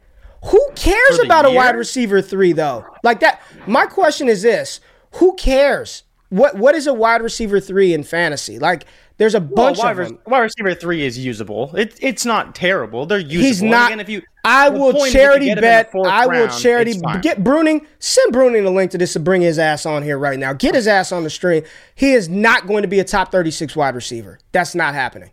Who 0.46 0.60
cares 0.76 1.20
about 1.20 1.46
year? 1.46 1.54
a 1.54 1.56
wide 1.56 1.76
receiver 1.76 2.20
three 2.20 2.52
though? 2.52 2.84
Like 3.04 3.20
that. 3.20 3.42
My 3.68 3.86
question 3.86 4.28
is 4.28 4.42
this: 4.42 4.80
Who 5.18 5.36
cares? 5.36 6.02
What 6.30 6.56
what 6.58 6.74
is 6.74 6.88
a 6.88 6.96
wide 6.96 7.22
receiver 7.22 7.60
three 7.60 7.94
in 7.94 8.04
fantasy? 8.04 8.58
Like 8.58 8.86
there's 9.18 9.36
a 9.36 9.40
bunch 9.40 9.78
well, 9.78 9.86
wide, 9.86 10.00
of 10.00 10.08
them. 10.08 10.20
Wide 10.26 10.40
receiver 10.40 10.74
three 10.74 11.06
is 11.06 11.16
usable. 11.16 11.76
It, 11.76 11.96
it's 12.02 12.26
not 12.26 12.56
terrible. 12.56 13.06
They're 13.06 13.20
usable. 13.20 13.46
He's 13.46 13.62
not. 13.62 13.92
Again, 13.92 14.00
if 14.00 14.10
you, 14.10 14.24
I 14.44 14.70
will 14.70 15.06
charity 15.12 15.54
bet. 15.54 15.92
I 15.94 16.26
will 16.26 16.48
round, 16.48 16.60
charity 16.60 16.94
get 17.22 17.44
Bruning. 17.44 17.86
Send 18.00 18.34
Bruning 18.34 18.66
a 18.66 18.72
link 18.72 18.90
to 18.92 18.98
this 18.98 19.14
to 19.14 19.20
bring 19.20 19.44
his 19.44 19.60
ass 19.60 19.86
on 19.86 20.02
here 20.02 20.18
right 20.18 20.40
now. 20.40 20.54
Get 20.54 20.74
his 20.74 20.88
ass 20.88 21.12
on 21.12 21.24
the 21.24 21.30
stream. 21.30 21.64
He 21.94 22.14
is 22.14 22.28
not 22.28 22.66
going 22.66 22.82
to 22.82 22.88
be 22.88 23.00
a 23.00 23.04
top 23.04 23.32
36 23.32 23.76
wide 23.76 23.94
receiver. 23.94 24.40
That's 24.54 24.74
not 24.74 24.96
happening. 24.96 25.30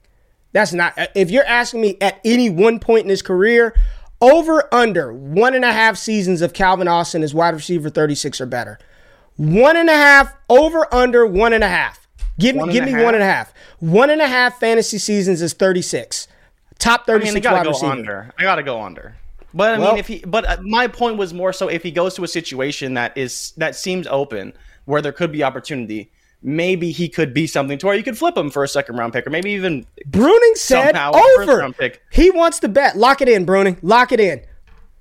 That's 0.55 0.73
not. 0.73 0.95
If 1.17 1.33
you're 1.33 1.45
asking 1.45 1.81
me 1.81 1.99
at 2.01 2.21
any 2.25 2.49
one 2.49 2.79
point 2.79 3.03
in 3.03 3.11
his 3.11 3.23
career, 3.23 3.75
over 4.21 4.73
under 4.73 5.13
one 5.13 5.53
and 5.53 5.65
a 5.65 5.73
half 5.73 5.99
seasons 5.99 6.41
of 6.43 6.53
Calvin 6.53 6.87
Austin 6.87 7.25
as 7.25 7.35
wide 7.35 7.55
receiver 7.55 7.91
36 7.91 8.41
or 8.41 8.47
better. 8.47 8.79
One 9.37 9.77
and 9.77 9.91
a 9.91 9.97
half 9.97 10.33
over 10.49 10.93
under 10.95 11.27
one 11.27 11.53
and 11.53 11.65
a 11.65 11.69
half. 11.69 12.07
Give 12.39 12.55
me 12.55 12.73
give 12.73 12.85
me 12.85 12.93
half. 12.93 13.03
one 13.03 13.15
and 13.15 13.23
a 13.23 13.27
half. 13.27 13.53
One 13.81 14.11
and 14.11 14.23
a 14.23 14.29
half 14.29 14.61
fantasy 14.61 14.99
seasons 14.99 15.43
is 15.43 15.55
36. 15.55 16.29
Top 16.79 17.05
36 17.05 17.31
I 17.31 17.35
mean, 17.35 17.43
gotta 17.43 17.65
go 17.65 17.71
receiver. 17.71 17.91
under. 17.91 18.31
I 18.39 18.43
gotta 18.45 18.63
go 18.63 18.81
under. 18.81 19.17
But 19.53 19.75
I 19.75 19.79
well, 19.79 19.91
mean, 19.91 19.99
if 19.99 20.07
he, 20.07 20.21
but 20.25 20.45
uh, 20.45 20.57
my 20.63 20.87
point 20.87 21.17
was 21.17 21.35
more 21.35 21.53
so 21.53 21.67
if 21.67 21.83
he 21.83 21.91
goes 21.91 22.15
to 22.15 22.23
a 22.23 22.29
situation 22.29 22.95
that 22.95 23.19
is 23.19 23.53
that 23.57 23.75
seems 23.75 24.07
open 24.07 24.53
where 24.85 25.03
there 25.03 25.13
could 25.13 25.33
be 25.33 25.43
opportunity, 25.43 26.13
maybe 26.45 26.93
he 26.93 27.09
could 27.09 27.35
be 27.35 27.47
something 27.47 27.79
to 27.79 27.87
where 27.87 27.97
you 27.97 28.03
could 28.05 28.19
flip 28.19 28.37
him 28.37 28.51
for 28.51 28.63
a 28.63 28.69
second 28.69 28.97
round 28.97 29.13
pick 29.13 29.27
or 29.27 29.31
maybe 29.31 29.51
even 29.51 29.87
Bruning 30.09 30.57
said 30.57 30.95
over. 30.97 31.75
He 32.13 32.31
wants 32.31 32.61
to 32.61 32.69
bet. 32.69 32.97
Lock 32.97 33.23
it 33.23 33.29
in, 33.29 33.47
Bruning. 33.47 33.79
Lock 33.83 34.13
it 34.13 34.21
in. 34.21 34.43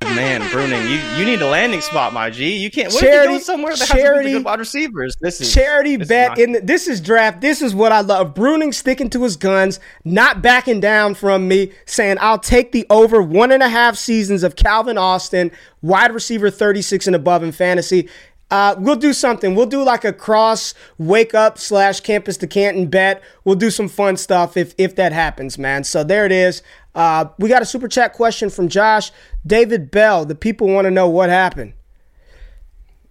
Man, 0.04 0.41
Bruning, 0.41 0.84
you, 0.89 1.18
you 1.18 1.26
need 1.26 1.41
a 1.41 1.48
landing 1.48 1.80
spot, 1.80 2.14
my 2.14 2.30
G. 2.30 2.58
You 2.58 2.70
can't. 2.70 2.91
What 2.91 3.00
charity, 3.00 3.36
if 3.36 3.39
you 3.39 3.44
somewhere 3.46 3.76
that 3.76 3.88
charity, 3.88 4.32
has 4.32 4.39
good 4.39 4.46
wide 4.46 4.60
receivers? 4.60 5.16
This 5.22 5.39
is 5.39 5.54
charity 5.54 5.96
this 5.96 6.10
bet 6.10 6.38
is 6.38 6.38
not, 6.38 6.39
in 6.39 6.52
the, 6.52 6.60
this 6.60 6.88
is 6.88 7.00
draft. 7.00 7.39
This 7.39 7.62
is 7.62 7.74
what 7.74 7.94
I 7.94 8.02
love. 8.02 8.34
Bruning 8.34 8.74
sticking 8.74 9.10
to 9.12 9.24
his 9.24 9.38
guns, 9.38 9.80
not 10.04 10.41
backing 10.41 10.82
down 10.82 11.16
from 11.16 11.48
me, 11.48 11.72
saying 11.86 12.18
I'll 12.20 12.38
take 12.38 12.74
the 12.74 12.86
over 12.89 13.22
one 13.22 13.52
and 13.52 13.64
a 13.64 13.70
half 13.70 13.96
seasons 13.96 14.44
of 14.44 14.58
Calvin 14.58 14.98
Austin, 14.98 15.52
wide 15.82 16.14
receiver 16.14 16.52
thirty 16.52 16.82
six 16.82 17.08
and 17.08 17.16
above 17.16 17.41
in 17.41 17.54
fantasy. 17.54 18.10
Uh, 18.54 18.76
we'll 18.78 18.95
do 18.95 19.14
something. 19.14 19.56
We'll 19.56 19.66
do 19.66 19.82
like 19.82 20.06
a 20.06 20.14
cross 20.14 20.76
wake 20.99 21.34
up 21.34 21.58
slash 21.58 22.01
campus 22.01 22.38
to 22.38 22.45
Canton 22.45 22.86
bet. 22.86 23.24
We'll 23.43 23.56
do 23.56 23.72
some 23.72 23.89
fun 23.89 24.16
stuff 24.16 24.56
if 24.56 24.76
if 24.78 24.95
that 24.95 25.12
happens, 25.12 25.58
man. 25.58 25.84
So 25.84 26.04
there 26.04 26.24
it 26.24 26.32
is. 26.32 26.62
Uh, 26.93 27.26
we 27.39 27.49
got 27.49 27.64
a 27.64 27.66
super 27.66 27.88
chat 27.88 28.14
question 28.14 28.51
from 28.51 28.68
Josh 28.68 29.12
David 29.43 29.89
Bell. 29.89 30.24
The 30.24 30.36
people 30.36 30.68
want 30.68 30.86
to 30.86 30.91
know 30.91 31.10
what 31.10 31.32
happened. 31.32 31.74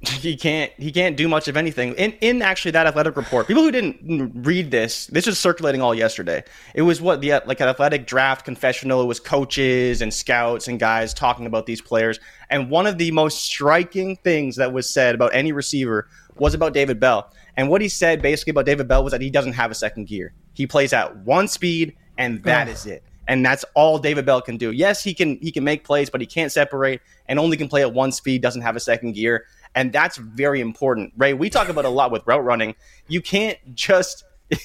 He 0.23 0.37
can't. 0.37 0.73
He 0.79 0.91
can't 0.91 1.17
do 1.17 1.29
much 1.29 1.47
of 1.47 1.57
anything. 1.57 1.95
In 1.95 2.13
in 2.21 2.43
actually 2.43 2.73
that 2.73 2.87
athletic 2.87 3.17
report, 3.17 3.47
people 3.47 3.63
who 3.63 3.71
didn't 3.71 4.33
read 4.45 4.71
this, 4.71 5.07
this 5.07 5.27
was 5.27 5.39
circulating 5.39 5.81
all 5.81 5.95
yesterday. 5.95 6.43
It 6.75 6.83
was 6.83 7.01
what 7.01 7.21
the 7.21 7.41
like 7.47 7.61
an 7.61 7.69
athletic 7.69 8.07
draft 8.07 8.45
confessional. 8.45 9.01
It 9.03 9.07
was 9.07 9.21
coaches 9.21 10.03
and 10.03 10.13
scouts 10.13 10.67
and 10.67 10.81
guys 10.81 11.15
talking 11.15 11.47
about 11.47 11.67
these 11.67 11.81
players. 11.81 12.19
And 12.51 12.69
one 12.69 12.87
of 12.87 12.99
the 12.99 13.13
most 13.13 13.45
striking 13.45 14.17
things 14.17 14.57
that 14.57 14.73
was 14.73 14.93
said 14.93 15.15
about 15.15 15.35
any 15.35 15.53
receiver 15.53 16.09
was 16.37 16.55
about 16.55 16.73
David 16.73 16.99
Bell. 16.99 17.33
And 17.57 17.69
what 17.69 17.81
he 17.81 17.89
said 17.89 18.23
basically 18.23 18.53
about 18.53 18.67
David 18.67 18.89
Bell 18.89 19.05
was 19.05 19.13
that 19.13 19.21
he 19.21 19.31
doesn't 19.31 19.53
have 19.53 19.71
a 19.71 19.75
second 19.75 20.09
gear. 20.09 20.33
He 20.55 20.67
plays 20.67 20.93
at 20.93 21.17
one 21.19 21.47
speed, 21.47 21.97
and 22.19 22.43
that 22.43 22.67
is 22.67 22.87
it 22.87 23.05
and 23.29 23.45
that's 23.45 23.65
all 23.75 23.99
David 23.99 24.27
Bell 24.27 24.43
can 24.43 24.57
do. 24.57 24.73
Yes, 24.73 25.03
he 25.03 25.15
can 25.15 25.39
he 25.41 25.53
can 25.53 25.65
make 25.65 25.85
plays, 25.85 26.11
but 26.11 26.21
he 26.21 26.27
can't 26.27 26.51
separate 26.51 27.01
and 27.27 27.39
only 27.39 27.57
can 27.57 27.69
play 27.69 27.83
at 27.83 27.93
one 27.93 28.13
speed, 28.13 28.43
doesn't 28.43 28.63
have 28.63 28.77
a 28.77 28.81
second 28.81 29.13
gear, 29.13 29.47
and 29.75 29.93
that's 29.93 30.17
very 30.17 30.61
important. 30.61 31.13
Ray, 31.17 31.35
we 31.35 31.51
talk 31.51 31.69
about 31.69 31.85
a 31.85 31.91
lot 31.91 32.11
with 32.11 32.27
route 32.27 32.45
running. 32.45 32.75
You 33.09 33.21
can't 33.23 33.59
just 33.75 34.25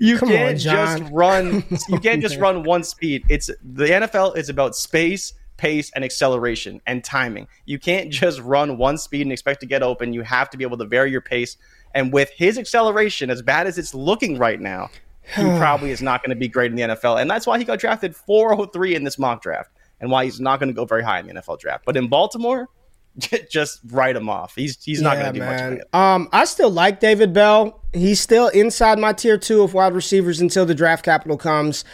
you 0.00 0.18
Come 0.18 0.28
can't 0.28 0.54
on, 0.54 0.58
just 0.58 1.02
run 1.12 1.64
you 1.88 1.98
can't 1.98 2.22
just 2.22 2.38
run 2.38 2.62
one 2.62 2.84
speed. 2.84 3.24
It's 3.28 3.46
the 3.46 3.86
NFL 3.86 4.36
is 4.36 4.48
about 4.48 4.76
space, 4.76 5.34
pace 5.56 5.90
and 5.94 6.04
acceleration 6.04 6.80
and 6.86 7.04
timing. 7.04 7.48
You 7.64 7.78
can't 7.78 8.10
just 8.10 8.40
run 8.40 8.78
one 8.78 8.98
speed 8.98 9.22
and 9.22 9.32
expect 9.32 9.60
to 9.60 9.66
get 9.66 9.82
open. 9.82 10.12
You 10.12 10.22
have 10.22 10.50
to 10.50 10.56
be 10.56 10.64
able 10.64 10.78
to 10.78 10.84
vary 10.84 11.10
your 11.10 11.20
pace. 11.20 11.56
And 11.94 12.12
with 12.12 12.30
his 12.30 12.58
acceleration, 12.58 13.30
as 13.30 13.42
bad 13.42 13.66
as 13.66 13.78
it's 13.78 13.94
looking 13.94 14.38
right 14.38 14.60
now, 14.60 14.90
he 15.36 15.42
probably 15.58 15.90
is 15.90 16.02
not 16.02 16.22
going 16.22 16.30
to 16.30 16.36
be 16.36 16.48
great 16.48 16.70
in 16.70 16.76
the 16.76 16.82
NFL. 16.82 17.20
And 17.20 17.30
that's 17.30 17.46
why 17.46 17.58
he 17.58 17.64
got 17.64 17.78
drafted 17.78 18.16
403 18.16 18.94
in 18.94 19.04
this 19.04 19.18
mock 19.18 19.42
draft 19.42 19.70
and 20.00 20.10
why 20.10 20.24
he's 20.24 20.40
not 20.40 20.58
going 20.60 20.68
to 20.68 20.74
go 20.74 20.84
very 20.84 21.02
high 21.02 21.20
in 21.20 21.26
the 21.26 21.34
NFL 21.34 21.60
draft. 21.60 21.84
But 21.84 21.96
in 21.96 22.08
Baltimore, 22.08 22.68
just 23.50 23.80
write 23.86 24.16
him 24.16 24.28
off. 24.28 24.54
He's 24.54 24.82
he's 24.82 25.00
not 25.00 25.14
going 25.14 25.26
to 25.26 25.32
do 25.32 25.40
man. 25.40 25.74
much. 25.74 25.94
Um, 25.94 26.28
I 26.32 26.44
still 26.44 26.70
like 26.70 27.00
David 27.00 27.32
Bell. 27.32 27.80
He's 27.92 28.20
still 28.20 28.48
inside 28.48 28.98
my 28.98 29.12
tier 29.12 29.38
two 29.38 29.62
of 29.62 29.74
wide 29.74 29.92
receivers 29.92 30.40
until 30.40 30.66
the 30.66 30.74
draft 30.74 31.04
capital 31.04 31.36
comes. 31.36 31.84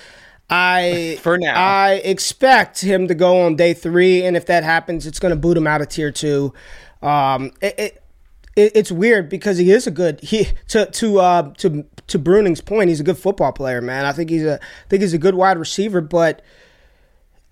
I 0.49 1.19
for 1.23 1.39
now 1.39 1.55
I 1.55 1.95
expect 2.05 2.81
him 2.81 3.09
to 3.09 3.15
go 3.15 3.43
on 3.43 3.57
day 3.57 3.75
three, 3.75 4.25
and 4.25 4.37
if 4.37 4.47
that 4.47 4.65
happens, 4.65 5.07
it's 5.07 5.19
going 5.19 5.31
to 5.31 5.37
boot 5.37 5.57
him 5.57 5.67
out 5.67 5.81
of 5.81 5.89
tier 5.89 6.11
two. 6.11 6.55
Um, 7.03 7.53
it, 7.61 7.75
it, 7.79 8.03
it, 8.57 8.73
it's 8.75 8.93
weird 8.93 9.29
because 9.29 9.59
he 9.59 9.71
is 9.71 9.87
a 9.87 9.91
good 9.91 10.21
he 10.21 10.49
to 10.69 10.87
to 10.87 11.21
uh 11.21 11.53
to 11.59 11.85
to 12.09 12.19
Bruning's 12.19 12.61
point, 12.61 12.89
he's 12.89 13.01
a 13.01 13.05
good 13.05 13.19
football 13.19 13.53
player, 13.53 13.81
man. 13.81 14.05
I 14.05 14.13
think 14.13 14.31
he's 14.31 14.45
a 14.45 14.55
I 14.55 14.89
think 14.89 15.03
he's 15.03 15.15
a 15.15 15.19
good 15.19 15.35
wide 15.35 15.59
receiver, 15.59 16.01
but 16.01 16.43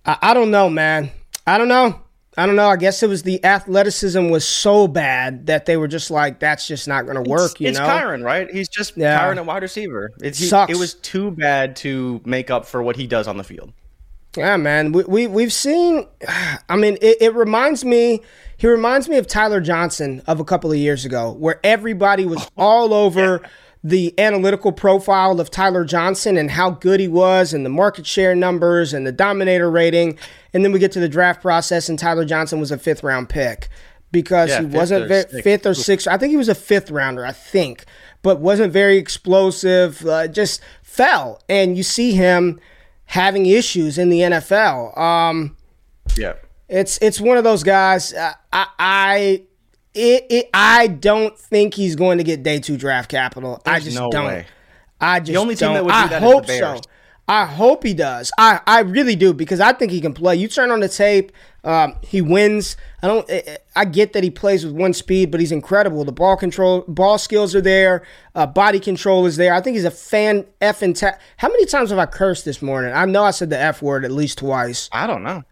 I, 0.04 0.16
I 0.22 0.34
don't 0.34 0.50
know, 0.50 0.68
man. 0.68 1.10
I 1.46 1.58
don't 1.58 1.68
know. 1.68 2.00
I 2.39 2.47
don't 2.47 2.55
know. 2.55 2.68
I 2.68 2.76
guess 2.76 3.03
it 3.03 3.09
was 3.09 3.24
the 3.24 3.45
athleticism 3.45 4.28
was 4.28 4.47
so 4.47 4.86
bad 4.86 5.47
that 5.47 5.66
they 5.66 5.76
were 5.76 5.89
just 5.89 6.09
like, 6.09 6.39
that's 6.39 6.68
just 6.68 6.86
not 6.86 7.05
going 7.05 7.22
to 7.22 7.28
work. 7.28 7.51
It's, 7.51 7.61
you 7.61 7.68
it's 7.68 7.78
know, 7.80 7.84
Kyren, 7.84 8.24
right? 8.24 8.49
He's 8.49 8.68
just 8.68 8.97
yeah. 8.97 9.18
Kyren 9.20 9.39
at 9.39 9.45
wide 9.45 9.62
receiver. 9.62 10.12
It, 10.22 10.36
he, 10.36 10.45
Sucks. 10.45 10.72
it 10.72 10.78
was 10.78 10.95
too 10.95 11.32
bad 11.32 11.74
to 11.76 12.20
make 12.24 12.49
up 12.49 12.64
for 12.64 12.80
what 12.80 12.95
he 12.95 13.09
does 13.09 13.26
on 13.26 13.39
the 13.39 13.45
field. 13.45 13.72
Yeah, 14.36 14.57
man. 14.57 14.93
We, 14.93 15.03
we 15.05 15.26
we've 15.26 15.53
seen. 15.53 16.07
I 16.68 16.76
mean, 16.76 16.97
it, 17.03 17.16
it 17.20 17.34
reminds 17.34 17.84
me. 17.84 18.22
He 18.57 18.68
reminds 18.68 19.09
me 19.09 19.16
of 19.16 19.26
Tyler 19.26 19.61
Johnson 19.61 20.22
of 20.28 20.39
a 20.39 20.45
couple 20.45 20.70
of 20.70 20.78
years 20.78 21.05
ago, 21.05 21.32
where 21.32 21.59
everybody 21.64 22.24
was 22.24 22.49
all 22.57 22.95
over. 22.95 23.41
yeah 23.43 23.49
the 23.84 24.18
analytical 24.18 24.72
profile 24.72 25.40
of 25.40 25.50
Tyler 25.50 25.84
Johnson 25.84 26.36
and 26.36 26.50
how 26.50 26.70
good 26.70 27.00
he 27.00 27.08
was 27.08 27.52
and 27.52 27.64
the 27.64 27.70
market 27.70 28.06
share 28.06 28.34
numbers 28.34 28.92
and 28.92 29.06
the 29.06 29.12
dominator 29.12 29.70
rating. 29.70 30.18
And 30.52 30.64
then 30.64 30.72
we 30.72 30.78
get 30.78 30.92
to 30.92 31.00
the 31.00 31.08
draft 31.08 31.40
process 31.40 31.88
and 31.88 31.98
Tyler 31.98 32.24
Johnson 32.24 32.58
was 32.58 32.70
a 32.70 32.78
fifth 32.78 33.02
round 33.02 33.28
pick 33.28 33.68
because 34.10 34.50
yeah, 34.50 34.60
he 34.60 34.66
wasn't 34.66 35.08
very, 35.08 35.42
fifth 35.42 35.66
or 35.66 35.74
sixth. 35.74 36.08
I 36.08 36.16
think 36.16 36.30
he 36.30 36.36
was 36.36 36.48
a 36.48 36.54
fifth 36.54 36.90
rounder, 36.90 37.24
I 37.24 37.32
think, 37.32 37.84
but 38.22 38.40
wasn't 38.40 38.72
very 38.72 38.96
explosive, 38.96 40.04
uh, 40.06 40.28
just 40.28 40.60
fell. 40.82 41.40
And 41.48 41.76
you 41.76 41.82
see 41.82 42.12
him 42.12 42.58
having 43.06 43.46
issues 43.46 43.98
in 43.98 44.08
the 44.08 44.20
NFL. 44.20 44.96
Um, 44.98 45.56
yeah, 46.16 46.34
it's 46.68 46.98
it's 46.98 47.20
one 47.20 47.36
of 47.36 47.44
those 47.44 47.62
guys. 47.62 48.12
Uh, 48.12 48.32
I, 48.52 48.66
I 48.78 49.42
it, 49.95 50.26
it, 50.30 50.51
I 50.55 50.86
don't 50.86 51.39
think 51.39 51.74
he's 51.74 51.97
going 51.97 52.18
to 52.18 52.24
get 52.24 52.43
day 52.43 52.61
two 52.61 52.76
draft 52.76 53.11
capital. 53.11 53.61
There's 53.64 53.76
I 53.76 53.84
just 53.84 53.99
no 53.99 54.11
don't. 54.11 54.26
Way. 54.26 54.47
I 55.01 55.20
just 55.20 55.32
the 55.32 55.36
only 55.36 55.55
don't. 55.55 55.74
that 55.74 55.84
would 55.84 55.93
do 55.93 56.09
that 56.09 56.22
I 56.22 56.24
hope 56.24 56.47
so. 56.47 56.80
I 57.30 57.45
hope 57.45 57.84
he 57.84 57.93
does. 57.93 58.32
I, 58.39 58.61
I 58.66 58.80
really 58.80 59.14
do 59.14 59.34
because 59.34 59.61
I 59.61 59.74
think 59.74 59.93
he 59.93 60.01
can 60.01 60.14
play. 60.14 60.36
You 60.36 60.49
turn 60.49 60.70
on 60.70 60.80
the 60.80 60.89
tape, 60.89 61.30
um, 61.62 61.95
he 62.01 62.22
wins. 62.22 62.78
I 63.03 63.07
don't. 63.07 63.30
I 63.76 63.84
get 63.84 64.14
that 64.14 64.24
he 64.24 64.30
plays 64.30 64.64
with 64.64 64.74
one 64.74 64.95
speed, 64.95 65.30
but 65.30 65.39
he's 65.39 65.53
incredible. 65.53 66.05
The 66.07 66.12
ball 66.12 66.39
control, 66.39 66.84
ball 66.89 67.18
skills 67.18 67.55
are 67.55 67.61
there. 67.61 68.03
Uh, 68.34 68.47
body 68.47 68.80
control 68.80 69.26
is 69.26 69.36
there. 69.36 69.53
I 69.53 69.61
think 69.61 69.74
he's 69.76 69.84
a 69.84 69.91
fan 69.91 70.47
effing. 70.62 70.99
Ta- 70.99 71.18
How 71.36 71.49
many 71.49 71.66
times 71.66 71.91
have 71.91 71.99
I 71.99 72.07
cursed 72.07 72.47
this 72.47 72.62
morning? 72.62 72.95
I 72.95 73.05
know 73.05 73.24
I 73.24 73.30
said 73.30 73.51
the 73.51 73.59
f 73.61 73.82
word 73.82 74.07
at 74.07 74.11
least 74.11 74.39
twice. 74.39 74.89
I 74.91 75.07
don't 75.07 75.22
know. 75.22 75.45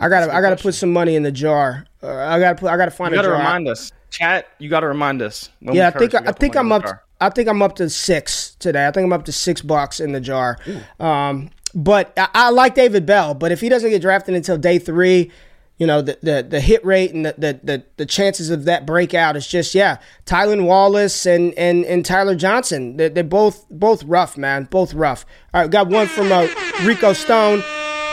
I 0.00 0.08
gotta. 0.08 0.34
I 0.34 0.40
gotta 0.40 0.56
put 0.56 0.74
some 0.74 0.92
money 0.92 1.14
in 1.14 1.22
the 1.22 1.32
jar. 1.32 1.84
Uh, 2.02 2.16
I 2.16 2.40
gotta. 2.40 2.58
Put, 2.58 2.70
I 2.70 2.76
gotta 2.76 2.90
find. 2.90 3.12
You 3.12 3.18
gotta 3.18 3.30
remind 3.30 3.68
us, 3.68 3.92
chat. 4.08 4.48
You 4.58 4.70
gotta 4.70 4.88
remind 4.88 5.20
us. 5.20 5.50
yeah, 5.60 5.88
I 5.88 5.90
think. 5.90 6.14
I 6.14 6.32
think 6.32 6.56
I'm 6.56 6.72
up. 6.72 6.84
I 7.20 7.28
think 7.28 7.48
I'm 7.48 7.60
up 7.60 7.76
to 7.76 7.90
six 7.90 8.56
today. 8.58 8.86
I 8.86 8.90
think 8.90 9.04
I'm 9.04 9.12
up 9.12 9.26
to 9.26 9.32
six 9.32 9.60
bucks 9.60 10.00
in 10.00 10.12
the 10.12 10.20
jar. 10.20 10.56
Um, 10.98 11.50
but 11.74 12.14
I, 12.16 12.28
I, 12.32 12.50
like 12.50 12.74
David 12.74 13.04
Bell. 13.04 13.34
But 13.34 13.52
if 13.52 13.60
he 13.60 13.68
doesn't 13.68 13.90
get 13.90 14.00
drafted 14.00 14.34
until 14.34 14.56
day 14.56 14.78
three, 14.78 15.30
you 15.76 15.86
know 15.86 16.00
the 16.00 16.18
the, 16.22 16.46
the 16.48 16.60
hit 16.60 16.82
rate 16.82 17.12
and 17.12 17.26
the, 17.26 17.34
the, 17.36 17.60
the 17.62 17.84
the 17.98 18.06
chances 18.06 18.48
of 18.48 18.64
that 18.64 18.86
breakout 18.86 19.36
is 19.36 19.46
just 19.46 19.74
yeah. 19.74 19.98
Tylan 20.24 20.64
Wallace 20.64 21.26
and 21.26 21.52
and 21.54 21.84
and 21.84 22.06
Tyler 22.06 22.34
Johnson. 22.34 22.96
They're, 22.96 23.10
they're 23.10 23.22
both 23.22 23.66
both 23.68 24.02
rough, 24.04 24.38
man. 24.38 24.64
Both 24.64 24.94
rough. 24.94 25.26
All 25.52 25.60
right, 25.60 25.70
got 25.70 25.88
one 25.88 26.06
from 26.06 26.32
uh, 26.32 26.48
Rico 26.84 27.12
Stone. 27.12 27.62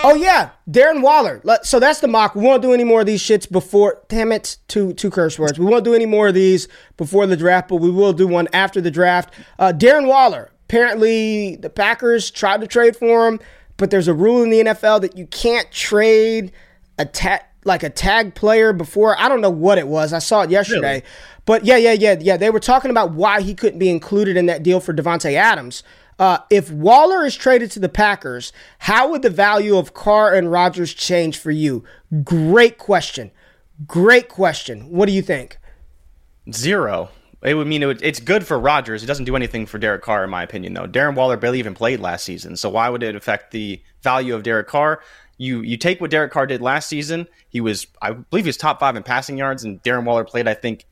Oh 0.10 0.16
yeah, 0.16 0.52
Darren 0.70 1.02
Waller. 1.02 1.42
So 1.64 1.82
that's 1.82 2.00
the 2.00 2.08
mock. 2.08 2.34
We 2.34 2.42
won't 2.42 2.62
do 2.62 2.74
any 2.74 2.86
more 2.86 3.02
of 3.02 3.08
these 3.08 3.22
shits 3.22 3.52
before. 3.52 4.02
Damn 4.08 4.32
it, 4.32 4.58
two 4.70 4.94
two 4.94 5.12
curse 5.12 5.38
words. 5.38 5.60
We 5.60 5.66
won't 5.66 5.84
do 5.84 5.94
any 5.94 6.06
more 6.06 6.30
of 6.30 6.34
these 6.34 6.70
before 6.96 7.28
the 7.28 7.36
draft, 7.36 7.68
but 7.68 7.78
we 7.78 7.92
will 7.92 8.14
do 8.14 8.26
one 8.26 8.48
after 8.54 8.80
the 8.80 8.90
draft. 8.90 9.34
Uh, 9.60 9.74
Darren 9.76 10.08
Waller 10.08 10.50
apparently 10.70 11.58
the 11.58 11.70
Packers 11.70 12.32
tried 12.32 12.62
to 12.62 12.68
trade 12.68 12.96
for 12.96 13.28
him, 13.28 13.40
but 13.76 13.92
there's 13.92 14.08
a 14.08 14.14
rule 14.14 14.44
in 14.44 14.50
the 14.50 14.64
NFL 14.64 15.02
that 15.02 15.18
you 15.18 15.28
can't 15.28 15.70
trade 15.74 16.54
a 16.98 17.04
tag 17.04 17.42
like 17.66 17.84
a 17.84 17.90
tag 17.90 18.34
player 18.34 18.72
before. 18.72 19.20
I 19.20 19.28
don't 19.28 19.42
know 19.42 19.50
what 19.50 19.78
it 19.78 19.90
was. 19.90 20.14
I 20.14 20.20
saw 20.20 20.44
it 20.44 20.50
yesterday. 20.50 20.94
Really? 20.94 21.04
But 21.46 21.66
yeah, 21.66 21.76
yeah, 21.76 21.92
yeah, 21.92 22.16
yeah. 22.20 22.38
They 22.38 22.50
were 22.50 22.62
talking 22.62 22.92
about 22.92 23.12
why 23.12 23.42
he 23.42 23.54
couldn't 23.54 23.80
be 23.80 23.90
included 23.90 24.38
in 24.38 24.46
that 24.46 24.64
deal 24.64 24.80
for 24.80 24.94
Davante 24.94 25.34
Adams. 25.34 25.84
Uh, 26.20 26.40
if 26.50 26.72
Waller 26.72 27.26
is 27.26 27.36
traded 27.36 27.70
to 27.72 27.80
the 27.80 27.90
Packers, 27.90 28.52
how 28.80 29.12
would 29.12 29.22
the 29.22 29.30
value 29.30 29.78
of 29.78 29.94
Carr 29.94 30.34
and 30.34 30.52
Rodgers 30.52 30.94
change 30.94 31.38
for 31.38 31.52
you? 31.52 31.84
Great 32.24 32.78
question. 32.78 33.32
Great 33.86 34.28
question. 34.28 34.90
What 34.90 35.06
do 35.06 35.12
you 35.12 35.22
think? 35.22 35.60
Zero. 36.52 37.10
It 37.44 37.54
would 37.54 37.68
mean 37.68 37.84
it 37.84 37.86
would, 37.86 38.02
it's 38.02 38.20
good 38.20 38.48
for 38.48 38.58
Rodgers. 38.58 39.04
It 39.04 39.06
doesn't 39.06 39.26
do 39.26 39.36
anything 39.36 39.68
for 39.68 39.78
Derek 39.78 40.02
Carr, 40.02 40.24
in 40.24 40.30
my 40.32 40.42
opinion, 40.42 40.74
though. 40.74 40.88
Darren 40.88 41.14
Waller 41.14 41.38
barely 41.38 41.60
even 41.60 41.76
played 41.76 42.00
last 42.00 42.26
season, 42.26 42.58
so 42.58 42.70
why 42.70 42.90
would 42.90 43.04
it 43.04 43.16
affect 43.16 43.52
the 43.52 43.80
value 44.02 44.34
of 44.34 44.42
Derek 44.42 44.68
Carr? 44.68 45.02
You 45.38 45.62
you 45.62 45.78
take 45.78 46.02
what 46.02 46.10
Derek 46.10 46.32
Carr 46.32 46.48
did 46.48 46.64
last 46.64 46.90
season. 46.90 47.28
He 47.48 47.62
was, 47.62 47.86
I 48.02 48.14
believe, 48.14 48.46
he 48.46 48.50
was 48.50 48.58
top 48.58 48.80
five 48.80 48.96
in 48.96 49.04
passing 49.04 49.38
yards, 49.38 49.64
and 49.64 49.82
Darren 49.84 50.04
Waller 50.04 50.24
played, 50.24 50.48
I 50.48 50.56
think, 50.56 50.86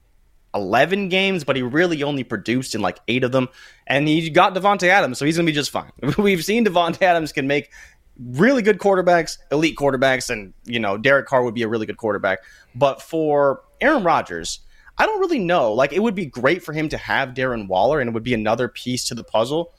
11 0.56 1.10
games, 1.10 1.44
but 1.44 1.56
he 1.56 1.62
really 1.62 2.02
only 2.02 2.24
produced 2.24 2.74
in 2.74 2.82
like 2.82 3.00
eight 3.08 3.24
of 3.24 3.32
them. 3.32 3.50
And 3.86 4.08
he 4.08 4.30
got 4.30 4.56
Davante 4.56 4.88
Adams, 4.88 5.20
so 5.20 5.26
he's 5.26 5.36
going 5.38 5.46
to 5.46 5.52
be 5.52 5.56
just 5.56 5.70
fine. 5.70 5.92
We've 6.18 6.44
seen 6.44 6.66
Davante 6.66 7.02
Adams 7.02 7.32
can 7.32 7.46
make 7.46 7.72
really 8.18 8.62
good 8.62 8.80
quarterbacks, 8.80 9.38
elite 9.52 9.76
quarterbacks, 9.76 10.30
and, 10.30 10.54
you 10.64 10.80
know, 10.80 10.98
Derek 10.98 11.28
Carr 11.28 11.44
would 11.44 11.54
be 11.54 11.64
a 11.64 11.68
really 11.68 11.86
good 11.86 11.98
quarterback. 11.98 12.40
But 12.74 13.02
for 13.02 13.62
Aaron 13.82 14.04
Rodgers, 14.04 14.62
I 14.98 15.06
don't 15.06 15.20
really 15.20 15.40
know. 15.40 15.74
Like, 15.74 15.92
it 15.92 16.00
would 16.00 16.16
be 16.16 16.26
great 16.26 16.64
for 16.64 16.72
him 16.72 16.88
to 16.90 16.98
have 16.98 17.30
Darren 17.30 17.68
Waller, 17.68 18.00
and 18.00 18.10
it 18.10 18.14
would 18.14 18.24
be 18.24 18.34
another 18.34 18.70
piece 18.70 19.06
to 19.10 19.16
the 19.16 19.24
puzzle. 19.24 19.74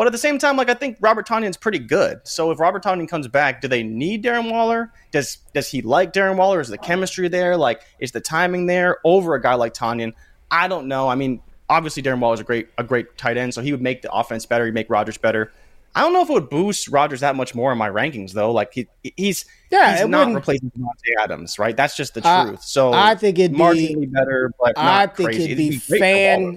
But 0.00 0.06
at 0.06 0.12
the 0.12 0.18
same 0.18 0.38
time, 0.38 0.56
like 0.56 0.70
I 0.70 0.72
think 0.72 0.96
Robert 1.02 1.28
Tonyan's 1.28 1.58
pretty 1.58 1.78
good. 1.78 2.26
So 2.26 2.50
if 2.50 2.58
Robert 2.58 2.82
Tonyan 2.82 3.06
comes 3.06 3.28
back, 3.28 3.60
do 3.60 3.68
they 3.68 3.82
need 3.82 4.24
Darren 4.24 4.50
Waller? 4.50 4.90
Does 5.10 5.36
does 5.52 5.68
he 5.68 5.82
like 5.82 6.14
Darren 6.14 6.36
Waller? 6.36 6.58
Is 6.58 6.68
the 6.68 6.78
chemistry 6.78 7.28
there? 7.28 7.54
Like 7.54 7.82
is 7.98 8.10
the 8.10 8.20
timing 8.22 8.64
there 8.64 8.96
over 9.04 9.34
a 9.34 9.42
guy 9.42 9.52
like 9.52 9.74
Tonyan? 9.74 10.14
I 10.50 10.68
don't 10.68 10.88
know. 10.88 11.06
I 11.06 11.16
mean, 11.16 11.42
obviously 11.68 12.02
Darren 12.02 12.18
Waller 12.18 12.32
is 12.32 12.40
a 12.40 12.44
great 12.44 12.68
a 12.78 12.82
great 12.82 13.18
tight 13.18 13.36
end, 13.36 13.52
so 13.52 13.60
he 13.60 13.72
would 13.72 13.82
make 13.82 14.00
the 14.00 14.10
offense 14.10 14.46
better. 14.46 14.64
He'd 14.64 14.72
make 14.72 14.88
Rodgers 14.88 15.18
better. 15.18 15.52
I 15.94 16.00
don't 16.00 16.14
know 16.14 16.22
if 16.22 16.30
it 16.30 16.32
would 16.32 16.48
boost 16.48 16.88
Rodgers 16.88 17.20
that 17.20 17.36
much 17.36 17.54
more 17.54 17.70
in 17.70 17.76
my 17.76 17.90
rankings 17.90 18.32
though. 18.32 18.52
Like 18.52 18.72
he, 18.72 18.88
he's 19.02 19.44
yeah, 19.70 19.98
he's 19.98 20.08
not 20.08 20.32
replacing 20.32 20.70
Davante 20.70 21.22
Adams, 21.22 21.58
right? 21.58 21.76
That's 21.76 21.94
just 21.94 22.14
the 22.14 22.22
truth. 22.22 22.62
so 22.62 22.94
I 22.94 23.16
think 23.16 23.38
it'd 23.38 23.54
marginally 23.54 24.00
be 24.00 24.06
better, 24.06 24.50
but 24.58 24.78
I 24.78 25.08
think 25.08 25.28
crazy. 25.28 25.44
it'd 25.44 25.58
be, 25.58 25.68
it'd 25.68 25.88
be 25.90 25.98
fan 25.98 26.56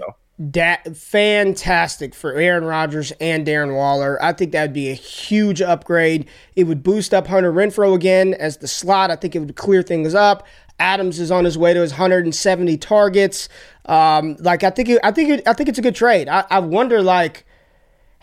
da- 0.51 0.77
fantastic 0.93 2.15
for 2.15 2.33
Aaron 2.33 2.65
Rodgers 2.65 3.11
and 3.19 3.45
Darren 3.45 3.75
Waller. 3.75 4.21
I 4.21 4.33
think 4.33 4.51
that 4.51 4.63
would 4.63 4.73
be 4.73 4.89
a 4.89 4.95
huge 4.95 5.61
upgrade. 5.61 6.27
It 6.55 6.65
would 6.65 6.83
boost 6.83 7.13
up 7.13 7.27
Hunter 7.27 7.51
Renfrow 7.51 7.95
again 7.95 8.33
as 8.35 8.57
the 8.57 8.67
slot. 8.67 9.11
I 9.11 9.15
think 9.15 9.35
it 9.35 9.39
would 9.39 9.55
clear 9.55 9.81
things 9.81 10.15
up. 10.15 10.45
Adams 10.79 11.19
is 11.19 11.31
on 11.31 11.45
his 11.45 11.57
way 11.57 11.73
to 11.73 11.81
his 11.81 11.91
170 11.91 12.77
targets. 12.77 13.47
Um, 13.85 14.35
like 14.39 14.63
I 14.63 14.69
think, 14.69 14.89
it, 14.89 14.99
I 15.03 15.11
think, 15.11 15.29
it, 15.29 15.47
I 15.47 15.53
think 15.53 15.69
it's 15.69 15.79
a 15.79 15.83
good 15.83 15.95
trade. 15.95 16.27
I, 16.27 16.45
I 16.49 16.59
wonder, 16.59 17.01
like, 17.01 17.45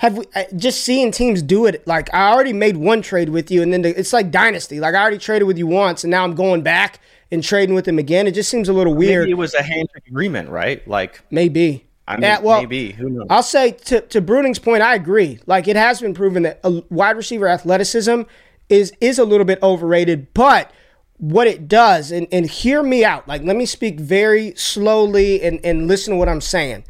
have 0.01 0.17
we 0.17 0.25
just 0.57 0.81
seeing 0.81 1.13
teams 1.13 1.43
do 1.43 1.67
it? 1.67 1.87
Like 1.87 2.13
I 2.15 2.33
already 2.33 2.55
made 2.55 2.79
one 2.79 3.03
trade 3.03 3.29
with 3.29 3.51
you, 3.51 3.61
and 3.61 3.71
then 3.71 3.83
the, 3.83 3.99
it's 3.99 4.15
like 4.15 4.31
dynasty. 4.31 4.81
Like 4.81 4.95
I 4.95 4.99
already 4.99 5.19
traded 5.19 5.47
with 5.47 5.59
you 5.59 5.67
once, 5.67 6.05
and 6.05 6.11
now 6.11 6.25
I'm 6.25 6.35
going 6.35 6.63
back 6.63 7.01
and 7.31 7.45
trading 7.45 7.75
with 7.75 7.87
him 7.87 7.99
again. 7.99 8.27
It 8.27 8.33
just 8.33 8.49
seems 8.49 8.71
a 8.71 8.73
little 8.73 8.95
weird. 8.95 9.25
Maybe 9.25 9.33
it 9.33 9.35
was 9.35 9.53
a 9.53 9.63
handshake 9.63 10.07
agreement, 10.09 10.49
right? 10.49 10.87
Like 10.89 11.21
maybe. 11.31 11.87
I 12.11 12.17
mean, 12.17 12.23
yeah, 12.23 12.41
well, 12.41 12.61
maybe. 12.61 12.93
Who 12.93 13.09
knows? 13.09 13.27
I'll 13.31 13.43
say 13.43 13.71
to, 13.71 14.01
to 14.01 14.21
Bruning's 14.21 14.59
point, 14.59 14.83
I 14.83 14.97
agree. 14.97 15.39
Like 15.47 15.69
it 15.69 15.77
has 15.77 16.01
been 16.01 16.13
proven 16.13 16.43
that 16.43 16.61
a 16.65 16.83
wide 16.91 17.17
receiver 17.17 17.47
athleticism 17.47 18.23
is 18.69 18.93
is 19.01 19.19
a 19.19 19.25
little 19.25 19.45
bit 19.45 19.63
overrated, 19.63 20.35
but 20.35 20.73
what 21.19 21.47
it 21.47 21.69
does, 21.69 22.11
and, 22.11 22.27
and 22.33 22.47
hear 22.47 22.83
me 22.83 23.05
out. 23.05 23.29
Like 23.29 23.43
let 23.43 23.55
me 23.55 23.65
speak 23.65 24.01
very 24.01 24.55
slowly 24.57 25.41
and, 25.43 25.61
and 25.65 25.87
listen 25.87 26.15
to 26.15 26.19
what 26.19 26.29
I'm 26.29 26.41
saying. 26.41 26.85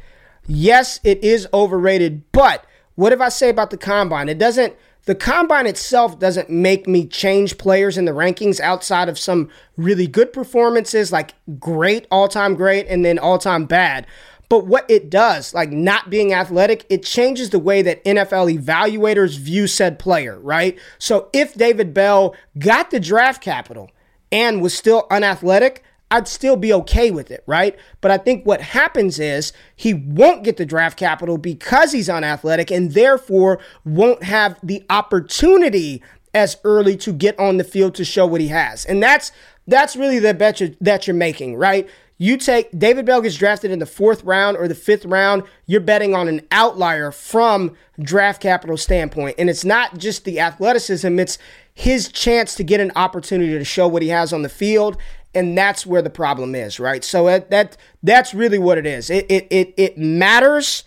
Yes, 0.46 1.00
it 1.04 1.22
is 1.22 1.46
overrated, 1.52 2.22
but 2.32 2.64
what 2.94 3.12
if 3.12 3.20
I 3.20 3.28
say 3.28 3.50
about 3.50 3.70
the 3.70 3.76
combine? 3.76 4.28
It 4.30 4.38
doesn't 4.38 4.74
the 5.04 5.14
combine 5.14 5.66
itself 5.66 6.18
doesn't 6.18 6.50
make 6.50 6.86
me 6.86 7.06
change 7.06 7.58
players 7.58 7.96
in 7.96 8.04
the 8.04 8.12
rankings 8.12 8.60
outside 8.60 9.08
of 9.08 9.18
some 9.18 9.48
really 9.76 10.06
good 10.06 10.32
performances, 10.32 11.10
like 11.10 11.34
great, 11.58 12.06
all 12.10 12.28
time 12.28 12.54
great, 12.54 12.86
and 12.86 13.04
then 13.04 13.18
all 13.18 13.38
time 13.38 13.64
bad. 13.64 14.06
But 14.50 14.66
what 14.66 14.84
it 14.90 15.08
does, 15.08 15.54
like 15.54 15.70
not 15.70 16.10
being 16.10 16.34
athletic, 16.34 16.84
it 16.90 17.04
changes 17.04 17.50
the 17.50 17.60
way 17.60 17.82
that 17.82 18.04
NFL 18.04 18.52
evaluators 18.58 19.38
view 19.38 19.68
said 19.68 20.00
player, 20.00 20.40
right? 20.40 20.76
So 20.98 21.30
if 21.32 21.54
David 21.54 21.94
Bell 21.94 22.34
got 22.58 22.90
the 22.90 22.98
draft 22.98 23.42
capital 23.42 23.90
and 24.32 24.60
was 24.60 24.76
still 24.76 25.06
unathletic, 25.08 25.84
I'd 26.10 26.26
still 26.26 26.56
be 26.56 26.72
okay 26.72 27.12
with 27.12 27.30
it, 27.30 27.44
right? 27.46 27.78
But 28.00 28.10
I 28.10 28.18
think 28.18 28.44
what 28.44 28.60
happens 28.60 29.20
is 29.20 29.52
he 29.76 29.94
won't 29.94 30.42
get 30.42 30.56
the 30.56 30.66
draft 30.66 30.98
capital 30.98 31.38
because 31.38 31.92
he's 31.92 32.10
unathletic 32.10 32.72
and 32.72 32.92
therefore 32.92 33.60
won't 33.84 34.24
have 34.24 34.58
the 34.64 34.84
opportunity 34.90 36.02
as 36.34 36.56
early 36.64 36.96
to 36.96 37.12
get 37.12 37.38
on 37.38 37.56
the 37.56 37.64
field 37.64 37.94
to 37.94 38.04
show 38.04 38.26
what 38.26 38.40
he 38.40 38.48
has. 38.48 38.84
And 38.84 39.00
that's 39.00 39.30
that's 39.68 39.94
really 39.94 40.18
the 40.18 40.34
bet 40.34 40.60
you, 40.60 40.74
that 40.80 41.06
you're 41.06 41.14
making, 41.14 41.54
right? 41.54 41.88
You 42.22 42.36
take 42.36 42.78
David 42.78 43.06
Bell 43.06 43.22
gets 43.22 43.36
drafted 43.36 43.70
in 43.70 43.78
the 43.78 43.86
fourth 43.86 44.22
round 44.24 44.58
or 44.58 44.68
the 44.68 44.74
fifth 44.74 45.06
round, 45.06 45.42
you're 45.64 45.80
betting 45.80 46.14
on 46.14 46.28
an 46.28 46.42
outlier 46.50 47.10
from 47.10 47.74
draft 47.98 48.42
capital 48.42 48.76
standpoint. 48.76 49.36
And 49.38 49.48
it's 49.48 49.64
not 49.64 49.96
just 49.96 50.26
the 50.26 50.38
athleticism, 50.38 51.18
it's 51.18 51.38
his 51.72 52.08
chance 52.08 52.54
to 52.56 52.62
get 52.62 52.78
an 52.78 52.92
opportunity 52.94 53.56
to 53.56 53.64
show 53.64 53.88
what 53.88 54.02
he 54.02 54.08
has 54.08 54.34
on 54.34 54.42
the 54.42 54.50
field. 54.50 54.98
And 55.34 55.56
that's 55.56 55.86
where 55.86 56.02
the 56.02 56.10
problem 56.10 56.54
is, 56.54 56.78
right? 56.78 57.02
So 57.02 57.24
that, 57.24 57.50
that 57.50 57.78
that's 58.02 58.34
really 58.34 58.58
what 58.58 58.76
it 58.76 58.84
is. 58.84 59.08
It, 59.08 59.24
it, 59.30 59.46
it, 59.50 59.72
it 59.78 59.96
matters 59.96 60.84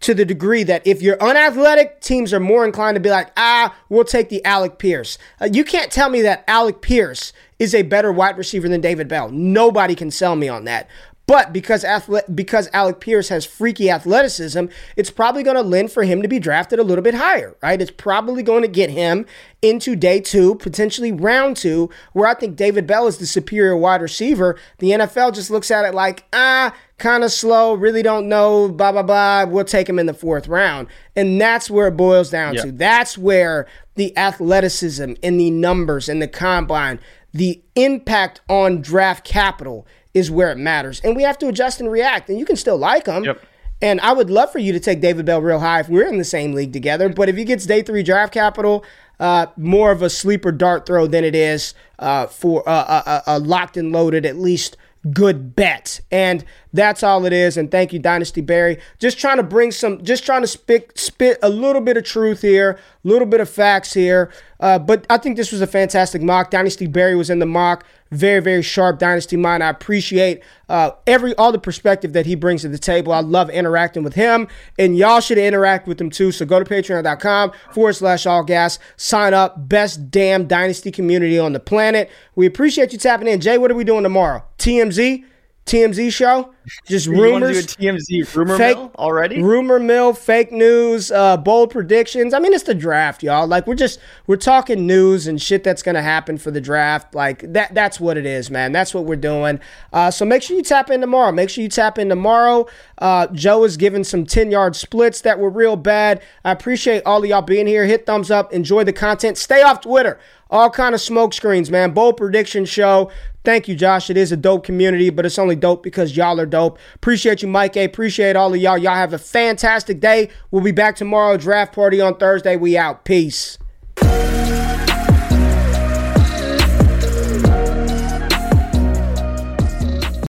to 0.00 0.14
the 0.14 0.24
degree 0.24 0.62
that 0.62 0.86
if 0.86 1.02
you're 1.02 1.22
unathletic, 1.22 2.00
teams 2.00 2.32
are 2.32 2.40
more 2.40 2.64
inclined 2.64 2.94
to 2.94 3.00
be 3.00 3.10
like, 3.10 3.32
ah, 3.36 3.76
we'll 3.90 4.04
take 4.04 4.30
the 4.30 4.42
Alec 4.46 4.78
Pierce. 4.78 5.18
Uh, 5.42 5.48
you 5.52 5.62
can't 5.62 5.92
tell 5.92 6.08
me 6.08 6.22
that 6.22 6.44
Alec 6.48 6.80
Pierce 6.80 7.34
is 7.58 7.74
a 7.74 7.82
better 7.82 8.12
wide 8.12 8.38
receiver 8.38 8.68
than 8.68 8.80
David 8.80 9.08
Bell. 9.08 9.30
Nobody 9.30 9.94
can 9.94 10.10
sell 10.10 10.36
me 10.36 10.48
on 10.48 10.64
that. 10.64 10.88
But 11.28 11.52
because 11.52 11.84
athlete, 11.84 12.24
because 12.34 12.70
Alec 12.72 13.00
Pierce 13.00 13.28
has 13.28 13.44
freaky 13.44 13.90
athleticism, 13.90 14.64
it's 14.96 15.10
probably 15.10 15.42
going 15.42 15.58
to 15.58 15.62
lend 15.62 15.92
for 15.92 16.02
him 16.02 16.22
to 16.22 16.28
be 16.28 16.38
drafted 16.38 16.78
a 16.78 16.82
little 16.82 17.04
bit 17.04 17.12
higher, 17.12 17.54
right? 17.62 17.82
It's 17.82 17.90
probably 17.90 18.42
going 18.42 18.62
to 18.62 18.68
get 18.68 18.88
him 18.88 19.26
into 19.60 19.94
day 19.94 20.20
two, 20.20 20.54
potentially 20.54 21.12
round 21.12 21.58
two, 21.58 21.90
where 22.14 22.26
I 22.26 22.32
think 22.32 22.56
David 22.56 22.86
Bell 22.86 23.06
is 23.06 23.18
the 23.18 23.26
superior 23.26 23.76
wide 23.76 24.00
receiver. 24.00 24.58
The 24.78 24.92
NFL 24.92 25.34
just 25.34 25.50
looks 25.50 25.70
at 25.70 25.84
it 25.84 25.92
like, 25.92 26.24
ah, 26.32 26.74
kind 26.96 27.22
of 27.22 27.30
slow, 27.30 27.74
really 27.74 28.02
don't 28.02 28.26
know, 28.26 28.70
blah, 28.70 28.92
blah, 28.92 29.02
blah. 29.02 29.44
We'll 29.44 29.66
take 29.66 29.86
him 29.86 29.98
in 29.98 30.06
the 30.06 30.14
fourth 30.14 30.48
round. 30.48 30.88
And 31.14 31.38
that's 31.38 31.68
where 31.68 31.88
it 31.88 31.96
boils 31.98 32.30
down 32.30 32.54
to. 32.54 32.72
That's 32.72 33.18
where 33.18 33.66
the 33.96 34.16
athleticism 34.16 35.12
and 35.22 35.38
the 35.38 35.50
numbers 35.50 36.08
and 36.08 36.22
the 36.22 36.28
combine, 36.28 37.00
the 37.32 37.62
impact 37.74 38.40
on 38.48 38.80
draft 38.80 39.24
capital 39.24 39.86
is 40.14 40.30
where 40.30 40.50
it 40.50 40.58
matters. 40.58 41.00
And 41.04 41.14
we 41.14 41.22
have 41.22 41.38
to 41.38 41.48
adjust 41.48 41.80
and 41.80 41.90
react. 41.90 42.28
And 42.28 42.38
you 42.38 42.44
can 42.44 42.56
still 42.56 42.78
like 42.78 43.06
him. 43.06 43.24
Yep. 43.24 43.44
And 43.80 44.00
I 44.00 44.12
would 44.12 44.28
love 44.28 44.50
for 44.50 44.58
you 44.58 44.72
to 44.72 44.80
take 44.80 45.00
David 45.00 45.24
Bell 45.26 45.40
real 45.40 45.60
high 45.60 45.80
if 45.80 45.88
we're 45.88 46.08
in 46.08 46.18
the 46.18 46.24
same 46.24 46.52
league 46.52 46.72
together. 46.72 47.08
But 47.08 47.28
if 47.28 47.36
he 47.36 47.44
gets 47.44 47.64
day 47.64 47.82
three 47.82 48.02
draft 48.02 48.34
capital, 48.34 48.84
uh, 49.20 49.46
more 49.56 49.92
of 49.92 50.02
a 50.02 50.10
sleeper 50.10 50.50
dart 50.50 50.86
throw 50.86 51.06
than 51.06 51.24
it 51.24 51.34
is 51.34 51.74
uh, 51.98 52.26
for 52.26 52.68
uh, 52.68 53.02
a, 53.06 53.22
a 53.26 53.38
locked 53.38 53.76
and 53.76 53.92
loaded, 53.92 54.26
at 54.26 54.36
least 54.36 54.76
good 55.12 55.54
bet. 55.54 56.00
And 56.10 56.44
that's 56.72 57.02
all 57.02 57.24
it 57.24 57.32
is. 57.32 57.56
And 57.56 57.70
thank 57.70 57.92
you, 57.92 57.98
Dynasty 57.98 58.40
Barry. 58.40 58.78
Just 58.98 59.18
trying 59.18 59.36
to 59.38 59.42
bring 59.42 59.70
some, 59.70 60.02
just 60.04 60.24
trying 60.24 60.42
to 60.42 60.46
spit, 60.46 60.98
spit 60.98 61.38
a 61.42 61.48
little 61.48 61.80
bit 61.80 61.96
of 61.96 62.04
truth 62.04 62.42
here, 62.42 62.72
a 62.72 63.08
little 63.08 63.26
bit 63.26 63.40
of 63.40 63.48
facts 63.48 63.94
here. 63.94 64.30
Uh, 64.60 64.78
but 64.78 65.06
I 65.08 65.18
think 65.18 65.36
this 65.36 65.52
was 65.52 65.60
a 65.60 65.66
fantastic 65.66 66.22
mock. 66.22 66.50
Dynasty 66.50 66.86
Barry 66.86 67.16
was 67.16 67.30
in 67.30 67.38
the 67.38 67.46
mock. 67.46 67.84
Very, 68.10 68.40
very 68.40 68.62
sharp 68.62 68.98
Dynasty 68.98 69.36
mind. 69.36 69.62
I 69.62 69.68
appreciate 69.68 70.42
uh, 70.68 70.92
every 71.06 71.34
all 71.34 71.52
the 71.52 71.58
perspective 71.58 72.14
that 72.14 72.24
he 72.26 72.34
brings 72.34 72.62
to 72.62 72.68
the 72.68 72.78
table. 72.78 73.12
I 73.12 73.20
love 73.20 73.50
interacting 73.50 74.02
with 74.02 74.14
him, 74.14 74.48
and 74.78 74.96
y'all 74.96 75.20
should 75.20 75.38
interact 75.38 75.86
with 75.86 76.00
him 76.00 76.08
too. 76.10 76.32
So 76.32 76.46
go 76.46 76.62
to 76.62 76.64
patreon.com 76.64 77.52
forward 77.72 77.92
slash 77.94 78.26
all 78.26 78.44
gas. 78.44 78.78
Sign 78.96 79.34
up. 79.34 79.68
Best 79.68 80.10
damn 80.10 80.46
Dynasty 80.46 80.90
community 80.90 81.38
on 81.38 81.52
the 81.52 81.60
planet. 81.60 82.10
We 82.34 82.46
appreciate 82.46 82.92
you 82.92 82.98
tapping 82.98 83.28
in. 83.28 83.40
Jay, 83.40 83.58
what 83.58 83.70
are 83.70 83.74
we 83.74 83.84
doing 83.84 84.02
tomorrow? 84.02 84.42
TMZ? 84.58 85.24
TMZ 85.68 86.12
show. 86.12 86.52
Just 86.86 87.06
rumors. 87.08 87.74
do 87.74 87.88
a 87.88 87.92
TMZ 87.92 88.34
rumor 88.34 88.58
Fake- 88.58 88.76
mill 88.76 88.90
already? 88.98 89.42
Rumor 89.42 89.78
mill, 89.78 90.12
fake 90.12 90.52
news, 90.52 91.10
uh, 91.10 91.36
bold 91.38 91.70
predictions. 91.70 92.34
I 92.34 92.40
mean, 92.40 92.52
it's 92.52 92.64
the 92.64 92.74
draft, 92.74 93.22
y'all. 93.22 93.46
Like 93.46 93.66
we're 93.66 93.74
just 93.74 93.98
we're 94.26 94.36
talking 94.36 94.86
news 94.86 95.26
and 95.26 95.40
shit 95.40 95.64
that's 95.64 95.82
gonna 95.82 96.02
happen 96.02 96.36
for 96.36 96.50
the 96.50 96.60
draft. 96.60 97.14
Like 97.14 97.52
that 97.52 97.74
that's 97.74 97.98
what 97.98 98.16
it 98.18 98.26
is, 98.26 98.50
man. 98.50 98.72
That's 98.72 98.92
what 98.92 99.04
we're 99.04 99.16
doing. 99.16 99.60
Uh, 99.92 100.10
so 100.10 100.24
make 100.24 100.42
sure 100.42 100.56
you 100.56 100.62
tap 100.62 100.90
in 100.90 101.00
tomorrow. 101.00 101.32
Make 101.32 101.48
sure 101.50 101.62
you 101.62 101.70
tap 101.70 101.98
in 101.98 102.08
tomorrow. 102.08 102.66
Uh, 102.98 103.28
Joe 103.28 103.64
is 103.64 103.76
giving 103.76 104.04
some 104.04 104.26
10 104.26 104.50
yard 104.50 104.76
splits 104.76 105.20
that 105.22 105.38
were 105.38 105.50
real 105.50 105.76
bad. 105.76 106.22
I 106.44 106.52
appreciate 106.52 107.02
all 107.06 107.22
of 107.22 107.28
y'all 107.30 107.42
being 107.42 107.66
here. 107.66 107.86
Hit 107.86 108.04
thumbs 108.06 108.30
up, 108.30 108.52
enjoy 108.52 108.84
the 108.84 108.92
content. 108.92 109.38
Stay 109.38 109.62
off 109.62 109.80
Twitter. 109.80 110.18
All 110.50 110.70
kind 110.70 110.94
of 110.94 111.00
smoke 111.00 111.34
screens, 111.34 111.70
man. 111.70 111.90
Bold 111.92 112.16
prediction 112.16 112.64
show. 112.64 113.10
Thank 113.48 113.66
you, 113.66 113.74
Josh. 113.76 114.10
It 114.10 114.18
is 114.18 114.30
a 114.30 114.36
dope 114.36 114.62
community, 114.62 115.08
but 115.08 115.24
it's 115.24 115.38
only 115.38 115.56
dope 115.56 115.82
because 115.82 116.14
y'all 116.14 116.38
are 116.38 116.44
dope. 116.44 116.78
Appreciate 116.96 117.40
you, 117.40 117.48
Mike 117.48 117.78
A. 117.78 117.84
Appreciate 117.84 118.36
all 118.36 118.52
of 118.52 118.60
y'all. 118.60 118.76
Y'all 118.76 118.94
have 118.94 119.14
a 119.14 119.18
fantastic 119.18 120.00
day. 120.00 120.28
We'll 120.50 120.62
be 120.62 120.70
back 120.70 120.96
tomorrow. 120.96 121.38
Draft 121.38 121.74
party 121.74 121.98
on 121.98 122.18
Thursday. 122.18 122.56
We 122.56 122.76
out. 122.76 123.06
Peace. 123.06 123.56